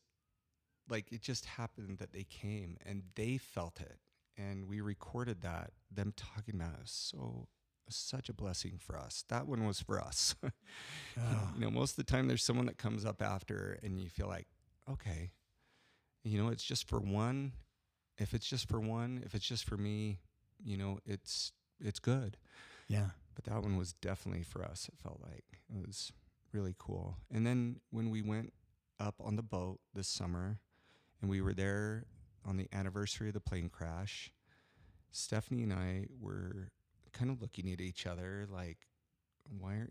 [0.88, 3.98] like it just happened that they came and they felt it
[4.36, 7.48] and we recorded that them talking about it was so
[7.90, 10.48] such a blessing for us that one was for us Oh.
[11.16, 11.52] you ah.
[11.58, 14.46] know most of the time there's someone that comes up after and you feel like
[14.90, 15.32] okay
[16.22, 17.52] you know, it's just for one.
[18.18, 20.18] If it's just for one, if it's just for me,
[20.62, 22.36] you know, it's it's good.
[22.88, 23.10] Yeah.
[23.34, 24.88] But that one was definitely for us.
[24.92, 26.12] It felt like it was
[26.52, 27.16] really cool.
[27.32, 28.52] And then when we went
[28.98, 30.58] up on the boat this summer,
[31.22, 32.04] and we were there
[32.44, 34.32] on the anniversary of the plane crash,
[35.10, 36.68] Stephanie and I were
[37.20, 38.78] kind of looking at each other like,
[39.58, 39.90] why are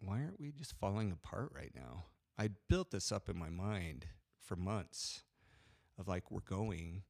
[0.00, 2.04] why aren't we just falling apart right now?
[2.38, 4.06] I built this up in my mind
[4.38, 5.22] for months
[5.98, 7.02] of like we're going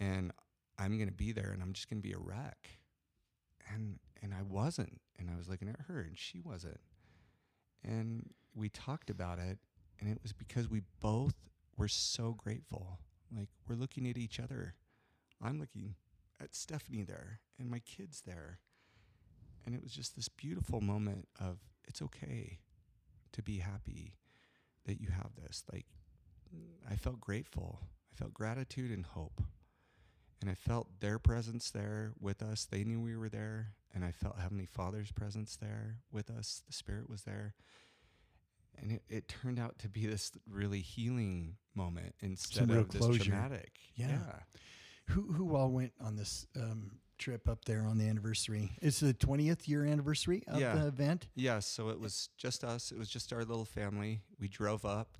[0.00, 0.32] and
[0.78, 2.70] I'm going to be there and I'm just going to be a wreck.
[3.72, 6.80] And and I wasn't and I was looking at her and she wasn't.
[7.84, 9.58] And we talked about it
[10.00, 11.34] and it was because we both
[11.76, 12.98] were so grateful.
[13.36, 14.74] Like we're looking at each other.
[15.42, 15.96] I'm looking
[16.40, 18.58] at Stephanie there and my kids there.
[19.66, 22.60] And it was just this beautiful moment of it's okay
[23.32, 24.14] to be happy
[24.86, 25.64] that you have this.
[25.72, 25.86] Like,
[26.88, 27.80] I felt grateful.
[28.12, 29.42] I felt gratitude and hope.
[30.40, 32.66] And I felt their presence there with us.
[32.66, 33.72] They knew we were there.
[33.94, 36.62] And I felt Heavenly Father's presence there with us.
[36.66, 37.54] The Spirit was there.
[38.78, 43.24] And it, it turned out to be this really healing moment instead of this closure.
[43.24, 43.72] traumatic.
[43.94, 44.18] Yeah.
[45.10, 48.72] Who who all went on this um, trip up there on the anniversary?
[48.82, 50.74] It's the twentieth year anniversary of Yeah.
[50.74, 51.28] the event.
[51.34, 52.92] Yeah, so it was just us.
[52.92, 54.22] It was just our little family.
[54.40, 55.18] We drove up.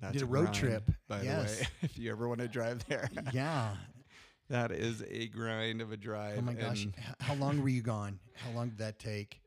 [0.00, 1.56] That's Did a road grind, trip, by yes.
[1.58, 1.68] the way.
[1.82, 3.76] If you ever want to drive there, yeah.
[4.50, 6.38] that is a grind of a drive.
[6.38, 6.84] Oh my gosh.
[6.84, 8.18] and How long were you gone?
[8.34, 9.40] How long did that take?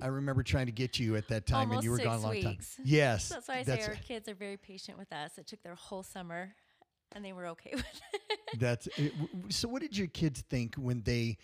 [0.00, 2.30] I remember trying to get you at that time, and you were gone a long
[2.32, 2.74] weeks.
[2.76, 2.84] time.
[2.88, 5.38] Yes, That's why I that's say our kids are very patient with us.
[5.38, 6.52] It took their whole summer,
[7.14, 8.60] and they were okay with it.
[8.60, 9.12] That's it.
[9.48, 9.68] So.
[9.68, 11.38] What did your kids think when they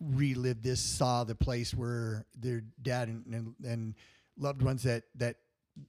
[0.00, 0.80] relived this?
[0.80, 3.94] Saw the place where their dad and, and, and
[4.38, 5.36] loved ones that that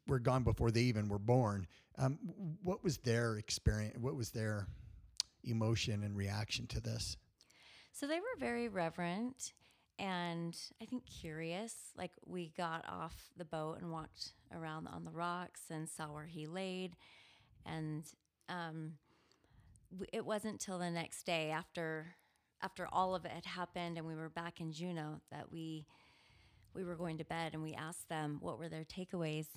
[0.07, 1.68] were gone before they even were born.
[1.97, 2.18] Um,
[2.64, 3.97] what was their experience?
[3.99, 4.68] What was their
[5.43, 7.18] emotion and reaction to this?
[7.93, 9.53] So they were very reverent
[9.97, 11.73] and I think curious.
[11.97, 16.26] Like we got off the boat and walked around on the rocks and saw where
[16.26, 16.95] he laid.
[17.65, 18.03] And
[18.49, 18.93] um,
[20.13, 22.15] it wasn't till the next day after
[22.61, 25.85] after all of it had happened and we were back in Juneau that we
[26.73, 29.47] we were going to bed and we asked them what were their takeaways.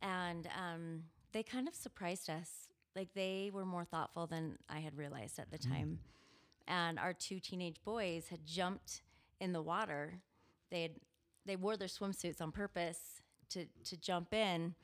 [0.00, 2.68] And um, they kind of surprised us.
[2.94, 5.98] Like they were more thoughtful than I had realized at the time
[6.66, 9.02] and our two teenage boys had jumped
[9.40, 10.20] in the water.
[10.70, 10.92] They had
[11.44, 14.74] they wore their swimsuits on purpose to to jump in.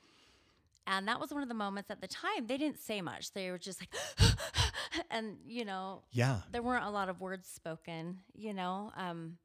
[0.85, 3.31] And that was one of the moments at the time they didn't say much.
[3.33, 3.95] They were just like
[5.11, 8.91] and you know, Yeah, there weren't a lot of words spoken, you know.
[8.97, 9.37] Um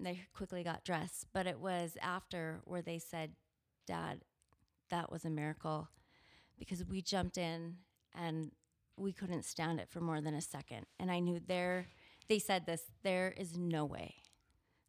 [0.00, 3.32] they quickly got dressed, but it was after where they said,
[3.86, 4.20] "Dad,
[4.90, 5.88] that was a miracle."
[6.56, 7.76] Because we jumped in
[8.14, 8.52] and
[8.96, 10.86] we couldn't stand it for more than a second.
[10.98, 11.86] And I knew there,
[12.28, 14.16] they said this, there is no way.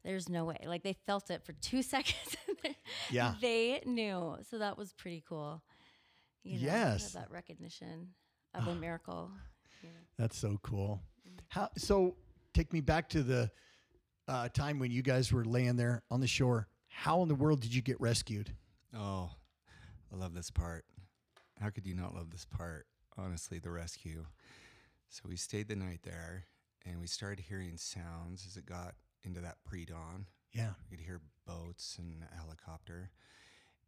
[0.03, 0.57] There's no way.
[0.65, 2.35] Like they felt it for two seconds.
[3.11, 3.35] Yeah.
[3.41, 4.37] They knew.
[4.49, 5.61] So that was pretty cool.
[6.43, 7.11] You know, to have Yes.
[7.13, 8.09] That recognition
[8.53, 9.31] of a miracle.
[9.81, 9.95] you know.
[10.17, 11.01] that's so cool.
[11.49, 12.15] How so?
[12.53, 13.51] Take me back to the
[14.27, 16.67] uh, time when you guys were laying there on the shore.
[16.87, 18.51] How in the world did you get rescued?
[18.95, 19.29] Oh,
[20.11, 20.83] I love this part.
[21.61, 22.87] How could you not love this part?
[23.17, 24.25] Honestly, the rescue.
[25.09, 26.45] So we stayed the night there
[26.85, 30.25] and we started hearing sounds as it got into that pre dawn.
[30.51, 33.11] Yeah, We could hear boats and a helicopter.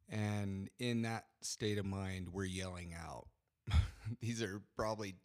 [0.09, 3.27] And in that state of mind, we're yelling out.
[4.21, 5.15] These are probably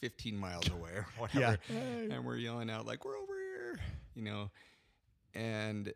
[0.00, 1.58] 15 miles away or whatever.
[1.68, 3.80] And we're yelling out, like, we're over here,
[4.14, 4.50] you know.
[5.34, 5.92] And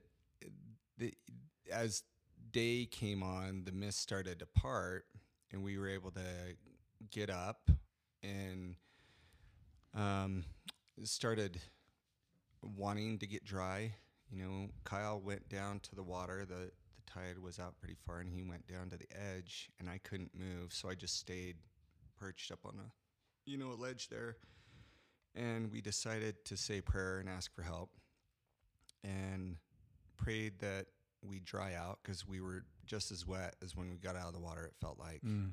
[0.99, 1.15] the,
[1.73, 2.03] as
[2.53, 5.05] day came on, the mist started to part,
[5.53, 6.21] and we were able to
[7.11, 7.71] get up
[8.23, 8.75] and
[9.95, 10.45] um,
[11.05, 11.61] started
[12.63, 13.93] wanting to get dry.
[14.31, 16.45] You know, Kyle went down to the water.
[16.45, 16.71] The
[17.13, 20.33] tide was out pretty far, and he went down to the edge, and I couldn't
[20.35, 21.57] move, so I just stayed
[22.17, 22.91] perched up on a,
[23.51, 24.37] you know, a ledge there.
[25.35, 27.91] And we decided to say prayer and ask for help,
[29.05, 29.57] and
[30.17, 30.87] prayed that
[31.23, 34.33] we dry out because we were just as wet as when we got out of
[34.33, 34.65] the water.
[34.65, 35.53] It felt like Mm.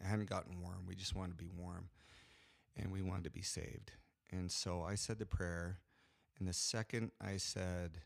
[0.00, 0.86] It hadn't gotten warm.
[0.86, 1.88] We just wanted to be warm,
[2.76, 3.92] and we wanted to be saved.
[4.30, 5.80] And so I said the prayer,
[6.38, 7.98] and the second I said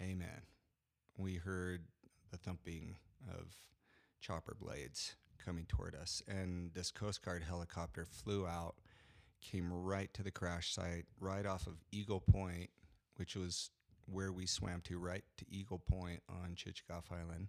[0.00, 0.42] Amen,
[1.18, 1.84] we heard
[2.30, 2.96] the thumping
[3.28, 3.54] of
[4.20, 8.76] chopper blades coming toward us, and this Coast Guard helicopter flew out,
[9.40, 12.70] came right to the crash site, right off of Eagle Point,
[13.16, 13.70] which was
[14.06, 17.48] where we swam to, right to Eagle Point on Chichagof Island.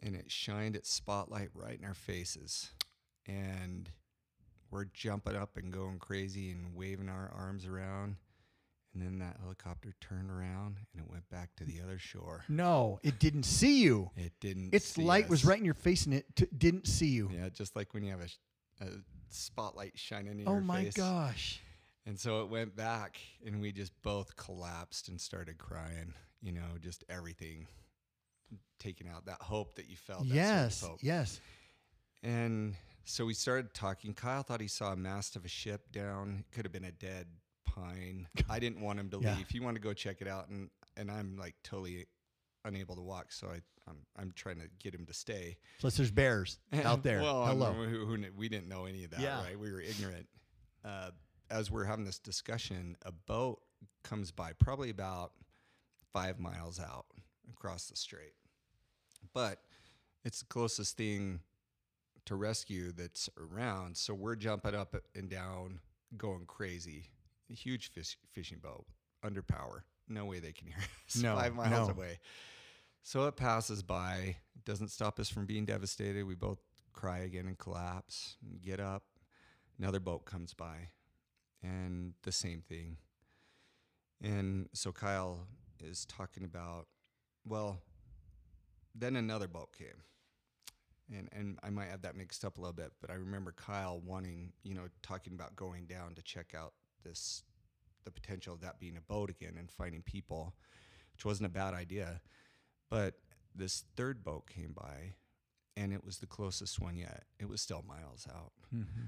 [0.00, 2.70] And it shined its spotlight right in our faces.
[3.26, 3.90] And
[4.70, 8.16] we're jumping up and going crazy and waving our arms around.
[8.94, 12.44] And then that helicopter turned around and it went back to the other shore.
[12.48, 14.10] No, it didn't see you.
[14.16, 14.74] It didn't.
[14.74, 17.30] Its light was right in your face and it t- didn't see you.
[17.32, 18.38] Yeah, just like when you have a, sh-
[18.80, 18.86] a
[19.28, 20.94] spotlight shining in oh your my face.
[20.94, 21.60] gosh.
[22.06, 26.14] And so it went back, and we just both collapsed and started crying.
[26.40, 27.66] You know, just everything
[28.80, 29.26] taken out.
[29.26, 30.20] That hope that you felt.
[30.20, 30.80] that surge of Yes.
[30.80, 30.98] hope.
[31.02, 31.40] Yes.
[32.22, 32.74] And
[33.04, 34.14] so we started talking.
[34.14, 36.44] Kyle thought he saw a mast of a ship down.
[36.48, 37.26] It could have been a dead
[37.80, 38.28] pine.
[38.50, 39.36] I didn't want him to Yeah.
[39.36, 39.48] leave.
[39.50, 42.06] He wanted to go check it out, and and I'm like totally
[42.64, 43.32] unable to walk.
[43.32, 47.22] So I I'm, I'm trying to get him to stay Plus, there's bears out there.
[47.22, 47.72] well, I Hello.
[47.72, 49.42] mean, who, who, we didn't know any of that, Yeah.
[49.42, 49.58] right?
[49.58, 50.26] We were ignorant.
[50.84, 51.10] Uh,
[51.50, 53.62] as we're having this discussion, a boat
[54.04, 55.32] comes by, probably about
[56.12, 57.06] five miles out
[57.50, 58.34] across the strait.
[59.32, 59.62] But
[60.22, 61.40] it's the closest thing
[62.26, 63.96] to rescue that's around.
[63.96, 65.80] So we're jumping up and down,
[66.18, 67.04] going crazy.
[67.50, 68.84] A huge fish, fishing boat,
[69.22, 69.84] under power.
[70.08, 70.76] No way they can hear
[71.06, 71.16] us.
[71.16, 71.94] No, five miles no.
[71.94, 72.18] away.
[73.02, 74.36] So it passes by.
[74.56, 76.24] It doesn't stop us from being devastated.
[76.24, 76.58] We both
[76.92, 79.04] cry again and collapse and get up.
[79.78, 80.88] Another boat comes by
[81.62, 82.96] and the same thing.
[84.22, 85.46] And so Kyle
[85.80, 86.86] is talking about,
[87.44, 87.78] well,
[88.94, 90.02] then another boat came.
[91.16, 94.00] And, and I might have that mixed up a little bit, but I remember Kyle
[94.04, 97.42] wanting, you know, talking about going down to check out this,
[98.04, 100.54] the potential of that being a boat again and finding people,
[101.12, 102.20] which wasn't a bad idea.
[102.90, 103.14] But
[103.54, 105.14] this third boat came by,
[105.76, 107.24] and it was the closest one yet.
[107.38, 108.52] It was still miles out.
[108.74, 109.06] Mm-hmm.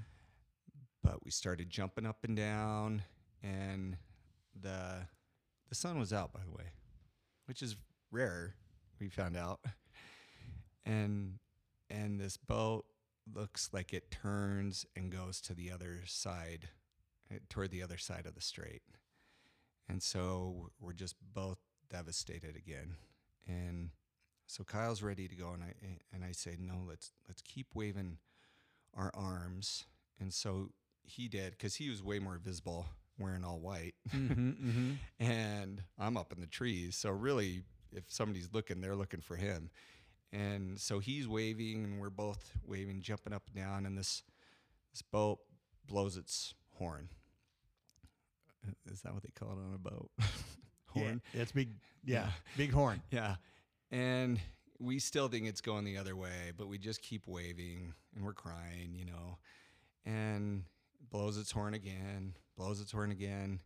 [1.03, 3.03] But we started jumping up and down,
[3.41, 3.97] and
[4.59, 5.07] the
[5.69, 6.71] the sun was out, by the way,
[7.45, 7.75] which is
[8.11, 8.55] rare.
[8.99, 9.61] We found out,
[10.85, 11.39] and
[11.89, 12.85] and this boat
[13.33, 16.69] looks like it turns and goes to the other side,
[17.49, 18.81] toward the other side of the strait,
[19.87, 21.59] and so we're just both
[21.89, 22.95] devastated again,
[23.47, 23.89] and
[24.47, 25.73] so Kyle's ready to go, and I
[26.13, 28.17] and I say no, let's let's keep waving
[28.93, 29.85] our arms,
[30.19, 30.69] and so
[31.03, 32.85] he did because he was way more visible
[33.17, 34.91] wearing all white, Mm-hmm, mm-hmm.
[35.19, 36.95] and I'm up in the trees.
[36.95, 37.63] So really,
[37.93, 39.69] if somebody's looking, they're looking for him.
[40.33, 44.23] And so he's waving, and we're both waving, jumping up and down, and this
[44.93, 45.39] this boat
[45.85, 47.09] blows its horn.
[48.91, 50.09] Is that what they call it on a boat?
[50.87, 51.21] horn.
[51.33, 51.69] Yeah, it's big.
[52.03, 52.29] Yeah, Yeah.
[52.57, 53.01] big horn.
[53.11, 53.35] Yeah.
[53.91, 54.39] And
[54.79, 58.33] we still think it's going the other way, but we just keep waving and we're
[58.33, 59.37] crying, you know.
[60.05, 60.63] And
[61.11, 63.59] blows its horn again, blows its horn again.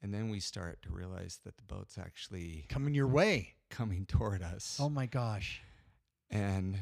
[0.00, 3.54] And then we start to realize that the boat's actually Coming your way.
[3.68, 4.78] coming toward us.
[4.80, 5.60] Oh my gosh.
[6.30, 6.78] And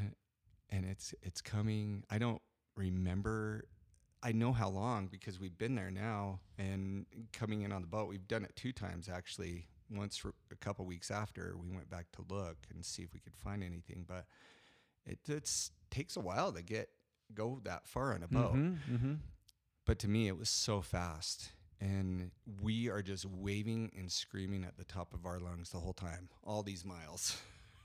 [0.70, 2.05] and it's it's coming.
[2.10, 2.43] I don't
[2.77, 3.64] remember
[4.23, 8.09] I know how long because we've been there now and coming in on the boat.
[8.09, 9.67] We've done it two times actually.
[9.89, 13.21] Once for a couple weeks after we went back to look and see if we
[13.21, 14.27] could find anything, but
[15.07, 16.89] it it's takes a while to get
[17.35, 18.55] go that far on a boat.
[18.55, 19.15] Mm-hmm.
[19.85, 21.51] But to me, it was so fast.
[21.81, 22.31] And
[22.63, 26.31] we are just waving and screaming at the top of our lungs the whole time,
[26.43, 27.37] all these miles.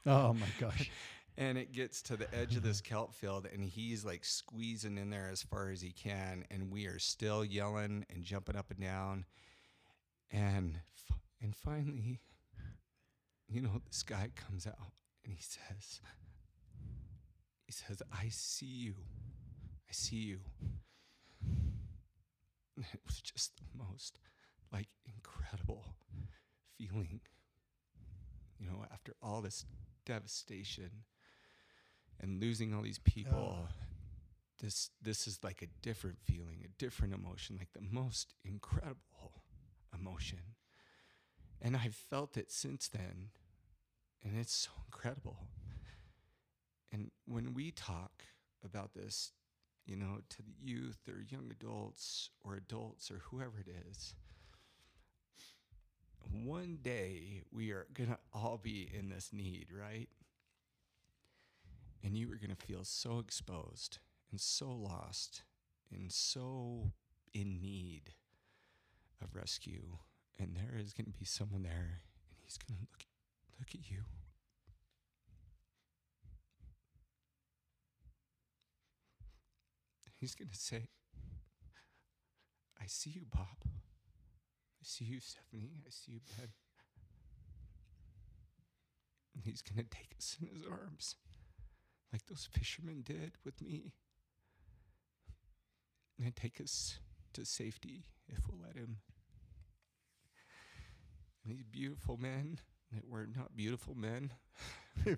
[0.05, 0.89] Oh my gosh.
[1.37, 2.93] And it gets to the edge of this mm-hmm.
[2.93, 6.45] kelp field, and he's like squeezing in there as far as he can.
[6.51, 9.25] And we are still yelling and jumping up and down.
[10.31, 10.79] And,
[11.41, 12.19] and finally,
[13.49, 14.93] you know, this guy comes out
[15.25, 15.99] and he says,
[17.65, 18.95] he says, I see you.
[19.89, 20.39] I see you.
[22.75, 24.19] And it was just the most
[24.71, 25.85] like incredible
[26.77, 27.19] feeling.
[28.57, 29.65] You know, after all this
[30.05, 30.91] devastation
[32.21, 33.69] and losing all these people, Ugh.
[34.59, 39.43] this this is like a different feeling, a different emotion, like the most incredible
[39.97, 40.39] emotion.
[41.61, 43.29] And I've felt it since then.
[44.23, 45.47] And it's so incredible.
[46.91, 48.23] And when we talk
[48.63, 49.31] about this,
[49.85, 54.13] you know, to the youth or young adults or adults or whoever it is,
[56.31, 60.09] one day we are going to all be in this need, right?
[62.03, 63.99] And you are going to feel so exposed
[64.31, 65.43] and so lost
[65.91, 66.93] and so
[67.33, 68.13] in need
[69.21, 69.97] of rescue.
[70.39, 73.05] And there is going to be someone there, and he's going to look,
[73.59, 73.99] look at you.
[80.17, 80.87] He's going to say,
[82.79, 83.57] I see you, Bob.
[83.63, 85.81] I see you, Stephanie.
[85.85, 86.49] I see you, Ben.
[89.35, 91.15] And he's going to take us in his arms
[92.11, 93.93] like those fishermen did with me.
[96.23, 96.99] and take us
[97.33, 98.97] to safety if we'll let him.
[101.43, 102.59] And these beautiful men
[102.93, 104.31] that were not beautiful men,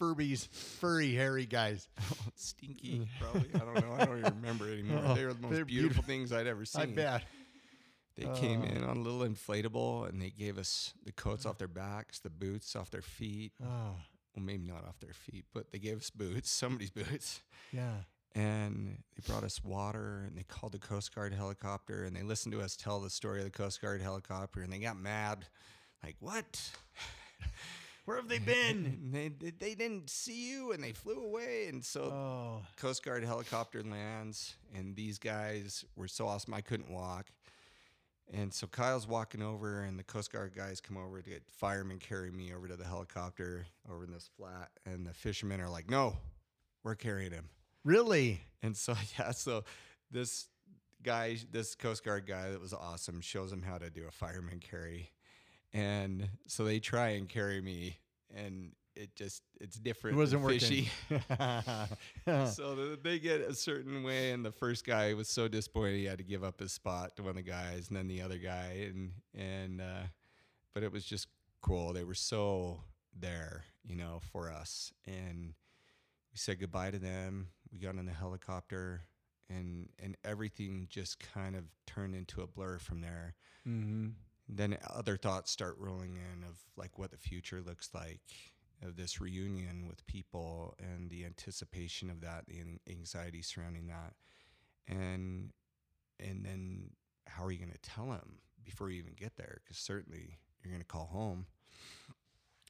[0.00, 1.88] Furbies, furry, hairy guys.
[2.00, 3.50] Oh, stinky, probably.
[3.54, 3.92] I don't know.
[3.98, 5.02] I don't even remember anymore.
[5.04, 6.82] Oh, they were the most they're beautiful things I'd ever seen.
[6.82, 7.22] I bet.
[8.16, 8.66] They came Oh.
[8.66, 12.30] in on a little inflatable and they gave us the coats off their backs, the
[12.30, 13.52] boots off their feet.
[13.62, 13.96] Oh,
[14.34, 17.40] Well, maybe not off their feet, but they gave us boots, somebody's boots.
[17.72, 18.02] yeah.
[18.32, 22.52] And they brought us water and they called the Coast Guard helicopter and they listened
[22.52, 25.46] to us tell the story of the Coast Guard helicopter and they got mad.
[26.04, 26.70] Like, what?
[28.04, 28.98] Where have they been?
[29.02, 31.66] And they, they, they didn't see you and they flew away.
[31.68, 36.90] And so oh, Coast Guard helicopter lands, and these guys were so awesome I couldn't
[36.90, 37.26] walk.
[38.32, 41.98] And so Kyle's walking over, and the Coast Guard guys come over to get firemen
[41.98, 44.70] carry me over to the helicopter over in this flat.
[44.86, 46.16] And the fishermen are like, "No,
[46.84, 47.48] we're carrying him."
[47.84, 48.40] really?
[48.62, 49.64] And so yeah, so
[50.10, 50.48] this
[51.02, 54.60] guy, this Coast Guard guy that was awesome, shows him how to do a fireman
[54.60, 55.10] carry,
[55.72, 57.98] and so they try and carry me,
[58.34, 60.16] and it just it's different.
[60.16, 60.60] It wasn't than working.
[60.60, 60.90] fishy.
[62.52, 66.18] so they get a certain way, and the first guy was so disappointed he had
[66.18, 68.88] to give up his spot to one of the guys, and then the other guy,
[68.90, 70.02] and and uh,
[70.74, 71.28] but it was just
[71.62, 71.92] cool.
[71.92, 72.82] They were so
[73.18, 75.54] there, you know, for us, and
[76.32, 77.48] we said goodbye to them.
[77.72, 79.02] We got in the helicopter,
[79.48, 83.34] and and everything just kind of turned into a blur from there.
[83.66, 84.08] mm-hmm.
[84.52, 88.18] Then other thoughts start rolling in of like what the future looks like
[88.82, 94.14] of this reunion with people and the anticipation of that, the anxiety surrounding that,
[94.88, 95.52] and
[96.18, 96.90] and then
[97.26, 99.60] how are you going to tell them before you even get there?
[99.62, 101.46] Because certainly you're going to call home.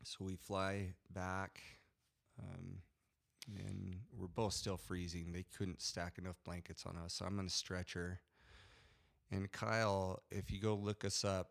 [0.04, 1.60] So we fly back,
[2.38, 2.78] um,
[3.54, 5.32] and we're both still freezing.
[5.32, 7.14] They couldn't stack enough blankets on us.
[7.14, 8.20] So I'm on a stretcher.
[9.30, 11.50] And Kyle, if you go look us up,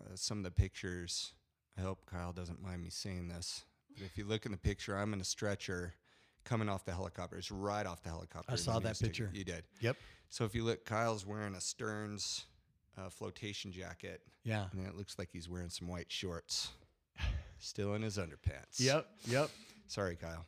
[0.00, 1.32] uh, some of the pictures,
[1.78, 3.64] I hope Kyle doesn't mind me saying this.
[3.96, 5.94] But if you look in the picture, I'm in a stretcher
[6.44, 7.36] coming off the helicopter.
[7.36, 8.52] It's right off the helicopter.
[8.52, 9.30] I saw that news picture.
[9.32, 9.64] You did.
[9.80, 9.96] Yep.
[10.28, 12.44] So if you look, Kyle's wearing a Stearns
[12.98, 14.66] uh, flotation jacket, Yeah.
[14.72, 16.70] and then it looks like he's wearing some white shorts,
[17.58, 18.78] still in his underpants.
[18.78, 19.06] Yep.
[19.28, 19.50] Yep.
[19.86, 20.44] Sorry, Kyle.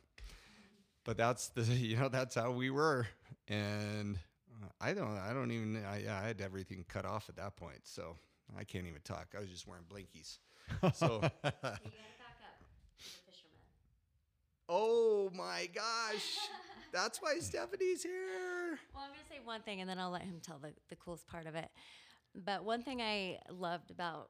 [1.05, 3.07] But that's the you know that's how we were,
[3.47, 4.17] and
[4.61, 7.79] uh, I don't I don't even I, I had everything cut off at that point,
[7.83, 8.15] so
[8.57, 9.29] I can't even talk.
[9.35, 10.37] I was just wearing blinkies.
[10.93, 12.61] So You gotta back up.
[12.97, 13.57] The fisherman.
[14.69, 16.37] Oh my gosh,
[16.93, 18.79] that's why Stephanie's here.
[18.93, 20.95] Well, I'm going to say one thing and then I'll let him tell the, the
[20.95, 21.69] coolest part of it.
[22.35, 24.29] But one thing I loved about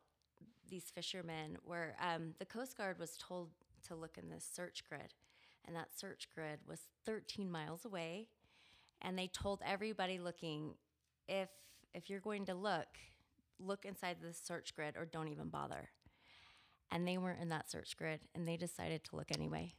[0.70, 3.50] these fishermen were um, the Coast Guard was told
[3.88, 5.14] to look in this search grid,
[5.66, 8.28] and that search grid was 13 miles away.
[9.02, 10.74] And they told everybody looking,
[11.28, 11.50] if
[11.94, 12.88] if you're going to look,
[13.60, 15.90] look inside the search grid or don't even bother.
[16.92, 19.74] And they weren't in that search grid, and they decided to look anyway.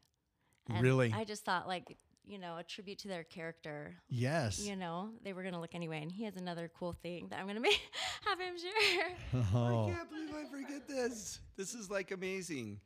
[0.68, 1.12] And Really?
[1.12, 4.60] I just thought, like, you know, a tribute to their character Yes.
[4.60, 6.00] you know, they were gonna look anyway.
[6.02, 7.80] And he has another cool thing that I'm gonna make,
[8.26, 9.16] have him share.
[9.54, 9.88] Oh.
[9.88, 11.40] I can't believe I forget this.
[11.56, 12.80] This is like amazing.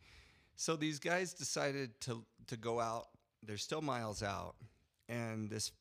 [0.57, 3.09] So these guys decided to to go out.
[3.43, 4.55] They're still miles out,
[5.09, 5.73] and this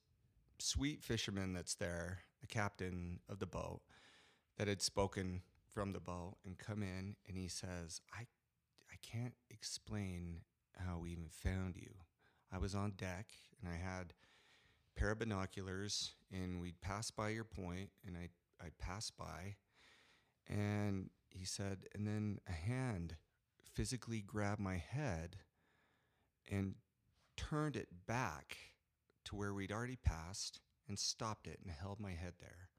[0.60, 3.82] sweet fisherman that's there, the captain of the boat,
[4.58, 5.42] that had spoken
[5.72, 8.22] from the boat and come in, and he says, "I,
[8.92, 10.42] I can't explain
[10.78, 11.92] how we even found you.
[12.52, 13.28] I was on deck,
[13.62, 14.14] and I had."
[14.96, 18.30] pair of binoculars and we'd pass by your point and I
[18.64, 19.56] I'd pass by
[20.48, 23.16] and he said and then a hand
[23.74, 25.38] physically grabbed my head
[26.50, 26.76] and
[27.36, 28.58] turned it back
[29.26, 32.70] to where we'd already passed and stopped it and held my head there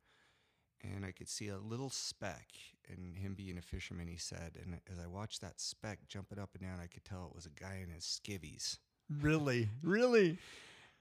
[0.95, 2.49] and I could see a little speck
[2.89, 6.51] and him being a fisherman he said and as I watched that speck jumping up
[6.55, 8.79] and down I could tell it was a guy in his skivvies
[9.21, 9.69] Really?
[9.83, 10.39] Really?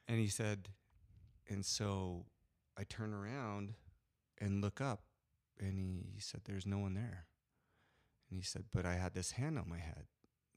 [0.08, 0.68] and he said,
[1.50, 2.26] and so
[2.78, 3.74] I turn around
[4.40, 5.04] and look up,
[5.60, 7.26] and he, he said, There's no one there.
[8.30, 10.08] And he said, But I had this hand on my head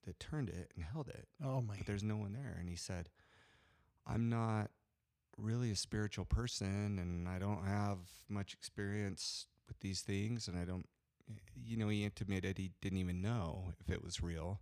[0.05, 1.77] that turned it and held it, Oh my.
[1.77, 2.57] but there's no one there.
[2.59, 3.09] And he said,
[4.07, 4.71] I'm not
[5.37, 7.99] really a spiritual person, and I don't have
[8.29, 10.87] much experience with these things, and I don't,
[11.55, 14.61] you know, he intimated he didn't even know if it was real.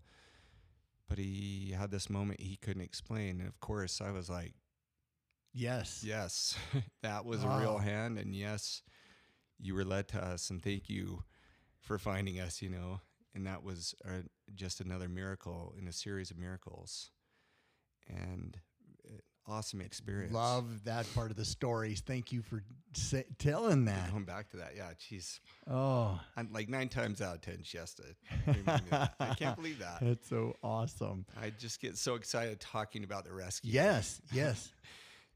[1.09, 3.41] But he had this moment he couldn't explain.
[3.41, 4.55] And of course, I was like,
[5.53, 6.03] Yes.
[6.05, 6.59] Yes,
[7.03, 8.83] that was a real hand, and yes,
[9.61, 11.23] you were led to us, and thank you
[11.79, 12.61] for finding us.
[12.61, 13.01] You know,
[13.35, 14.23] and that was uh,
[14.55, 17.11] just another miracle in a series of miracles.
[18.09, 18.59] And
[19.47, 20.33] awesome experience.
[20.33, 22.01] Love that part of the stories.
[22.01, 22.63] Thank you for
[22.95, 24.11] sa- telling that.
[24.11, 25.41] Going back to that, yeah, she's
[25.71, 28.03] Oh, I'm like nine times out of ten, she has to
[28.47, 29.15] remind me of that.
[29.21, 29.99] I can't believe that.
[30.03, 31.27] that's so awesome.
[31.41, 33.71] I just get so excited talking about the rescue.
[33.73, 34.71] Yes, yes.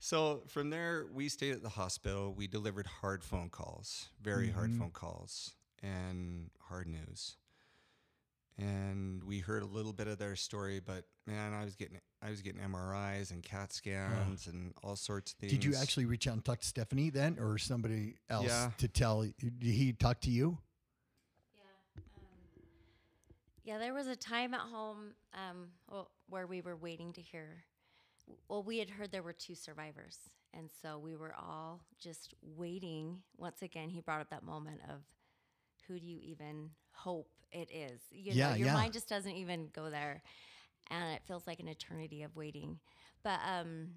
[0.00, 2.32] So from there, we stayed at the hospital.
[2.32, 4.78] We delivered hard phone calls, very hard Mhm.
[4.78, 7.36] phone calls, and hard news.
[8.58, 12.30] And we heard a little bit of their story, but man, I was getting I
[12.30, 15.52] was getting MRIs and CAT scans and all sorts of things.
[15.52, 18.70] Did you actually reach out and talk to Stephanie then, or somebody else Yeah.
[18.78, 19.22] to tell?
[19.22, 20.58] Did he talk to you?
[21.54, 21.62] Yeah.
[21.96, 22.02] Um,
[23.62, 27.62] yeah, there was a time at home um, well, where we were waiting to hear.
[28.48, 30.18] Well, we had heard there were two survivors.
[30.54, 33.18] And so we were all just waiting.
[33.36, 35.02] Once again, he brought up that moment of
[35.86, 38.00] who do you even hope it is?
[38.10, 38.74] You Yeah, know, your yeah.
[38.74, 40.22] mind just doesn't even go there.
[40.90, 42.78] And it feels like an eternity of waiting.
[43.22, 43.88] But um,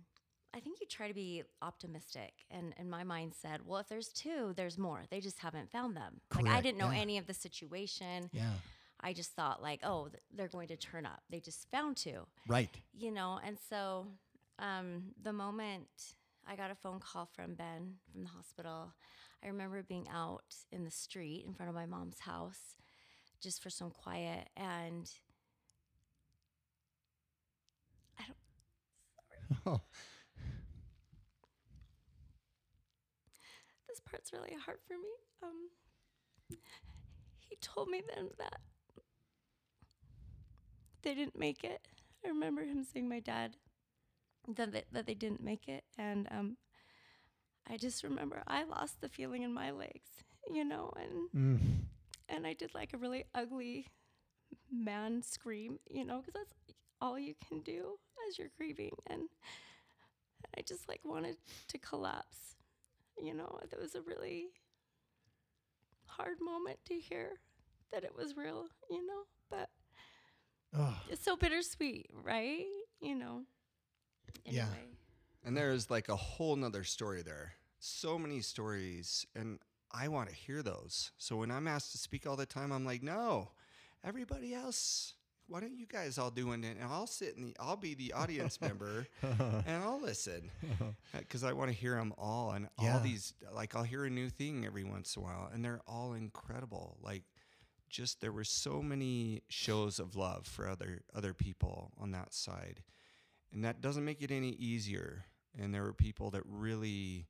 [0.53, 2.33] I think you try to be optimistic.
[2.49, 5.03] And, and my mind said, well, if there's two, there's more.
[5.09, 6.19] They just haven't found them.
[6.35, 6.99] Like, I didn't know yeah.
[6.99, 8.29] any of the situation.
[8.33, 8.51] Yeah.
[8.99, 11.21] I just thought, like, oh, th- they're going to turn up.
[11.29, 12.69] They just found two, Right.
[12.93, 13.39] you know?
[13.43, 14.07] And so
[14.59, 15.87] um, the moment
[16.45, 18.93] I got a phone call from Ben from the hospital,
[19.43, 22.75] I remember being out in the street in front of my mom's house
[23.41, 24.49] just for some quiet.
[24.57, 25.09] And
[28.19, 28.37] I don't,
[29.65, 29.81] Oh,
[33.87, 35.09] this part's really hard for me.
[35.43, 35.69] Um,
[37.39, 38.59] he told me then that
[41.03, 41.87] they didn't make it.
[42.25, 43.57] I remember him saying, "My dad,"
[44.47, 46.57] that they, that they didn't make it, and um,
[47.67, 50.09] I just remember I lost the feeling in my legs,
[50.53, 51.59] you know, and mm.
[52.31, 53.87] And I did like a really ugly
[54.71, 56.53] man scream, you know, because that's
[57.01, 57.97] all you can do
[58.27, 59.23] as you're grieving, and
[60.57, 61.37] I just like wanted
[61.67, 62.55] to collapse,
[63.21, 63.59] you know.
[63.63, 64.47] It was a really
[66.07, 67.33] hard moment to hear
[67.91, 69.69] that it was real, you know, but
[70.75, 72.65] oh, it's so bittersweet, right?
[73.01, 73.41] You know.
[74.45, 74.67] Yeah.
[75.43, 77.53] And there's like a whole nother story there.
[77.79, 79.59] So many stories, and
[79.93, 81.11] I want to hear those.
[81.17, 83.51] So when I'm asked to speak all the time, I'm like, no,
[84.03, 85.13] everybody else.
[85.47, 86.63] Why don't you guys all do it?
[86.63, 90.49] And I'll sit in the, I'll be the audience member, and I'll listen
[90.81, 92.51] uh, because I want to hear them all.
[92.51, 92.93] And Yeah.
[92.93, 95.81] all these, like, I'll hear a new thing every once in a while, and they're
[95.87, 96.97] all incredible.
[97.01, 97.23] Like,
[97.89, 102.81] just there were so many shows of love for other other people on that side
[103.51, 105.25] and that doesn't make it any easier
[105.59, 107.27] and there were people that really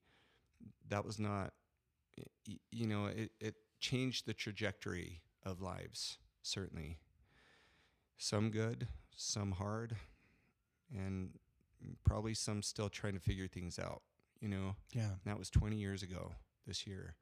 [0.88, 1.52] that was not
[2.72, 7.00] you know it, it changed the trajectory of lives certainly
[8.18, 9.96] some good some hard
[10.96, 11.32] and
[12.04, 14.02] probably some still trying to figure things out
[14.40, 15.04] you know yeah.
[15.04, 16.34] and that was 20 years ago
[16.66, 17.16] this year.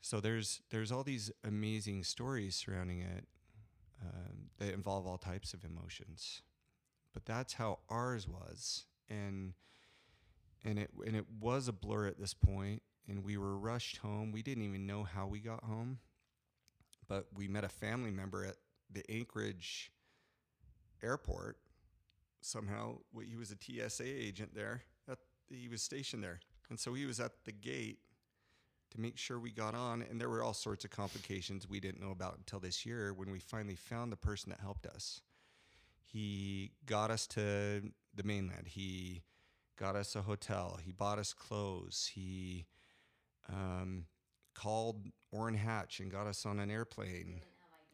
[0.00, 3.26] So there's there's all these amazing stories surrounding it
[4.02, 6.42] um, that involve all types of emotions,
[7.12, 9.52] but that's how ours was, and
[10.64, 14.30] and it and it was a blur at this point, and we were rushed home.
[14.30, 15.98] We didn't even know how we got home,
[17.08, 18.56] but we met a family member at
[18.90, 19.90] the Anchorage
[21.02, 21.58] airport.
[22.40, 24.82] Somehow, he was a TSA agent there.
[25.10, 25.18] At,
[25.50, 26.38] he was stationed there,
[26.70, 27.98] and so he was at the gate
[28.92, 30.02] to make sure we got on.
[30.08, 33.30] And there were all sorts of complications we didn't know about until this year when
[33.30, 35.20] we finally found the person that helped us.
[36.00, 37.82] He got us to
[38.14, 38.68] the mainland.
[38.68, 39.22] He
[39.76, 40.78] got us a hotel.
[40.82, 42.10] He bought us clothes.
[42.14, 42.66] He
[43.52, 44.06] um,
[44.54, 47.40] called Orrin Hatch and got us on an airplane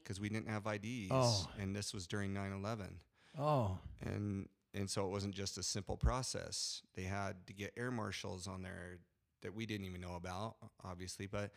[0.02, 1.10] because we didn't have IDs.
[1.10, 1.48] Oh.
[1.58, 3.00] And this was during 9 11
[3.38, 6.82] Oh, and and so it wasn't just a simple process.
[6.94, 8.98] They had to get air marshals on there
[9.42, 11.50] that we didn't even know about, obviously, but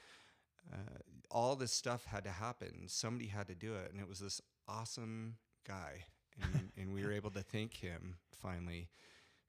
[0.72, 0.98] uh,
[1.32, 2.88] all this stuff had to happen.
[2.88, 5.36] Somebody had to do it, and it was this awesome
[5.68, 6.04] guy,
[6.42, 8.90] and, and we were able to thank him finally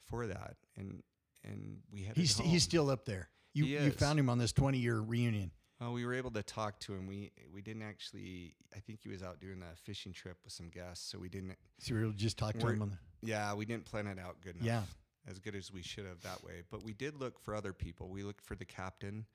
[0.08, 0.56] for that.
[0.76, 1.02] And
[1.44, 3.28] and we had he's he's still up there.
[3.52, 5.50] You you found him on this twenty year reunion.
[5.80, 7.06] Well, we were able to talk to him.
[7.06, 8.54] We we didn't actually.
[8.76, 11.56] I think he was out doing a fishing trip with some guests, so we didn't.
[11.78, 12.98] So we were just talking to him on the.
[13.22, 14.66] Yeah, we didn't plan it out good enough.
[14.66, 14.82] Yeah.
[15.28, 16.62] As good as we should have that way.
[16.70, 18.08] But we did look for other people.
[18.08, 19.26] We looked for the captain.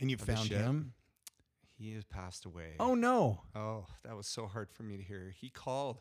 [0.00, 0.94] And you found him.
[1.76, 2.74] He has passed away.
[2.78, 3.40] Oh no!
[3.54, 5.32] Oh, that was so hard for me to hear.
[5.36, 6.00] He called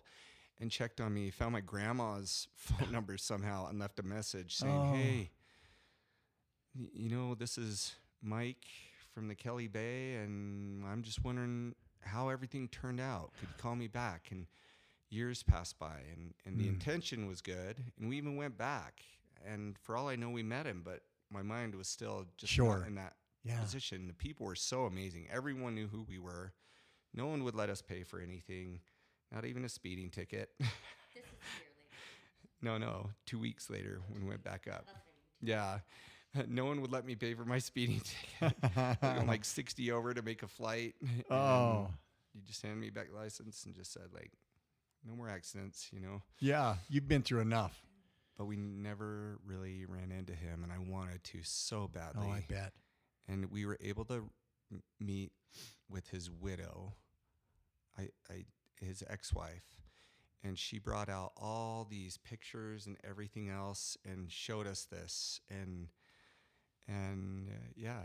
[0.60, 4.74] and checked on me, found my grandma's phone number somehow and left a message saying,
[4.74, 4.94] Oh.
[4.94, 5.32] Hey,
[6.76, 8.66] you know, this is Mike
[9.14, 13.32] from the Kelly Bay, and I'm just wondering how everything turned out.
[13.40, 14.28] Could you call me back?
[14.32, 14.48] And
[15.10, 16.70] years passed by, and, and the Mm.
[16.70, 17.78] intention was good.
[18.00, 19.02] And we even went back.
[19.46, 22.78] and for all I know, we met him, but my mind was still just Sure.
[22.80, 23.60] not in that Yeah.
[23.60, 24.08] position.
[24.08, 25.28] The people were so amazing.
[25.30, 26.54] Everyone knew who we were.
[27.14, 28.80] No one would let us pay for anything,
[29.34, 30.54] not even a speeding ticket.
[30.60, 31.60] This is a year later.
[32.62, 33.10] no, no.
[33.26, 34.86] Two weeks later, when we went back up.
[34.86, 35.50] That's what I mean.
[35.50, 35.80] Yeah.
[36.48, 38.02] No one would let me pay for my speeding
[38.42, 38.56] ticket.
[39.02, 40.96] I'm like 60 over to make a flight.
[41.02, 41.88] and oh,
[42.34, 44.32] You just handed me back the license and just said, like,
[45.08, 46.22] no more accidents, you know?
[46.40, 46.76] yeah.
[46.90, 47.80] You've been through enough.
[48.38, 52.26] But we never really ran into him, and I wanted to so badly.
[52.28, 52.74] Oh, I bet.
[53.28, 54.24] and we were able to
[55.00, 55.32] meet
[55.88, 56.94] with his widow,
[57.96, 58.46] I, I
[58.84, 59.78] his ex-wife,
[60.44, 65.90] and she brought out all these pictures and everything else and showed us this and
[66.88, 68.02] and uh, yeah,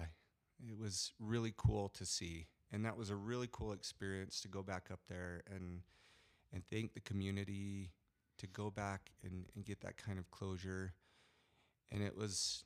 [0.66, 4.62] it was really cool to see, and that was a really cool experience to go
[4.62, 5.80] back up there and
[6.52, 7.90] and thank the community
[8.38, 10.94] to go back and, and get that kind of closure
[11.90, 12.64] and it was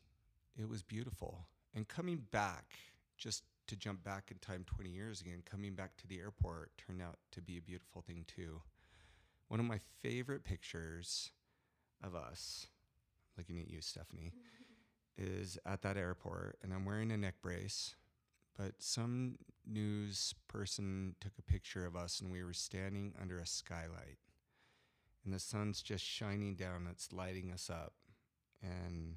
[0.59, 1.47] it was beautiful.
[1.74, 2.78] And coming back
[3.16, 7.01] just to jump back in time 20 years again coming back to the airport turned
[7.01, 8.60] out to be a beautiful thing too.
[9.48, 11.30] One of my favorite pictures
[12.02, 12.66] of us
[13.39, 14.32] looking at you stephanie
[15.18, 17.94] is at that airport and i'm wearing a neck brace
[18.59, 19.36] but some
[19.66, 24.18] news person took a picture of us and we were standing under a skylight
[25.24, 27.93] and the sun's just shining down it's lighting us up
[28.62, 29.16] and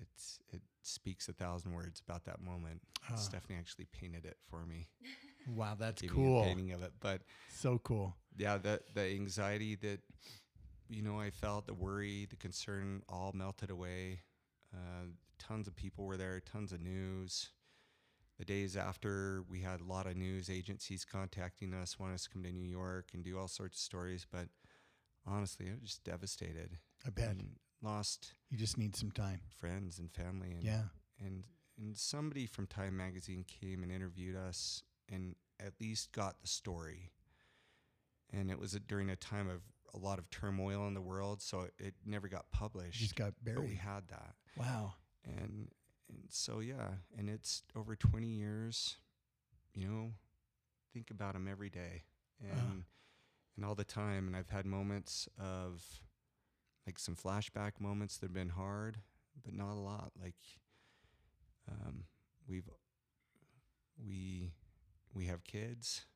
[0.00, 2.80] it's it speaks a thousand words about that moment.
[3.10, 3.16] Ah.
[3.16, 4.88] Stephanie actually painted it for me.
[5.54, 6.42] Wow, that's gave me a cool.
[6.42, 6.90] painting of it.
[6.98, 8.16] But So cool.
[8.36, 10.00] yeah, the the anxiety that
[10.88, 14.22] you know I felt, the worry, the concern, all melted away.
[14.74, 15.06] Uh,
[15.38, 17.50] tons of people were there, tons of news.
[18.38, 22.30] The days after, we had a lot of news agencies contacting us, want us to
[22.30, 24.26] come to New York and do all sorts of stories.
[24.30, 24.48] But
[25.26, 26.78] honestly, I was just devastated.
[27.06, 27.30] I bet.
[27.30, 29.40] and lost You just need some time.
[29.58, 30.84] friends and family and Yeah.
[31.20, 31.44] and
[31.78, 37.12] and somebody from Time magazine came and interviewed us and at least got the story.
[38.32, 39.60] And it was a, during a time of
[39.94, 42.98] a lot of turmoil in the world, so it, it never got published.
[43.00, 44.34] Just got but we had that.
[44.56, 44.94] Wow.
[45.24, 45.68] And
[46.08, 46.88] and so yeah,
[47.18, 48.96] and it's over 20 years,
[49.74, 50.12] you know,
[50.94, 52.04] think about them every day
[52.40, 52.84] and
[53.56, 55.84] and all the time and I've had moments of
[56.86, 58.98] like some flashback moments that have been hard,
[59.44, 60.12] but not a lot.
[60.20, 60.36] Like
[61.70, 62.04] um,
[62.48, 62.68] we've
[64.06, 64.52] we
[65.14, 66.06] we have kids.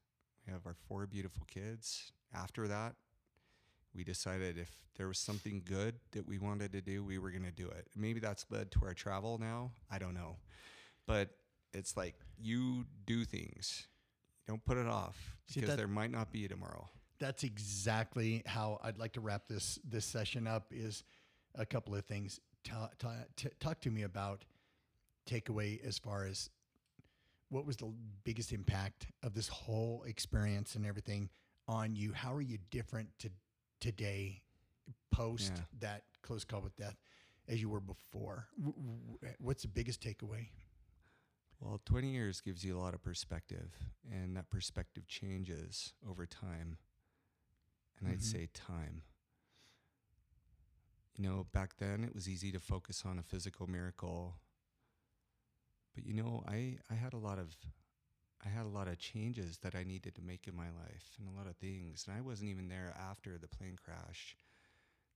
[0.46, 2.12] We have our four beautiful kids.
[2.34, 2.94] After that,
[3.94, 7.44] we decided if there was something good that we wanted to do, we were going
[7.44, 7.86] to do it.
[7.96, 9.72] Maybe that's led to our travel now.
[9.90, 10.36] I don't know.
[11.06, 11.30] But
[11.72, 13.86] it's like you do things.
[14.46, 16.88] Don't put it off See, because that- there might not be tomorrow.
[17.18, 20.72] That's exactly how I'd like to wrap this this session up.
[20.72, 21.04] Is
[21.54, 22.40] a couple of things.
[22.64, 24.44] Ta- ta- t- talk to me about
[25.28, 26.48] takeaway as far as
[27.50, 27.92] what was the
[28.24, 31.28] biggest impact of this whole experience and everything
[31.68, 32.12] on you.
[32.14, 33.30] How are you different to
[33.80, 34.42] today,
[35.10, 35.64] post Yeah.
[35.80, 36.96] that close call with death,
[37.48, 38.48] as you were before?
[38.58, 40.48] W- What's the biggest takeaway?
[41.60, 43.76] Well, 20 years gives you a lot of perspective,
[44.10, 46.78] and that perspective changes over time.
[47.98, 48.22] And I'd Mhm.
[48.22, 49.02] say time.
[51.16, 54.36] You know, back then it was easy to focus on a physical miracle.
[55.94, 57.56] But you know, I, I had a lot of
[58.44, 61.28] I had a lot of changes that I needed to make in my life and
[61.28, 62.06] a lot of things.
[62.08, 64.36] And I wasn't even there after the plane crash.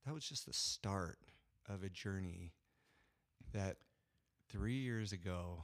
[0.05, 1.17] That was just the start
[1.67, 2.53] of a journey
[3.53, 3.77] that
[4.49, 5.63] three years ago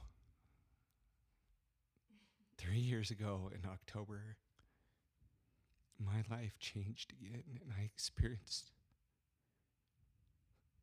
[2.58, 4.36] three years ago in October,
[5.98, 8.70] my life changed again, and I experienced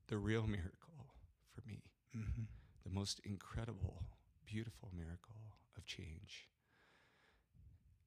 [0.07, 1.13] the real miracle
[1.53, 1.83] for me,
[2.17, 2.43] Mm-hmm.
[2.83, 4.03] the most incredible,
[4.45, 6.47] beautiful miracle of change.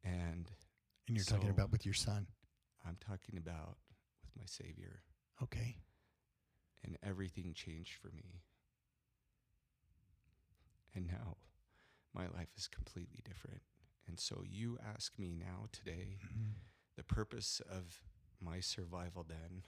[0.04, 0.50] And
[1.06, 2.26] And you're talking about with your son.
[2.84, 3.78] I'm talking about
[4.22, 5.02] with my Savior,
[5.42, 5.76] Okay.
[6.84, 8.42] and everything changed for me.
[10.94, 11.36] And now
[12.12, 13.62] my life is completely different.
[14.06, 16.54] And so you ask me now today Mhm.
[16.96, 18.02] the purpose of
[18.40, 19.64] my survival then,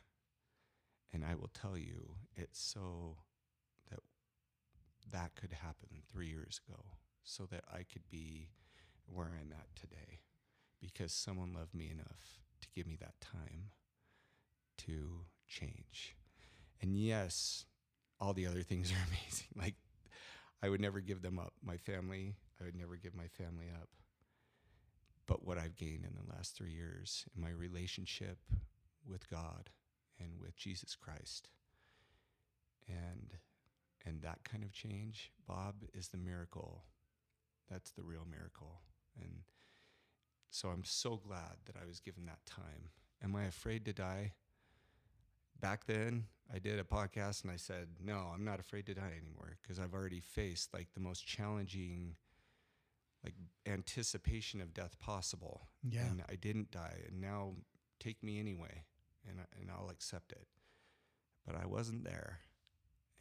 [1.13, 3.19] and I will tell you it's so
[3.91, 4.01] that
[5.13, 8.51] that could happen three years ago, so that I could be
[9.07, 10.21] where I'm at today,
[10.81, 13.71] because someone loved me enough to give me that time
[14.79, 16.17] to change.
[16.81, 17.67] And yes,
[18.21, 19.49] all the other things are amazing.
[19.57, 19.75] Like
[20.63, 21.53] I would never give them up.
[21.63, 23.89] My family, I would never give my family up
[25.27, 28.39] but what I've gained in the last three years in my relationship
[29.09, 29.71] with God
[30.21, 31.49] and with Jesus Christ.
[32.89, 33.39] And
[34.07, 36.85] and that kind of change, Bob, is the miracle.
[37.71, 38.83] That's the real miracle.
[39.21, 39.43] And
[40.51, 42.91] so I'm so glad that I was given that time.
[43.23, 44.33] Am I afraid to die?
[45.61, 49.15] Back then, I did a podcast and I said, "No, I'm not afraid to die
[49.17, 52.17] anymore because I've already faced like the most challenging
[53.25, 53.35] like
[53.67, 55.69] anticipation of death possible.
[55.83, 56.07] Yeah.
[56.07, 57.55] And I didn't die and now
[57.99, 58.85] take me anyway
[59.29, 60.47] and I, and I'll accept it.
[61.47, 62.41] But I wasn't there.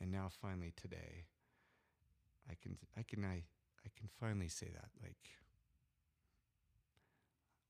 [0.01, 1.25] And now finally today
[2.49, 3.43] I can I can I
[3.85, 5.29] I can finally say that like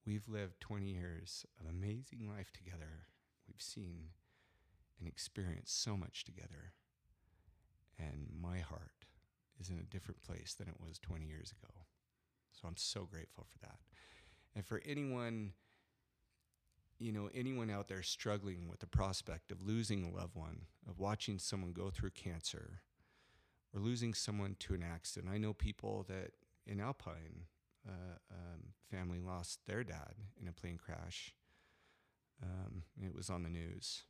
[0.06, 3.08] we've lived 20 years of amazing life together.
[3.48, 4.10] We've seen
[5.00, 6.74] and experienced so much together.
[8.00, 9.06] And my heart
[9.60, 11.74] is in a different place than it was 20 years ago.
[12.52, 13.80] So I'm so grateful for that.
[14.56, 15.54] And for anyone,
[17.00, 21.00] you know, anyone out there struggling with the prospect of losing a loved one, of
[21.00, 22.82] watching someone go through cancer,
[23.74, 25.34] or losing someone to an accident.
[25.34, 26.32] I know people that
[26.66, 27.46] in Alpine,
[27.88, 31.34] uh, um, family lost their dad in a plane crash.
[32.42, 34.04] Um, it was on the news.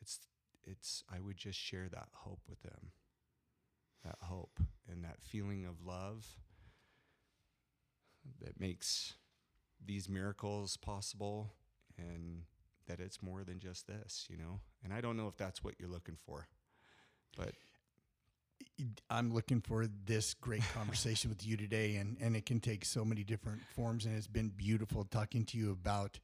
[0.00, 0.20] It's
[0.64, 2.90] it's I would just share that hope with them.
[4.04, 4.58] That hope
[4.90, 6.26] and that feeling of love
[8.40, 9.14] that makes
[9.84, 11.52] these miracles possible
[11.96, 12.42] and
[12.88, 14.60] that it's more than just this, you know?
[14.82, 16.48] And I don't know if that's what you're looking for.
[17.36, 17.54] But
[19.10, 23.04] I'm looking for this great conversation with you today, and, and it can take so
[23.04, 24.06] many different forms.
[24.06, 26.18] And it's been beautiful talking to you about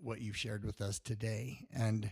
[0.00, 1.66] what you've shared with us today.
[1.74, 2.10] And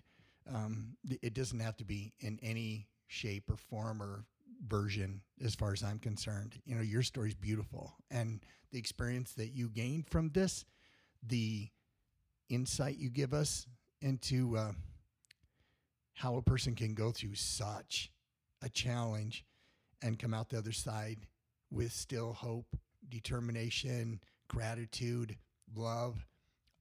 [0.52, 4.24] um, it doesn't have to be in any shape or form or
[4.66, 6.60] version, as far as I'm concerned.
[6.64, 8.40] You know, your story's beautiful, and
[8.72, 10.64] the experience that you gained from this,
[11.22, 11.68] the
[12.48, 13.66] insight you give us
[14.00, 14.72] into uh,
[16.14, 18.10] how a person can go through such
[18.62, 19.44] a challenge
[20.06, 21.26] and come out the other side
[21.70, 22.76] with still hope,
[23.08, 25.36] determination, gratitude,
[25.74, 26.24] love,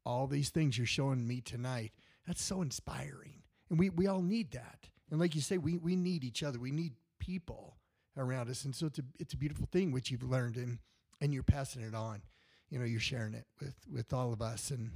[0.06, 1.92] all these things you're showing me tonight.
[2.28, 3.42] That's so inspiring.
[3.70, 4.90] And we, we all need that.
[5.10, 6.60] And like you say, we, we need each other.
[6.60, 7.78] We need people
[8.16, 8.64] around us.
[8.66, 10.78] And so it's a, it's a beautiful thing, which you've learned and,
[11.20, 12.22] and you're passing it on.
[12.70, 14.70] You know, you're sharing it with, with all of us.
[14.70, 14.92] And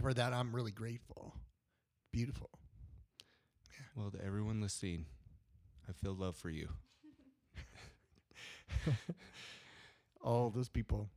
[0.00, 1.34] for that, I'm really grateful.
[2.12, 2.50] Beautiful.
[3.96, 5.06] well, to everyone listening,
[5.88, 6.68] I feel love for you.
[10.20, 11.08] all those people.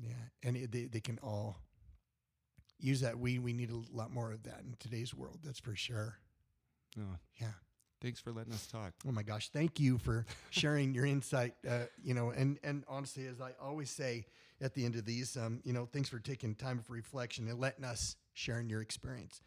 [0.00, 0.10] Yeah.
[0.42, 1.56] And it, they, they can all
[2.78, 3.18] use that.
[3.18, 5.40] We, we need a lot more of that in today's world.
[5.44, 6.18] That's for sure.
[6.98, 7.52] Oh, Yeah.
[8.00, 8.92] thanks for letting us talk.
[9.06, 11.54] Oh my gosh, thank you for sharing your insight.
[11.68, 14.26] Uh, you know, and and honestly, as I always say
[14.60, 17.58] at the end of these, um, you know, thanks for taking time for reflection and
[17.60, 19.40] letting us share in your experience,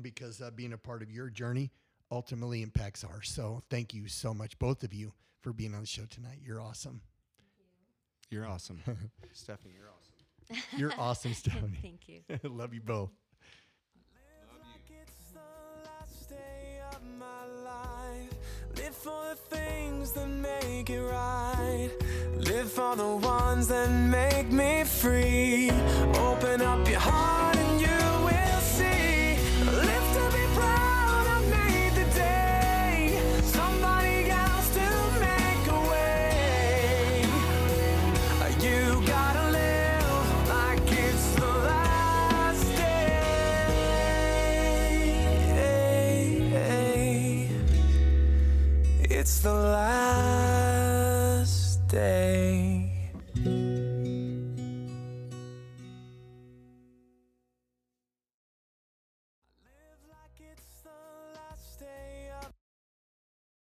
[0.00, 1.70] because uh, being a part of your journey
[2.10, 3.28] ultimately impacts ours.
[3.30, 5.12] So thank you so much, both of you,
[5.44, 6.38] for being on the show tonight.
[6.42, 7.02] You're awesome.
[8.30, 8.80] You're awesome.
[9.34, 10.64] Stephanie, you're awesome.
[10.78, 11.78] You're awesome, Stephanie.
[11.82, 12.22] Thank you.
[12.50, 13.10] Love you both.
[14.88, 15.40] It's the
[15.84, 18.32] last day of my life.
[18.76, 21.90] Live for the things that make it right.
[22.36, 25.70] Live for the ones that make me free.
[26.16, 27.63] Open up your heart